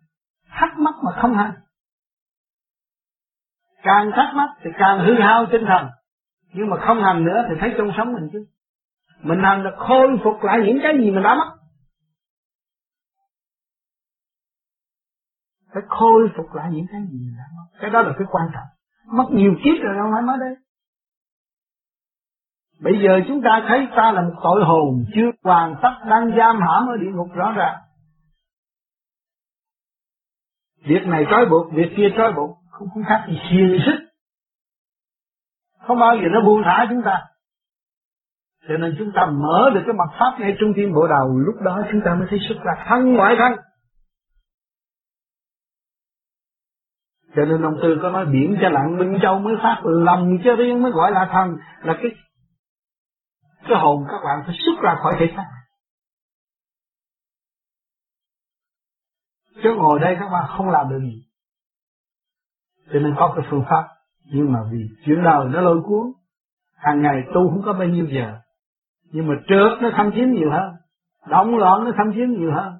Thắc 0.49 0.79
mắc 0.79 0.95
mà 1.05 1.13
không 1.23 1.35
hành. 1.37 1.53
Càng 3.83 4.11
thắc 4.17 4.35
mắc 4.35 4.49
thì 4.63 4.71
càng 4.79 4.99
hư 5.07 5.21
hao 5.21 5.47
tinh 5.53 5.65
thần. 5.67 5.89
Nhưng 6.53 6.71
mà 6.71 6.77
không 6.87 7.03
hành 7.03 7.25
nữa 7.25 7.45
thì 7.49 7.55
thấy 7.61 7.75
chôn 7.79 7.91
sống 7.97 8.13
mình 8.13 8.29
chứ 8.33 8.47
mình 9.23 9.39
làm 9.39 9.63
được 9.63 9.75
khôi 9.77 10.09
phục 10.25 10.43
lại 10.43 10.59
những 10.67 10.79
cái 10.83 10.93
gì 10.99 11.11
mình 11.11 11.23
đã 11.23 11.35
mất 11.35 11.51
phải 15.75 15.83
khôi 15.89 16.29
phục 16.37 16.55
lại 16.55 16.71
những 16.73 16.87
cái 16.93 17.01
gì 17.01 17.19
mình 17.19 17.35
đã 17.39 17.45
mất 17.57 17.79
cái 17.81 17.91
đó 17.91 18.03
là 18.03 18.13
cái 18.19 18.27
quan 18.31 18.49
trọng 18.55 18.69
mất 19.17 19.27
nhiều 19.31 19.55
kiếp 19.65 19.83
rồi 19.83 19.95
đâu 19.97 20.07
phải 20.13 20.23
nói 20.23 20.37
đây 20.41 20.57
Bây 22.83 22.95
giờ 23.03 23.21
chúng 23.29 23.43
ta 23.45 23.65
thấy 23.69 23.89
ta 23.97 24.13
là 24.13 24.23
một 24.23 24.35
tội 24.43 24.65
hồn 24.65 25.05
chưa 25.15 25.31
hoàn 25.45 25.77
tất 25.83 25.95
đang 26.11 26.37
giam 26.39 26.61
hãm 26.61 26.87
ở 26.87 26.97
địa 26.97 27.11
ngục 27.15 27.29
rõ 27.35 27.53
ràng. 27.53 27.79
Việc 30.85 31.07
này 31.07 31.27
trói 31.31 31.47
buộc, 31.47 31.73
việc 31.73 31.93
kia 31.97 32.09
trói 32.17 32.33
buộc, 32.33 32.59
không, 32.71 32.89
không 32.95 33.03
khác 33.05 33.25
gì 33.29 33.39
xiềng 33.51 33.79
xích. 33.87 34.09
Không 35.79 35.99
bao 35.99 36.17
giờ 36.17 36.29
nó 36.33 36.41
buông 36.41 36.63
thả 36.65 36.87
chúng 36.91 37.03
ta. 37.05 37.27
Cho 38.69 38.77
nên 38.77 38.95
chúng 38.99 39.11
ta 39.15 39.27
mở 39.27 39.71
được 39.75 39.81
cái 39.87 39.95
mặt 39.95 40.17
pháp 40.19 40.41
ngay 40.41 40.57
trung 40.61 40.73
tim 40.77 40.93
bộ 40.93 41.07
đầu, 41.09 41.39
lúc 41.39 41.55
đó 41.65 41.83
chúng 41.93 42.01
ta 42.05 42.15
mới 42.15 42.27
thấy 42.31 42.39
xuất 42.49 42.57
ra 42.65 42.85
thân 42.89 43.15
ngoại 43.15 43.35
thân. 43.39 43.53
Cho 47.37 47.45
nên 47.45 47.63
ông 47.63 47.79
Tư 47.83 47.99
có 48.03 48.11
nói 48.11 48.27
biển 48.27 48.59
cho 48.63 48.69
lặng 48.69 48.99
Minh 48.99 49.19
Châu 49.23 49.39
mới 49.39 49.55
phát 49.63 49.81
lòng 49.85 50.39
cho 50.45 50.57
riêng 50.57 50.83
mới 50.83 50.93
gọi 50.93 51.13
là 51.13 51.29
thần. 51.33 51.57
Là 51.83 51.95
cái 52.03 52.11
cái 53.69 53.79
hồn 53.79 54.05
các 54.09 54.21
bạn 54.25 54.43
phải 54.47 54.55
xuất 54.67 54.83
ra 54.83 54.97
khỏi 55.03 55.17
thể 55.19 55.27
xác. 55.37 55.47
Chứ 59.63 59.75
ngồi 59.77 60.01
đây 60.01 60.17
các 60.21 60.29
bạn 60.33 60.45
không 60.49 60.71
làm 60.71 60.89
được 60.89 61.01
gì. 61.01 61.25
Cho 62.93 62.99
nên 62.99 63.15
có 63.19 63.33
cái 63.37 63.47
phương 63.51 63.65
pháp 63.71 63.89
nhưng 64.25 64.53
mà 64.53 64.59
vì 64.73 64.89
chuyện 65.07 65.23
đời 65.25 65.49
nó 65.49 65.61
lôi 65.61 65.83
cuốn 65.83 66.13
hàng 66.77 67.03
ngày 67.03 67.23
tu 67.35 67.51
không 67.51 67.63
có 67.65 67.73
bao 67.73 67.89
nhiêu 67.89 68.07
giờ 68.07 68.39
nhưng 69.13 69.29
mà 69.29 69.35
trước 69.49 69.79
nó 69.81 69.91
thâm 69.97 70.11
chiếm 70.15 70.31
nhiều 70.31 70.51
hơn, 70.51 70.75
động 71.27 71.57
loạn 71.59 71.85
nó 71.85 71.91
thâm 71.97 72.15
chiếm 72.15 72.29
nhiều 72.29 72.53
hơn. 72.55 72.73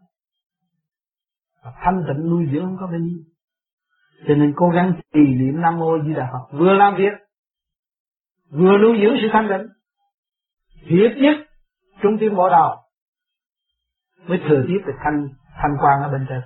Và 1.65 1.73
thanh 1.83 2.05
tịnh 2.09 2.31
nuôi 2.31 2.49
dưỡng 2.53 2.65
không 2.65 2.77
có 2.81 2.87
bao 2.87 2.99
nhiêu. 2.99 3.19
Cho 4.29 4.35
nên 4.35 4.53
cố 4.57 4.69
gắng 4.69 4.93
trì 5.13 5.21
niệm 5.21 5.61
nam 5.61 5.79
mô 5.79 5.99
di 6.07 6.15
đà 6.15 6.29
phật. 6.33 6.59
Vừa 6.59 6.73
làm 6.73 6.97
việc, 6.97 7.13
vừa 8.51 8.79
nuôi 8.79 8.99
dưỡng 9.03 9.17
sự 9.21 9.29
thanh 9.33 9.49
tịnh 9.49 9.69
thiết 10.89 11.15
nhất 11.17 11.37
trung 12.03 12.17
tim 12.21 12.35
bộ 12.37 12.49
đầu, 12.51 12.77
mới 14.27 14.41
thừa 14.49 14.65
tiếp 14.69 14.79
được 14.87 14.97
thanh 15.05 15.29
thanh 15.63 15.77
quan 15.81 16.03
ở 16.03 16.09
bên 16.13 16.27
trên. 16.29 16.41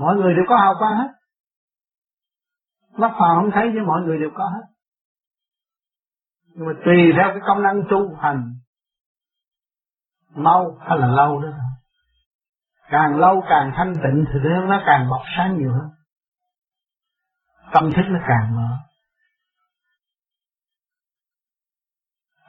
Mọi 0.00 0.16
người 0.16 0.34
đều 0.34 0.44
có 0.48 0.56
hào 0.56 0.74
quang 0.78 0.96
hết. 0.96 1.08
Mắt 2.96 3.10
phàm 3.18 3.36
không 3.40 3.50
thấy 3.54 3.70
chứ 3.74 3.80
mọi 3.86 4.02
người 4.02 4.18
đều 4.18 4.30
có 4.34 4.44
hết 4.44 4.71
nhưng 6.54 6.66
mà 6.66 6.72
tùy 6.84 7.12
theo 7.16 7.28
cái 7.28 7.40
công 7.46 7.62
năng 7.62 7.82
tu 7.90 8.14
hành 8.14 8.54
mau 10.34 10.78
hay 10.80 10.98
là 10.98 11.06
lâu 11.06 11.40
đó 11.42 11.48
thôi 11.52 11.60
càng 12.90 13.16
lâu 13.16 13.44
càng 13.48 13.72
thanh 13.76 13.94
tịnh 13.94 14.24
thì 14.32 14.38
nó 14.68 14.82
càng 14.86 15.10
bọc 15.10 15.22
sáng 15.36 15.58
nhiều 15.58 15.72
hơn 15.72 15.90
tâm 17.72 17.90
thức 17.96 18.02
nó 18.08 18.18
càng 18.28 18.56
mở 18.56 18.76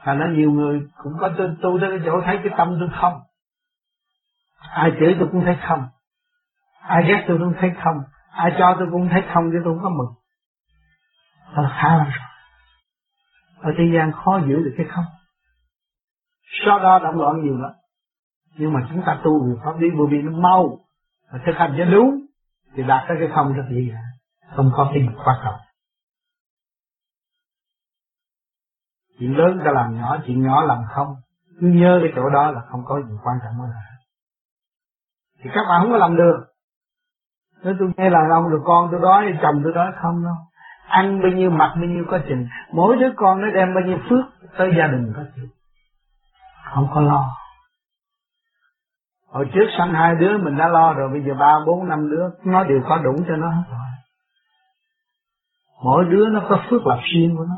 Thành 0.04 0.20
ra 0.20 0.28
nhiều 0.28 0.52
người 0.52 0.82
cũng 0.98 1.14
có 1.20 1.30
tu, 1.30 1.44
tu 1.62 1.80
tới 1.82 1.90
cái 1.90 2.00
chỗ 2.06 2.22
thấy 2.26 2.40
cái 2.44 2.54
tâm 2.58 2.78
tôi 2.80 2.90
không. 3.02 3.22
Ai 4.58 4.92
chửi 5.00 5.16
tôi 5.20 5.30
cũng 5.32 5.46
thấy 5.46 5.58
không. 5.68 5.88
Ai 6.82 7.04
ghét 7.08 7.26
tôi 7.28 7.38
cũng 7.38 7.54
thấy 7.60 7.72
không. 7.84 8.04
Ai 8.32 8.56
cho 8.60 8.76
tôi 8.80 8.88
cũng 8.92 9.10
thấy 9.12 9.22
không 9.34 9.50
chứ 9.52 9.62
tôi 9.66 9.74
không 9.74 9.84
có 9.84 9.90
mừng. 9.90 10.14
Đó 11.56 11.62
là 11.62 11.78
khá 11.82 11.98
lắm 11.98 12.06
rồi. 12.08 12.33
Ở 13.64 13.72
thế 13.78 13.84
gian 13.96 14.12
khó 14.12 14.40
giữ 14.48 14.56
được 14.56 14.74
cái 14.78 14.86
không. 14.96 15.06
Sau 16.66 16.80
đó 16.80 17.00
động 17.00 17.20
loạn 17.20 17.44
nhiều 17.44 17.58
lắm. 17.58 17.72
Nhưng 18.58 18.74
mà 18.74 18.88
chúng 18.90 19.02
ta 19.06 19.22
tu 19.24 19.46
về 19.46 19.62
pháp 19.66 19.80
lý 19.80 19.88
vô 19.98 20.08
vi 20.12 20.22
nó 20.22 20.32
mau. 20.32 20.80
Và 21.32 21.40
thực 21.46 21.54
hành 21.56 21.76
cho 21.78 21.86
đúng. 21.86 22.26
Thì 22.76 22.84
đạt 22.84 23.06
tới 23.08 23.18
cái 23.20 23.30
không 23.36 23.54
rất 23.54 23.64
dễ 23.72 23.82
dàng. 23.90 24.04
Không 24.56 24.72
có 24.76 24.90
cái 24.94 25.04
gì 25.04 25.10
quan 25.26 25.38
trọng. 25.44 25.60
chuyện 29.20 29.38
lớn 29.38 29.60
ta 29.66 29.72
làm 29.72 29.98
nhỏ, 29.98 30.18
chuyện 30.26 30.44
nhỏ 30.44 30.64
làm 30.64 30.78
không 30.96 31.16
cứ 31.60 31.68
nhớ 31.68 32.00
cái 32.04 32.12
chỗ 32.16 32.30
đó 32.30 32.52
là 32.52 32.62
không 32.72 32.82
có 32.86 33.02
gì 33.02 33.16
quan 33.24 33.38
trọng 33.44 33.54
hơn 33.54 33.70
thì 35.44 35.50
các 35.54 35.62
bạn 35.70 35.82
không 35.82 35.92
có 35.92 35.98
làm 35.98 36.18
được 36.18 36.46
nếu 37.64 37.74
tôi 37.80 37.92
nghe 37.98 38.10
là 38.10 38.20
ông, 38.32 38.52
được 38.52 38.62
con, 38.66 38.88
tôi 38.92 39.00
đói, 39.02 39.26
chồng 39.42 39.62
tôi 39.64 39.74
đói 39.74 39.92
không 40.02 40.24
đâu 40.24 40.36
ăn 40.88 41.22
bao 41.22 41.32
nhiêu 41.32 41.50
mặc 41.50 41.74
bao 41.76 41.86
nhiêu 41.86 42.06
có 42.08 42.20
chừng 42.30 42.48
mỗi 42.72 42.98
đứa 42.98 43.10
con 43.16 43.42
nó 43.42 43.48
đem 43.56 43.74
bao 43.74 43.84
nhiêu 43.84 43.98
phước 44.10 44.50
tới 44.58 44.72
gia 44.78 44.88
đình 44.88 45.14
có 45.16 45.24
chừng. 45.36 45.50
Không 46.74 46.88
có 46.94 47.02
lo. 47.02 47.36
Hồi 49.28 49.50
trước 49.54 49.66
sanh 49.78 49.94
hai 49.94 50.16
đứa, 50.16 50.38
mình 50.38 50.58
đã 50.58 50.68
lo 50.68 50.94
rồi. 50.94 51.10
Bây 51.10 51.24
giờ 51.24 51.34
ba, 51.40 51.54
bốn, 51.68 51.90
năm 51.90 52.10
đứa, 52.10 52.30
nó 52.46 52.64
đều 52.64 52.82
có 52.86 52.98
đủ 52.98 53.24
cho 53.28 53.36
nó 53.36 53.50
hết 53.50 53.64
rồi. 53.70 53.80
Mỗi 55.84 56.06
đứa 56.12 56.30
nó 56.30 56.46
có 56.50 56.64
phước 56.70 56.88
lập 56.88 57.00
riêng 57.14 57.36
của 57.38 57.46
nó. 57.46 57.56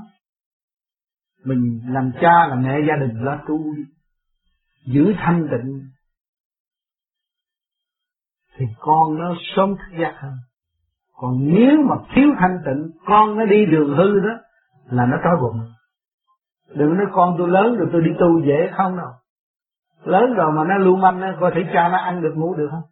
Mình 1.44 1.82
làm 1.88 2.12
cha, 2.22 2.48
làm 2.48 2.64
mẹ 2.64 2.80
gia 2.88 2.96
đình 2.96 3.24
lo 3.24 3.38
tu, 3.48 3.60
giữ 4.86 5.14
thanh 5.18 5.48
tịnh, 5.52 5.90
thì 8.58 8.66
con 8.80 9.20
nó 9.20 9.36
sớm 9.56 9.76
thức 9.78 9.98
giác 10.00 10.16
hơn 10.18 10.34
còn 11.18 11.32
nếu 11.40 11.78
mà 11.90 11.96
thiếu 12.16 12.30
thanh 12.40 12.58
tịnh, 12.66 12.92
con 13.06 13.38
nó 13.38 13.46
đi 13.46 13.66
đường 13.66 13.98
hư 13.98 14.20
đó, 14.20 14.34
là 14.86 15.06
nó 15.06 15.18
trói 15.24 15.38
bụng. 15.42 15.60
Đừng 16.76 16.98
nói 16.98 17.06
con 17.14 17.36
tôi 17.38 17.50
lớn 17.50 17.76
rồi 17.76 17.90
tôi 17.92 18.02
đi 18.02 18.12
tu 18.20 18.40
dễ 18.46 18.72
không 18.78 18.98
đâu. 18.98 19.10
Lớn 20.04 20.34
rồi 20.34 20.52
mà 20.52 20.64
nó 20.64 20.78
lưu 20.78 20.96
manh 20.96 21.20
nó 21.20 21.28
coi 21.40 21.52
thể 21.56 21.62
cha 21.74 21.90
nó 21.90 21.98
ăn 21.98 22.22
được 22.22 22.34
ngủ 22.36 22.56
được 22.56 22.68
không? 22.72 22.84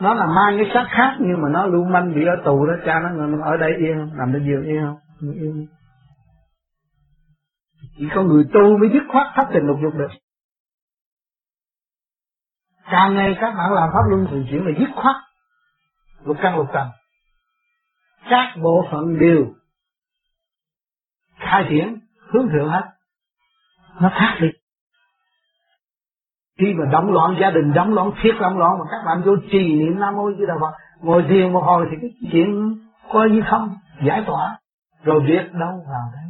Nó 0.00 0.14
là 0.14 0.26
mang 0.26 0.56
cái 0.56 0.70
xác 0.74 0.86
khác 0.90 1.16
nhưng 1.20 1.42
mà 1.42 1.48
nó 1.48 1.66
lưu 1.66 1.84
manh 1.84 2.14
bị 2.14 2.24
ở 2.26 2.36
tù 2.44 2.66
đó, 2.66 2.72
cha 2.86 3.00
nó 3.00 3.44
ở 3.44 3.56
đây 3.56 3.70
yên 3.78 3.98
không? 3.98 4.18
Nằm 4.18 4.30
trên 4.32 4.44
giường 4.44 4.64
yên 4.64 4.82
không? 4.82 4.98
Yên. 5.34 5.66
Chỉ 7.96 8.08
có 8.14 8.22
người 8.22 8.44
tu 8.54 8.78
mới 8.78 8.90
dứt 8.92 9.02
khoát 9.12 9.26
thất 9.34 9.46
tình 9.52 9.66
lục 9.66 9.76
dục 9.82 9.94
được. 9.94 10.10
Càng 12.90 13.14
ngày 13.14 13.36
các 13.40 13.54
bạn 13.56 13.72
làm 13.72 13.90
pháp 13.92 14.02
luân 14.08 14.26
thường 14.30 14.46
chuyển 14.50 14.66
là 14.66 14.72
dứt 14.78 14.88
khoát 15.02 15.16
lục 16.24 16.36
căn 16.42 16.56
lục 16.56 16.66
trần 16.72 16.88
các 18.30 18.54
bộ 18.62 18.86
phận 18.90 19.18
đều 19.18 19.46
khai 21.36 21.66
triển, 21.68 21.98
hướng 22.32 22.48
thượng 22.48 22.68
hết. 22.68 22.82
Nó 24.00 24.10
khác 24.12 24.36
đi. 24.40 24.48
Khi 26.58 26.74
mà 26.74 26.84
đóng 26.92 27.12
loạn 27.12 27.36
gia 27.40 27.50
đình, 27.50 27.72
đóng 27.74 27.94
loạn 27.94 28.10
thiết, 28.22 28.32
đóng 28.40 28.58
loạn 28.58 28.78
mà 28.78 28.84
các 28.90 29.02
bạn 29.06 29.22
vô 29.22 29.32
trì 29.50 29.74
niệm 29.74 29.98
nam 29.98 30.14
mô 30.16 30.32
di 30.32 30.46
đà 30.48 30.54
phật, 30.60 30.72
ngồi 31.00 31.24
thiền 31.28 31.52
một 31.52 31.62
hồi 31.64 31.86
thì 31.90 31.96
cái 32.00 32.10
chuyện 32.32 32.78
coi 33.12 33.30
như 33.30 33.42
không, 33.50 33.76
giải 34.06 34.24
tỏa. 34.26 34.58
Rồi 35.02 35.20
việc 35.26 35.52
đâu 35.52 35.84
vào 35.88 36.10
đấy. 36.12 36.24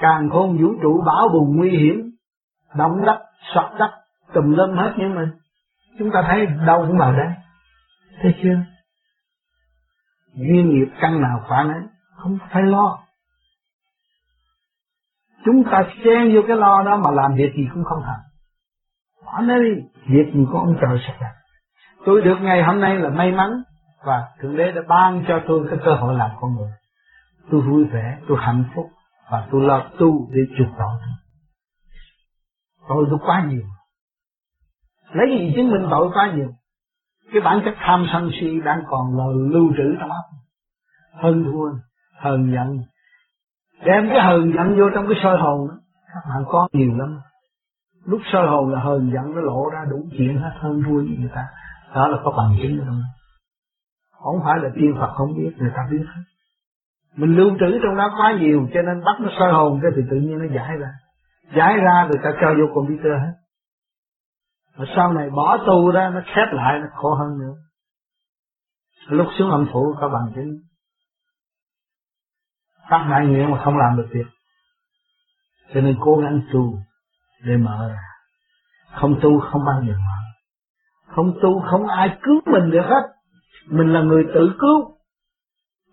Càng 0.00 0.30
khôn 0.30 0.58
vũ 0.62 0.68
trụ, 0.82 1.02
bão 1.06 1.28
bùng 1.28 1.56
nguy 1.56 1.70
hiểm 1.70 2.10
động 2.74 3.02
đất 3.06 3.18
sập 3.54 3.70
đất 3.78 3.90
tùm 4.34 4.54
lum 4.54 4.76
hết 4.76 4.94
những 4.98 5.14
mình 5.14 5.28
chúng 5.98 6.10
ta 6.12 6.24
thấy 6.28 6.46
đâu 6.46 6.84
cũng 6.88 6.98
vào 6.98 7.12
đây 7.12 7.28
thấy 8.22 8.34
chưa? 8.42 8.58
Duyên 10.34 10.70
nghiệp 10.70 10.92
căn 11.00 11.20
nào 11.20 11.44
quả 11.48 11.64
nấy 11.64 11.82
không 12.16 12.38
phải 12.50 12.62
lo. 12.62 12.98
Chúng 15.44 15.64
ta 15.70 15.82
xen 16.04 16.34
vô 16.34 16.40
cái 16.48 16.56
lo 16.56 16.82
đó 16.82 16.96
mà 16.96 17.10
làm 17.10 17.34
việc 17.34 17.52
gì 17.56 17.68
cũng 17.74 17.84
không 17.84 18.02
thành. 18.06 18.20
Bỏ 19.24 19.40
nó 19.40 19.58
đi, 19.58 19.70
việc 20.06 20.32
gì 20.34 20.46
có 20.52 20.58
ông 20.58 20.76
trời 20.80 20.98
sắp 21.06 21.14
đặt 21.20 21.40
tôi 22.04 22.22
được 22.22 22.36
ngày 22.40 22.62
hôm 22.62 22.80
nay 22.80 22.96
là 22.96 23.10
may 23.10 23.32
mắn 23.32 23.62
và 24.04 24.28
thượng 24.40 24.56
đế 24.56 24.72
đã 24.72 24.82
ban 24.88 25.24
cho 25.28 25.40
tôi 25.48 25.66
cái 25.70 25.78
cơ 25.84 25.94
hội 25.94 26.14
làm 26.14 26.30
con 26.40 26.54
người. 26.56 26.70
Tôi 27.50 27.60
vui 27.60 27.84
vẻ, 27.84 28.18
tôi 28.28 28.38
hạnh 28.40 28.64
phúc 28.74 28.90
và 29.30 29.48
tôi 29.50 29.62
lo 29.62 29.90
tu 29.98 30.30
để 30.32 30.40
chuộc 30.58 30.68
tội. 30.78 30.96
Tôi 32.88 33.06
tôi 33.10 33.18
quá 33.26 33.44
nhiều 33.48 33.62
lấy 35.12 35.26
gì 35.30 35.52
chứng 35.56 35.70
minh 35.70 35.86
tội 35.90 36.10
quá 36.14 36.32
nhiều 36.36 36.48
cái 37.32 37.42
bản 37.42 37.60
chất 37.64 37.74
tham 37.78 38.06
sân 38.12 38.30
si 38.40 38.60
đang 38.64 38.82
còn 38.86 39.18
là 39.18 39.24
lưu 39.50 39.72
trữ 39.76 39.96
trong 40.00 40.10
óc. 40.10 40.24
Hơn 41.12 41.44
thua 41.44 41.70
hờn 42.18 42.52
giận. 42.52 42.78
Đem 43.84 44.08
cái 44.08 44.20
hờn 44.20 44.52
giận 44.56 44.78
vô 44.78 44.90
trong 44.94 45.06
cái 45.08 45.16
soi 45.22 45.38
hồn 45.38 45.68
đó. 45.68 45.74
Các 46.14 46.30
bạn 46.30 46.44
có 46.48 46.68
nhiều 46.72 46.96
lắm. 46.96 47.20
Lúc 48.04 48.20
soi 48.32 48.46
hồn 48.46 48.72
là 48.72 48.80
hờn 48.80 49.10
giận, 49.14 49.34
nó 49.34 49.40
lộ 49.40 49.70
ra 49.72 49.84
đủ 49.90 50.08
chuyện 50.18 50.38
hết 50.38 50.52
hơn 50.54 50.82
thua 50.86 50.96
với 50.96 51.16
người 51.18 51.30
ta. 51.34 51.46
Đó 51.94 52.08
là 52.08 52.18
có 52.24 52.30
bằng 52.36 52.56
chứng 52.62 52.78
trong 52.78 53.02
không 54.10 54.40
phải 54.44 54.58
là 54.58 54.70
tiên 54.74 54.94
Phật 55.00 55.10
không 55.14 55.36
biết, 55.36 55.50
người 55.58 55.72
ta 55.76 55.88
biết 55.90 56.04
hết. 56.06 56.22
Mình 57.16 57.36
lưu 57.36 57.50
trữ 57.60 57.78
trong 57.82 57.96
đó 57.96 58.10
quá 58.18 58.32
nhiều, 58.40 58.68
cho 58.74 58.82
nên 58.82 59.04
bắt 59.04 59.20
nó 59.20 59.28
soi 59.38 59.52
hồn 59.52 59.80
cái 59.82 59.90
thì 59.96 60.02
tự 60.10 60.16
nhiên 60.16 60.38
nó 60.38 60.44
giải 60.54 60.76
ra. 60.76 60.88
Giải 61.56 61.76
ra 61.76 62.06
rồi 62.08 62.18
ta 62.22 62.30
cho 62.40 62.54
vô 62.58 62.74
computer 62.74 63.12
hết 63.12 63.32
và 64.76 64.86
sau 64.96 65.12
này 65.12 65.30
bỏ 65.30 65.58
tu 65.66 65.90
ra, 65.90 66.10
nó 66.10 66.20
khép 66.26 66.46
lại, 66.52 66.78
nó 66.78 66.86
khổ 66.94 67.14
hơn 67.14 67.38
nữa. 67.38 67.54
Lúc 69.08 69.26
xuống 69.38 69.50
âm 69.50 69.66
phủ 69.72 69.94
có 70.00 70.08
bằng 70.08 70.32
chứng 70.34 70.58
phát 72.90 73.06
đại 73.10 73.26
nguyện 73.26 73.50
mà 73.50 73.62
không 73.64 73.76
làm 73.76 73.96
được 73.96 74.06
việc. 74.10 74.26
Cho 75.74 75.80
nên 75.80 75.96
cố 76.00 76.16
gắng 76.16 76.40
tu 76.52 76.78
để 77.44 77.56
mở 77.56 77.88
ra. 77.88 78.00
Không 78.94 79.20
tu 79.22 79.40
không 79.40 79.64
bao 79.64 79.82
giờ 79.86 79.92
mở. 79.92 80.20
Không 81.06 81.32
tu 81.42 81.62
không 81.70 81.86
ai 81.86 82.18
cứu 82.22 82.40
mình 82.46 82.70
được 82.70 82.84
hết. 82.84 83.02
Mình 83.66 83.92
là 83.92 84.00
người 84.00 84.24
tự 84.34 84.52
cứu. 84.60 84.96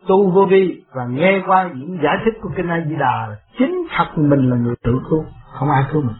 Tu 0.08 0.32
vô 0.32 0.46
vi 0.50 0.84
và 0.96 1.06
nghe 1.06 1.44
qua 1.48 1.70
những 1.76 1.98
giải 2.04 2.16
thích 2.26 2.40
của 2.42 2.50
kinh 2.58 2.68
A 2.70 2.86
Di 2.90 2.96
Đà 2.96 3.36
chính 3.60 3.88
thật 3.98 4.08
mình 4.16 4.50
là 4.50 4.56
người 4.58 4.76
tự 4.84 4.92
cứu, 5.10 5.26
không 5.54 5.70
ai 5.70 5.84
cứu 5.92 6.02
mình 6.02 6.16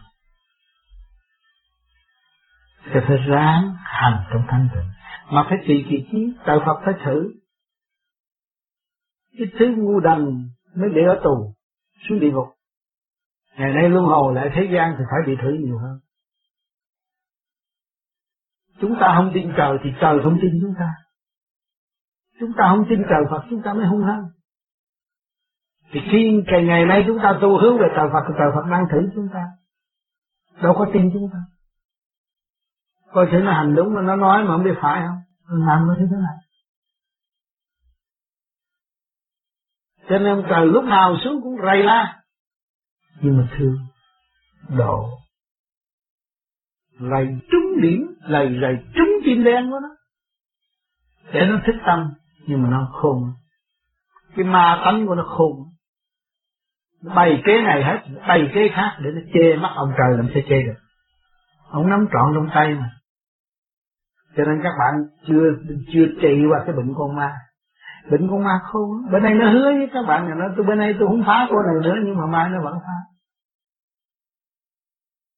thì 2.94 3.00
phải 3.08 3.18
ráng 3.28 3.76
hành 3.84 4.24
trong 4.32 4.44
thanh 4.48 4.70
tịnh. 4.74 4.90
Mà 5.32 5.46
phải 5.50 5.58
tùy 5.68 5.86
kỳ 5.90 6.08
trí, 6.12 6.34
đạo 6.46 6.60
Phật 6.66 6.82
phải 6.86 6.94
thử. 7.06 7.34
Cái 9.38 9.48
thứ 9.60 9.66
ngu 9.78 10.00
đần 10.00 10.50
mới 10.76 10.90
để 10.96 11.02
ở 11.04 11.22
tù 11.24 11.54
xuống 12.10 12.20
địa 12.20 12.32
ngục. 12.32 12.48
Ngày 13.58 13.74
nay 13.74 13.90
luân 13.90 14.06
hồi 14.06 14.36
lại 14.36 14.50
thế 14.56 14.70
gian 14.74 14.96
thì 14.98 15.04
phải 15.12 15.20
bị 15.28 15.36
thử 15.42 15.50
nhiều 15.50 15.78
hơn. 15.78 16.00
Chúng 18.80 18.96
ta 19.00 19.14
không 19.16 19.32
tin 19.34 19.54
trời 19.58 19.78
thì 19.84 19.90
trời 20.02 20.20
không 20.24 20.38
tin 20.42 20.60
chúng 20.62 20.74
ta. 20.80 20.94
Chúng 22.40 22.54
ta 22.58 22.68
không 22.70 22.86
tin 22.90 23.04
trời 23.10 23.24
Phật 23.30 23.44
chúng 23.50 23.62
ta 23.62 23.74
mới 23.74 23.86
hung 23.86 24.04
hăng. 24.04 24.24
Thì 25.92 26.00
khi 26.12 26.44
ngày 26.48 26.64
ngày 26.64 26.86
nay 26.86 27.04
chúng 27.08 27.18
ta 27.24 27.38
tu 27.42 27.60
hướng 27.60 27.78
về 27.78 27.88
trời 27.96 28.10
Phật 28.14 28.34
trời 28.38 28.48
Phật 28.56 28.70
đang 28.72 28.86
thử 28.92 29.10
chúng 29.16 29.28
ta. 29.34 29.46
Đâu 30.62 30.74
có 30.78 30.88
tin 30.94 31.10
chúng 31.14 31.30
ta 31.34 31.40
coi 33.14 33.28
thử 33.32 33.38
nó 33.38 33.52
hành 33.54 33.76
đúng 33.76 33.94
mà 33.94 34.02
nó 34.02 34.16
nói 34.16 34.44
mà 34.44 34.48
không 34.52 34.64
biết 34.64 34.76
phải 34.82 35.02
không? 35.08 35.22
Làm 35.68 35.88
nó 35.88 35.96
như 36.00 36.08
thế 36.12 36.18
này. 36.18 36.38
Cho 40.10 40.20
nên 40.20 40.44
trời 40.50 40.66
lúc 40.66 40.84
nào 40.84 41.18
xuống 41.24 41.42
cũng 41.44 41.56
rầy 41.66 41.84
la. 41.84 42.22
Nhưng 43.22 43.38
mà 43.38 43.48
thương 43.58 43.78
độ. 44.70 45.10
Rầy 47.00 47.28
trúng 47.52 47.82
điểm 47.82 48.16
rầy 48.30 48.58
rầy 48.62 48.78
trúng 48.96 49.10
tim 49.26 49.44
đen 49.44 49.70
của 49.72 49.80
nó. 49.80 49.90
Để 51.34 51.46
nó 51.46 51.60
thích 51.66 51.76
tâm 51.86 52.14
nhưng 52.48 52.64
mà 52.64 52.70
nó 52.70 52.90
khôn. 52.94 53.34
Cái 54.36 54.46
ma 54.46 54.82
tánh 54.86 55.08
của 55.08 55.16
nó 55.16 55.24
khôn. 55.24 55.52
Nó 57.02 57.16
bày 57.16 57.42
kế 57.46 57.62
này 57.62 57.84
hết 57.84 58.00
bày 58.28 58.52
kế 58.54 58.70
khác 58.74 58.98
để 59.00 59.10
nó 59.14 59.22
chê 59.34 59.56
mắt 59.62 59.72
ông 59.76 59.94
trời 59.98 60.18
làm 60.18 60.28
sao 60.34 60.44
chê 60.50 60.62
được 60.64 60.87
ông 61.70 61.90
nắm 61.90 62.08
trọn 62.14 62.32
trong 62.36 62.50
tay 62.54 62.74
mà. 62.74 62.90
Cho 64.38 64.44
nên 64.44 64.60
các 64.64 64.74
bạn 64.80 64.94
chưa 65.28 65.44
chưa 65.94 66.06
trị 66.22 66.42
qua 66.50 66.64
cái 66.66 66.76
bệnh 66.76 66.94
con 66.98 67.16
ma. 67.16 67.36
Bệnh 68.12 68.28
con 68.30 68.44
ma 68.44 68.60
khôn 68.64 69.12
bên 69.12 69.24
đây 69.24 69.34
nó 69.34 69.52
hứa 69.52 69.64
với 69.64 69.90
các 69.94 70.06
bạn 70.08 70.28
là 70.28 70.36
nó, 70.36 70.46
tôi 70.56 70.66
bên 70.66 70.80
đây 70.80 70.96
tôi 71.00 71.08
không 71.08 71.24
phá 71.26 71.48
cô 71.50 71.56
này 71.62 71.76
nữa, 71.84 71.96
nhưng 72.06 72.18
mà 72.18 72.26
mai 72.26 72.50
nó 72.50 72.62
vẫn 72.64 72.80
phá. 72.80 72.98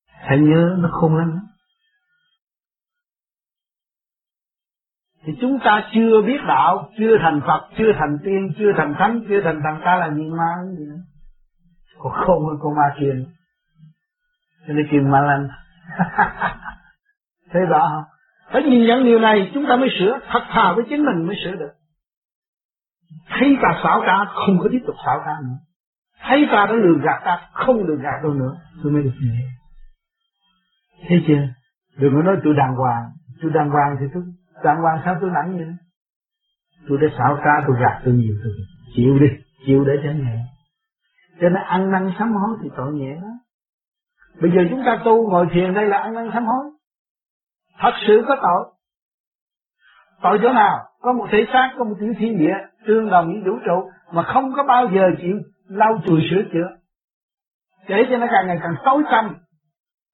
Hãy 0.08 0.40
nhớ 0.40 0.76
nó 0.80 0.90
khôn 0.92 1.18
lắm. 1.18 1.40
Thì 5.24 5.34
chúng 5.42 5.60
ta 5.64 5.90
chưa 5.94 6.22
biết 6.22 6.38
đạo, 6.48 6.90
chưa 6.98 7.18
thành 7.22 7.42
Phật, 7.48 7.70
chưa 7.78 7.92
thành 8.00 8.18
tiên, 8.24 8.54
chưa 8.58 8.72
thành 8.78 8.96
thánh, 9.00 9.22
chưa 9.30 9.42
thành 9.44 9.62
thần 9.64 9.82
ta 9.86 9.96
là 9.96 10.14
gì 10.16 10.30
ma 10.30 10.56
gì 10.78 10.86
nữa. 10.86 11.02
Còn 11.98 12.14
khôn 12.14 12.46
hơn 12.48 12.58
con 12.62 12.76
ma 12.76 12.96
kia 13.00 13.14
cho 14.68 14.74
nên 14.74 14.88
kìm 14.92 15.12
ma 15.12 15.22
lanh. 15.22 15.48
thấy 17.52 17.66
rõ 17.66 17.90
không? 17.92 18.04
Phải 18.52 18.64
nhìn 18.64 18.86
nhận 18.86 19.04
điều 19.04 19.20
này, 19.20 19.52
chúng 19.54 19.66
ta 19.70 19.76
mới 19.76 19.90
sửa. 20.00 20.20
Thật 20.28 20.44
thà 20.50 20.74
với 20.74 20.86
chính 20.90 21.06
mình 21.06 21.28
mới 21.28 21.36
sửa 21.44 21.56
được. 21.56 21.72
Thấy 23.30 23.58
ta 23.62 23.80
xảo 23.84 24.04
trá, 24.06 24.26
không 24.26 24.60
có 24.60 24.70
tiếp 24.72 24.82
tục 24.88 24.96
xảo 25.06 25.22
trá 25.26 25.32
nữa. 25.42 25.58
Thấy 26.22 26.48
ta 26.52 26.66
đã 26.66 26.74
lừa 26.74 26.98
gạt 27.04 27.22
ta, 27.26 27.40
không 27.54 27.84
lừa 27.84 27.96
gạt 27.96 28.20
đâu 28.24 28.34
nữa. 28.34 28.56
Tôi 28.84 28.92
mới 28.92 29.04
được 29.04 29.14
nhẹ 29.22 29.50
thấy 31.08 31.24
chưa? 31.28 31.48
Đừng 31.98 32.14
có 32.16 32.22
nói 32.22 32.38
tôi 32.44 32.54
đàng 32.54 32.76
hoàng. 32.76 33.12
Tôi 33.42 33.52
đàng 33.52 33.70
hoàng 33.70 33.98
thì 34.00 34.06
tôi 34.14 34.24
đàng 34.64 34.82
hoàng 34.82 35.02
sao 35.06 35.18
tôi 35.22 35.30
nặng 35.30 35.56
thế? 35.60 35.66
Tôi 36.88 36.98
đã 36.98 37.08
xảo 37.18 37.38
trá, 37.44 37.68
tôi 37.68 37.76
gạt 37.80 38.02
tôi 38.06 38.14
nhiều 38.14 38.36
tôi. 38.44 38.54
Chịu 38.96 39.20
đi. 39.20 39.28
Chịu 39.66 39.86
để 39.86 39.94
cho 40.04 40.12
nhẹ. 40.12 40.46
Cho 41.42 41.50
nên 41.50 41.64
ăn 41.64 41.92
năn 41.92 42.12
sám 42.20 42.34
hối 42.34 42.58
thì 42.64 42.70
tội 42.78 42.94
nhẹ 42.94 43.16
đó 43.16 43.28
bây 44.42 44.52
giờ 44.52 44.62
chúng 44.70 44.84
ta 44.86 45.02
tu 45.06 45.30
ngồi 45.30 45.48
thiền 45.54 45.74
đây 45.74 45.86
là 45.86 45.98
ăn 45.98 46.14
năn 46.14 46.30
sám 46.34 46.46
hối. 46.46 46.66
Thật 47.80 47.94
sự 48.08 48.24
có 48.28 48.36
tội. 48.42 48.74
Tội 50.22 50.40
chỗ 50.44 50.54
nào? 50.54 50.86
Có 51.02 51.14
một 51.14 51.28
thể 51.32 51.46
xác, 51.54 51.74
có 51.78 51.84
một 51.84 51.96
tiểu 52.00 52.14
thiên 52.20 52.38
địa, 52.40 52.56
tương 52.88 53.10
đồng 53.10 53.28
với 53.28 53.42
vũ 53.46 53.60
trụ, 53.66 53.92
mà 54.12 54.24
không 54.24 54.54
có 54.56 54.64
bao 54.64 54.88
giờ 54.96 55.02
chịu 55.22 55.36
lau 55.68 56.02
chùi 56.06 56.22
sửa 56.30 56.42
chữa. 56.54 56.70
Để 57.88 58.04
cho 58.10 58.18
nó 58.18 58.28
càng 58.32 58.48
ngày 58.48 58.60
càng 58.62 58.76
tối 58.86 59.04
tâm 59.12 59.36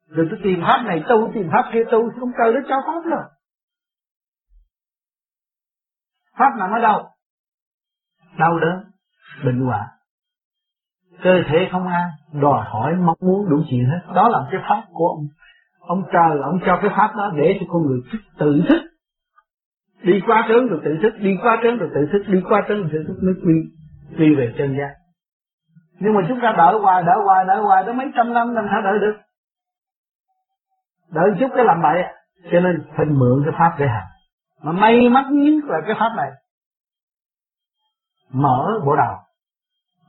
rồi 0.07 0.27
tôi 0.29 0.39
tìm 0.43 0.61
pháp 0.61 0.83
này, 0.85 1.03
tu, 1.09 1.31
tìm 1.33 1.49
pháp 1.51 1.69
kia, 1.73 1.83
tu, 1.91 2.11
không 2.19 2.31
trời 2.37 2.53
nó 2.53 2.59
cho 2.69 2.81
pháp 2.85 3.09
rồi 3.09 3.23
pháp 6.37 6.49
nằm 6.57 6.71
ở 6.71 6.79
đâu 6.79 7.09
đau 8.37 8.59
đớn, 8.59 8.91
bệnh 9.45 9.65
hoạn 9.65 9.85
cơ 11.23 11.43
thể 11.47 11.67
không 11.71 11.87
an, 11.87 12.09
đòi 12.33 12.63
hỏi 12.65 12.95
mong 12.95 13.17
muốn 13.21 13.49
đủ 13.49 13.57
chuyện 13.69 13.85
hết. 13.85 14.13
Đó 14.15 14.29
là 14.29 14.39
cái 14.51 14.61
pháp 14.69 14.83
của 14.93 15.07
ông. 15.07 15.27
Ông 15.79 16.03
trời 16.13 16.39
ông 16.43 16.59
cho 16.65 16.79
cái 16.81 16.91
pháp 16.95 17.15
đó 17.15 17.31
để 17.35 17.57
cho 17.59 17.65
con 17.69 17.81
người 17.87 17.99
tự 18.39 18.63
thức. 18.69 18.81
Đi 20.03 20.21
qua 20.27 20.45
trớn 20.47 20.67
rồi 20.67 20.79
tự 20.85 20.97
thức, 21.01 21.13
đi 21.19 21.37
qua 21.43 21.59
trớn 21.63 21.77
rồi 21.77 21.89
tự 21.95 22.07
thức, 22.11 22.23
đi 22.27 22.41
qua 22.49 22.61
trớn 22.67 22.77
rồi 22.81 22.89
tự 22.93 23.03
thức 23.07 23.15
mới 23.23 23.33
quy 23.45 23.53
quy 24.17 24.35
về 24.35 24.53
chân 24.57 24.77
giác. 24.77 24.93
Nhưng 25.99 26.13
mà 26.13 26.21
chúng 26.27 26.39
ta 26.41 26.53
đợi 26.57 26.79
hoài 26.81 27.03
đợi 27.03 27.17
hoài 27.25 27.45
đợi 27.45 27.57
hoài 27.61 27.83
đó 27.83 27.93
mấy 27.93 28.07
trăm 28.15 28.33
năm 28.33 28.55
làm 28.55 28.65
sao 28.71 28.81
đợi 28.81 28.99
được? 28.99 29.15
Đợi 31.11 31.29
chút 31.39 31.47
cái 31.55 31.65
làm 31.65 31.81
bậy 31.81 32.03
cho 32.51 32.59
nên 32.59 32.83
phải 32.97 33.05
mượn 33.05 33.43
cái 33.45 33.53
pháp 33.57 33.75
để 33.79 33.87
hành. 33.87 34.07
Mà 34.63 34.71
may 34.71 35.09
mắn 35.09 35.25
nhất 35.33 35.63
là 35.67 35.81
cái 35.87 35.95
pháp 35.99 36.09
này. 36.17 36.31
Mở 38.31 38.65
bộ 38.85 38.95
đầu 38.95 39.15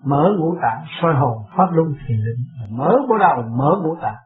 mở 0.05 0.35
ngũ 0.39 0.57
tạng, 0.63 0.85
soi 1.03 1.15
hồn, 1.15 1.39
pháp 1.57 1.73
luân, 1.73 1.95
thiền 2.07 2.17
định. 2.17 2.69
Mở 2.71 2.97
bộ 3.09 3.19
đầu, 3.19 3.43
mở 3.43 3.77
ngũ 3.83 3.97
tạng. 4.03 4.17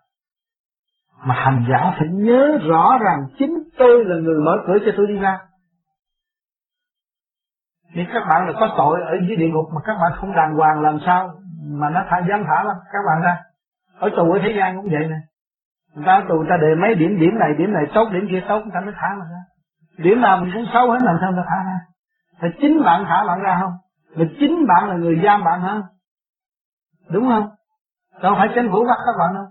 Mà 1.24 1.34
hành 1.34 1.64
giả 1.70 1.94
phải 1.98 2.08
nhớ 2.08 2.58
rõ 2.62 2.98
rằng 3.04 3.26
chính 3.38 3.54
tôi 3.78 4.04
là 4.04 4.16
người 4.16 4.40
mở 4.44 4.56
cửa 4.66 4.78
cho 4.86 4.92
tôi 4.96 5.06
đi 5.06 5.18
ra. 5.18 5.38
Thì 7.94 8.06
các 8.12 8.22
bạn 8.28 8.46
là 8.46 8.52
có 8.60 8.74
tội 8.76 9.00
ở 9.02 9.16
dưới 9.28 9.36
địa 9.36 9.48
ngục 9.48 9.66
mà 9.74 9.80
các 9.84 9.96
bạn 10.02 10.12
không 10.14 10.32
đàng 10.32 10.54
hoàng 10.54 10.80
làm 10.80 10.98
sao 11.06 11.34
mà 11.64 11.90
nó 11.90 12.04
thả 12.08 12.16
dám 12.28 12.44
thả 12.46 12.62
lắm 12.64 12.76
các 12.92 12.98
bạn 13.06 13.22
ra. 13.22 13.36
Ở 13.98 14.08
tù 14.16 14.32
ở 14.32 14.38
thế 14.42 14.54
gian 14.56 14.76
cũng 14.76 14.90
vậy 14.90 15.06
nè. 15.08 15.16
Người 15.94 16.04
ta 16.06 16.22
tù 16.28 16.44
ta 16.48 16.56
đề 16.56 16.74
mấy 16.74 16.94
điểm 16.94 17.20
điểm 17.20 17.38
này 17.38 17.54
điểm 17.58 17.72
này, 17.72 17.86
tốt, 17.94 18.08
điểm 18.12 18.26
kia, 18.30 18.42
tốt, 18.48 18.60
người 18.60 18.70
ta 18.74 18.80
mới 18.80 18.94
thả 18.96 19.08
mà 19.18 19.24
ra. 19.30 19.40
Điểm 19.96 20.20
nào 20.20 20.36
mình 20.40 20.50
cũng 20.54 20.66
xấu 20.72 20.90
hết, 20.90 20.98
làm 21.02 21.16
sao 21.20 21.32
ta 21.36 21.42
thả 21.48 21.64
ra? 21.64 21.78
Thì 22.40 22.48
chính 22.60 22.82
bạn 22.84 23.04
thả 23.08 23.24
bạn 23.26 23.40
ra 23.40 23.58
không? 23.60 23.72
Là 24.14 24.24
chính 24.40 24.66
bạn 24.66 24.88
là 24.88 24.96
người 24.96 25.20
giam 25.24 25.44
bạn 25.44 25.60
hả? 25.60 25.82
Đúng 27.10 27.28
không? 27.28 27.48
Đâu 28.22 28.34
phải 28.38 28.48
chính 28.54 28.68
phủ 28.72 28.84
bắt 28.84 28.96
các 29.06 29.12
bạn 29.18 29.34
đâu. 29.34 29.44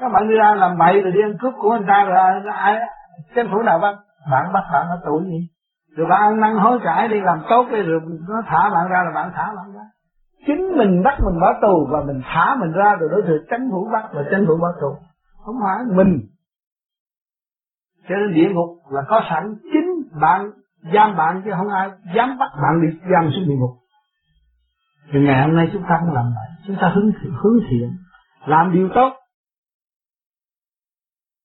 Các 0.00 0.08
bạn 0.08 0.28
đi 0.28 0.34
ra 0.34 0.54
làm 0.54 0.78
bậy 0.78 1.00
rồi 1.00 1.12
đi 1.12 1.22
ăn 1.22 1.36
cướp 1.40 1.54
của 1.60 1.70
người 1.70 1.86
ta 1.88 2.04
rồi 2.04 2.18
ai 2.52 2.78
chính 3.34 3.46
phủ 3.52 3.62
nào 3.62 3.78
bắt? 3.78 3.94
Bạn 4.30 4.52
bắt 4.52 4.64
bạn 4.72 4.88
ở 4.88 5.00
tù 5.04 5.22
gì? 5.24 5.48
Rồi 5.96 6.06
bạn 6.06 6.22
ăn 6.22 6.40
năn 6.40 6.56
hối 6.56 6.78
cải 6.84 7.08
đi, 7.08 7.20
làm 7.20 7.42
tốt 7.48 7.66
đi, 7.72 7.82
rồi 7.82 8.00
nó 8.28 8.42
thả 8.46 8.70
bạn 8.70 8.88
ra 8.88 9.02
là 9.04 9.10
bạn 9.14 9.32
thả 9.34 9.52
bạn 9.56 9.72
ra. 9.74 9.82
Chính 10.46 10.78
mình 10.78 11.02
bắt 11.04 11.18
mình 11.24 11.40
bỏ 11.40 11.52
tù 11.62 11.86
và 11.90 12.00
mình 12.06 12.20
thả 12.24 12.56
mình 12.60 12.72
ra 12.72 12.96
rồi 13.00 13.08
đối 13.12 13.22
tượng 13.22 13.46
tranh 13.50 13.70
thủ 13.70 13.88
bắt 13.92 14.04
và 14.12 14.22
tranh 14.30 14.44
thủ 14.46 14.58
bỏ 14.60 14.68
tù. 14.80 14.96
Không 15.44 15.56
phải 15.62 15.84
mình. 15.84 16.20
Cho 18.08 18.14
nên 18.14 18.34
địa 18.34 18.48
ngục 18.52 18.68
là 18.90 19.02
có 19.08 19.20
sẵn 19.30 19.54
chính 19.72 20.20
bạn 20.20 20.50
giam 20.82 21.16
bạn 21.16 21.42
chứ 21.44 21.50
không 21.56 21.68
ai 21.68 21.90
dám 22.14 22.38
bắt 22.38 22.50
bạn 22.62 22.82
đi 22.82 22.98
giam 23.12 23.30
xuống 23.32 23.48
địa 23.48 23.56
ngục. 23.58 23.70
Thì 25.12 25.20
ngày 25.20 25.42
hôm 25.42 25.56
nay 25.56 25.70
chúng 25.72 25.82
ta 25.82 25.96
không 26.00 26.14
làm 26.14 26.24
vậy. 26.24 26.48
Chúng 26.66 26.76
ta 26.80 26.92
hướng 26.94 27.12
hướng 27.42 27.60
thiện 27.70 27.96
làm 28.46 28.72
điều 28.72 28.88
tốt. 28.94 29.12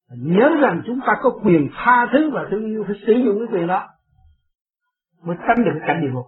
Nhớ 0.10 0.50
rằng 0.62 0.82
chúng 0.86 1.00
ta 1.08 1.14
có 1.22 1.30
quyền 1.44 1.70
tha 1.76 2.08
thứ 2.12 2.32
và 2.34 2.46
thương 2.52 2.66
yêu 2.66 2.84
phải 2.88 2.96
sử 3.08 3.14
dụng 3.14 3.40
cái 3.40 3.48
quyền 3.58 3.68
đó 3.68 3.88
mới 5.22 5.38
tránh 5.48 5.66
được 5.66 5.80
cảnh 5.88 6.02
địa 6.02 6.12
ngục. 6.14 6.26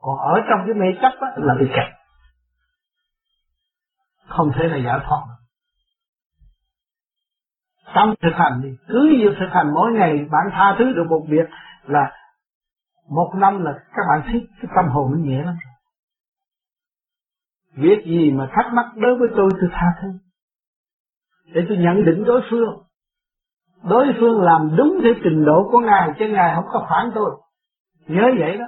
Còn 0.00 0.18
ở 0.18 0.40
trong 0.50 0.60
cái 0.66 0.74
mê 0.74 0.86
chấp 1.02 1.12
á, 1.20 1.28
là 1.36 1.54
bị 1.60 1.66
kẹt. 1.68 1.92
Không 4.28 4.52
thể 4.54 4.68
là 4.68 4.76
giải 4.76 5.00
thoát 5.08 5.22
được 5.28 5.41
tâm 7.94 8.14
thực 8.22 8.32
hành 8.34 8.62
đi. 8.62 8.76
Cứ 8.88 9.16
như 9.18 9.34
thực 9.40 9.48
hành 9.50 9.74
mỗi 9.74 9.92
ngày, 9.92 10.26
bạn 10.30 10.46
tha 10.52 10.74
thứ 10.78 10.92
được 10.92 11.06
một 11.10 11.24
việc 11.28 11.48
là 11.86 12.12
một 13.10 13.32
năm 13.36 13.64
là 13.64 13.72
các 13.72 14.02
bạn 14.08 14.22
thấy 14.26 14.48
cái 14.62 14.70
tâm 14.76 14.88
hồn 14.88 15.12
nó 15.12 15.18
nhẹ 15.18 15.42
lắm. 15.42 15.54
Việc 17.76 18.04
gì 18.06 18.30
mà 18.30 18.48
thắc 18.52 18.72
mắc 18.72 18.86
đối 18.96 19.18
với 19.18 19.28
tôi 19.36 19.50
tôi 19.60 19.70
tha 19.72 19.86
thứ. 20.02 20.08
Để 21.54 21.60
tôi 21.68 21.78
nhận 21.78 22.04
định 22.04 22.24
đối 22.24 22.42
phương. 22.50 22.82
Đối 23.90 24.06
phương 24.20 24.42
làm 24.42 24.76
đúng 24.76 25.00
theo 25.02 25.12
trình 25.24 25.44
độ 25.44 25.68
của 25.72 25.78
ngài, 25.78 26.10
chứ 26.18 26.28
ngài 26.28 26.54
không 26.54 26.64
có 26.72 26.86
phản 26.90 27.10
tôi. 27.14 27.30
Nhớ 28.06 28.22
vậy 28.38 28.58
đó. 28.58 28.64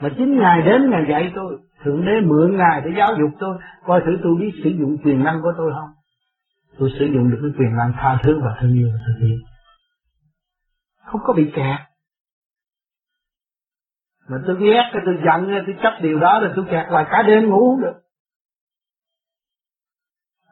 Mà 0.00 0.08
chính 0.18 0.38
ngài 0.38 0.62
đến 0.62 0.90
ngài 0.90 1.06
dạy 1.10 1.32
tôi. 1.34 1.58
Thượng 1.84 2.04
đế 2.04 2.20
mượn 2.20 2.56
ngài 2.56 2.80
để 2.80 2.90
giáo 2.98 3.14
dục 3.18 3.30
tôi. 3.40 3.58
Coi 3.86 4.00
thử 4.00 4.18
tôi 4.22 4.32
biết 4.40 4.50
sử 4.64 4.70
dụng 4.70 4.96
quyền 5.04 5.24
năng 5.24 5.42
của 5.42 5.52
tôi 5.56 5.72
không? 5.72 5.90
Tôi 6.78 6.90
sử 6.98 7.04
dụng 7.04 7.30
được 7.30 7.38
cái 7.42 7.50
quyền 7.58 7.76
năng 7.76 7.92
tha 7.92 8.18
thứ 8.22 8.40
và 8.44 8.56
thương 8.60 8.74
yêu 8.74 8.88
và 8.92 8.98
thực 9.06 9.26
hiện. 9.26 9.38
Không 11.04 11.20
có 11.24 11.32
bị 11.32 11.52
kẹt. 11.54 11.80
Mà 14.28 14.36
tôi 14.46 14.56
ghét 14.60 14.90
cái 14.92 15.02
tôi 15.06 15.16
giận, 15.24 15.62
tôi 15.66 15.76
chấp 15.82 15.92
điều 16.02 16.20
đó 16.20 16.40
rồi 16.40 16.52
tôi 16.56 16.64
kẹt 16.70 16.86
lại 16.90 17.06
cả 17.10 17.22
đêm 17.26 17.50
ngủ 17.50 17.70
không 17.70 17.80
được. 17.82 18.00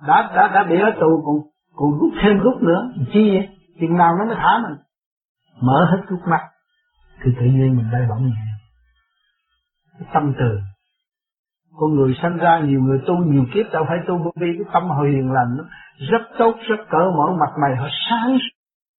Đã 0.07 0.33
đã 0.37 0.49
đã 0.55 0.65
bị 0.71 0.81
ở 0.81 0.91
tù 1.01 1.23
còn 1.27 1.37
còn 1.75 1.99
rút 2.01 2.13
thêm 2.23 2.39
rút 2.39 2.63
nữa 2.63 2.93
chi 3.13 3.31
vậy? 3.31 3.49
Chừng 3.81 3.97
nào 3.97 4.13
nó 4.19 4.25
mới 4.25 4.37
thả 4.39 4.59
mình? 4.63 4.79
Mở 5.61 5.87
hết 5.91 6.03
rút 6.09 6.21
mắt, 6.31 6.49
thì 7.23 7.31
tự 7.41 7.47
nhiên 7.47 7.77
mình 7.77 7.89
bay 7.93 8.03
bổng 8.09 8.27
nhẹ. 8.27 8.45
Cái 9.99 10.09
tâm 10.15 10.35
từ. 10.39 10.59
Con 11.77 11.95
người 11.95 12.15
sanh 12.23 12.37
ra, 12.37 12.61
nhiều 12.61 12.81
người 12.81 13.01
tu 13.07 13.17
nhiều 13.17 13.45
kiếp, 13.55 13.73
đâu 13.73 13.85
phải 13.89 13.99
tu 14.07 14.19
bởi 14.19 14.33
vì 14.41 14.59
cái 14.59 14.73
tâm 14.73 14.89
hồi 14.89 15.11
hiền 15.11 15.33
lành 15.33 15.57
nó 15.59 15.65
rất 15.99 16.23
tốt, 16.39 16.55
rất 16.69 16.77
cỡ 16.91 17.11
mở 17.17 17.37
mặt 17.41 17.53
mày, 17.63 17.77
họ 17.77 17.89
sáng 18.11 18.39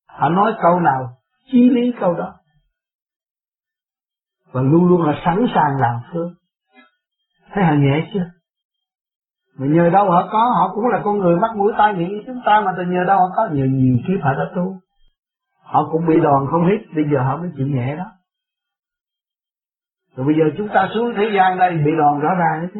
họ 0.09 0.29
nói 0.29 0.53
câu 0.61 0.79
nào, 0.79 1.17
chí 1.51 1.69
lý 1.69 1.93
câu 1.99 2.13
đó. 2.13 2.33
Và 4.51 4.61
luôn 4.61 4.87
luôn 4.87 5.03
là 5.03 5.21
sẵn 5.25 5.45
sàng 5.55 5.77
làm 5.79 6.01
phước. 6.13 6.27
Thấy 7.51 7.63
họ 7.63 7.73
nhẹ 7.73 8.09
chưa? 8.13 8.25
Mà 9.57 9.67
nhờ 9.69 9.89
đâu 9.89 10.11
họ 10.11 10.29
có, 10.31 10.53
họ 10.57 10.71
cũng 10.75 10.87
là 10.87 11.01
con 11.03 11.17
người 11.17 11.35
mắt 11.35 11.55
mũi 11.55 11.73
tai 11.77 11.93
miệng 11.93 12.09
như 12.09 12.21
chúng 12.25 12.41
ta 12.45 12.61
mà 12.65 12.73
từ 12.77 12.83
nhờ 12.83 13.03
đâu 13.07 13.19
họ 13.19 13.25
có. 13.35 13.49
Nhiều 13.51 13.65
nhiều 13.65 13.97
kiếp 14.07 14.23
họ 14.23 14.33
đã 14.33 14.51
tu. 14.55 14.79
Họ 15.63 15.89
cũng 15.91 16.05
bị 16.07 16.19
đòn 16.23 16.47
không 16.51 16.65
hết, 16.65 16.77
bây 16.95 17.05
giờ 17.11 17.23
họ 17.23 17.37
mới 17.37 17.49
chịu 17.57 17.67
nhẹ 17.67 17.95
đó. 17.95 18.05
Rồi 20.15 20.25
bây 20.25 20.35
giờ 20.35 20.43
chúng 20.57 20.67
ta 20.73 20.89
xuống 20.93 21.13
thế 21.17 21.23
gian 21.35 21.57
đây, 21.57 21.77
bị 21.85 21.91
đòn 21.97 22.19
rõ 22.19 22.29
ràng 22.29 22.61
đấy 22.61 22.69
chứ. 22.73 22.79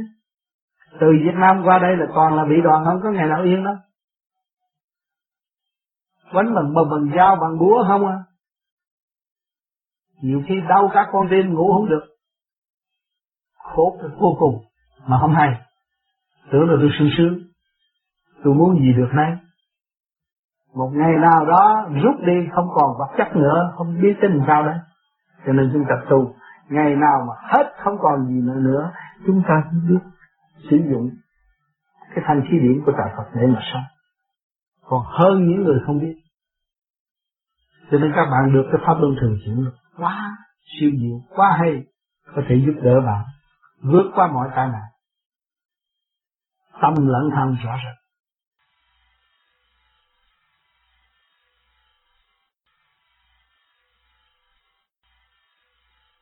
Từ 1.00 1.08
Việt 1.24 1.36
Nam 1.36 1.62
qua 1.66 1.80
đây 1.80 1.98
là 1.98 2.06
còn 2.16 2.36
là 2.36 2.46
bị 2.46 2.56
đòn, 2.64 2.84
không 2.86 3.00
có 3.04 3.10
ngày 3.12 3.28
nào 3.28 3.44
yên 3.44 3.64
đâu 3.64 3.76
quánh 6.34 6.56
bằng 6.56 6.74
bằng 6.74 6.90
bằng 6.92 7.18
dao, 7.18 7.36
bằng 7.36 7.60
búa 7.60 7.86
không 7.88 8.08
à? 8.08 8.18
Nhiều 10.22 10.42
khi 10.48 10.62
đau 10.70 10.90
các 10.94 11.08
con 11.12 11.28
tim 11.30 11.54
ngủ 11.54 11.74
không 11.74 11.90
được. 11.90 12.04
Khổ 13.58 13.98
vô 14.20 14.36
cùng. 14.40 14.64
Mà 15.08 15.18
không 15.22 15.36
hay 15.36 15.62
tưởng 16.52 16.70
là 16.70 16.76
tôi 16.80 16.90
sung 17.00 17.10
sướng. 17.18 17.40
Tôi 18.44 18.54
muốn 18.54 18.80
gì 18.80 18.94
được 18.94 19.10
nay? 19.14 19.38
Một 20.76 20.90
ngày 20.94 21.12
nào 21.22 21.46
đó, 21.46 21.90
rút 22.04 22.16
đi, 22.26 22.48
không 22.56 22.68
còn 22.76 22.98
vật 23.00 23.14
chất 23.18 23.36
nữa, 23.36 23.74
không 23.76 24.02
biết 24.02 24.14
tính 24.22 24.42
sao 24.48 24.64
đấy 24.64 24.78
cho 25.46 25.54
nên 25.54 25.70
chúng 25.74 25.84
tập 25.90 26.06
tu. 26.10 26.36
Ngày 26.70 26.96
nào 26.96 27.26
mà 27.28 27.34
hết, 27.42 27.74
không 27.84 27.98
còn 28.02 28.28
gì 28.28 28.42
nữa 28.42 28.60
nữa, 28.60 28.92
chúng 29.26 29.44
ta 29.48 29.64
biết 29.90 30.00
sử 30.70 30.78
dụng 30.92 31.10
cái 32.16 32.24
thanh 32.28 32.42
khí 32.42 32.58
điển 32.62 32.84
của 32.86 32.92
trời 32.92 33.14
Phật 33.18 33.24
để 33.36 33.48
mà 33.48 33.60
sống. 33.74 33.84
Còn 34.86 35.02
hơn 35.06 35.48
những 35.48 35.64
người 35.64 35.80
không 35.86 36.00
biết 36.00 36.16
cho 37.94 38.00
nên 38.00 38.14
các 38.16 38.26
bạn 38.32 38.54
được 38.54 38.64
cái 38.72 38.82
pháp 38.88 38.94
luân 39.00 39.16
thường 39.22 39.38
chuyển 39.46 39.66
quá 39.98 40.38
siêu 40.80 40.92
diệu 41.02 41.22
quá 41.30 41.58
hay. 41.60 41.84
Có 42.36 42.42
thể 42.50 42.56
giúp 42.66 42.74
đỡ 42.84 43.02
bạn 43.02 43.26
vượt 43.84 44.12
qua 44.16 44.28
mọi 44.28 44.50
tai 44.56 44.68
nạn. 44.68 44.82
Tâm 46.82 46.94
lẫn 47.08 47.30
thân 47.36 47.58
rõ 47.64 47.78
rệt. 47.78 48.03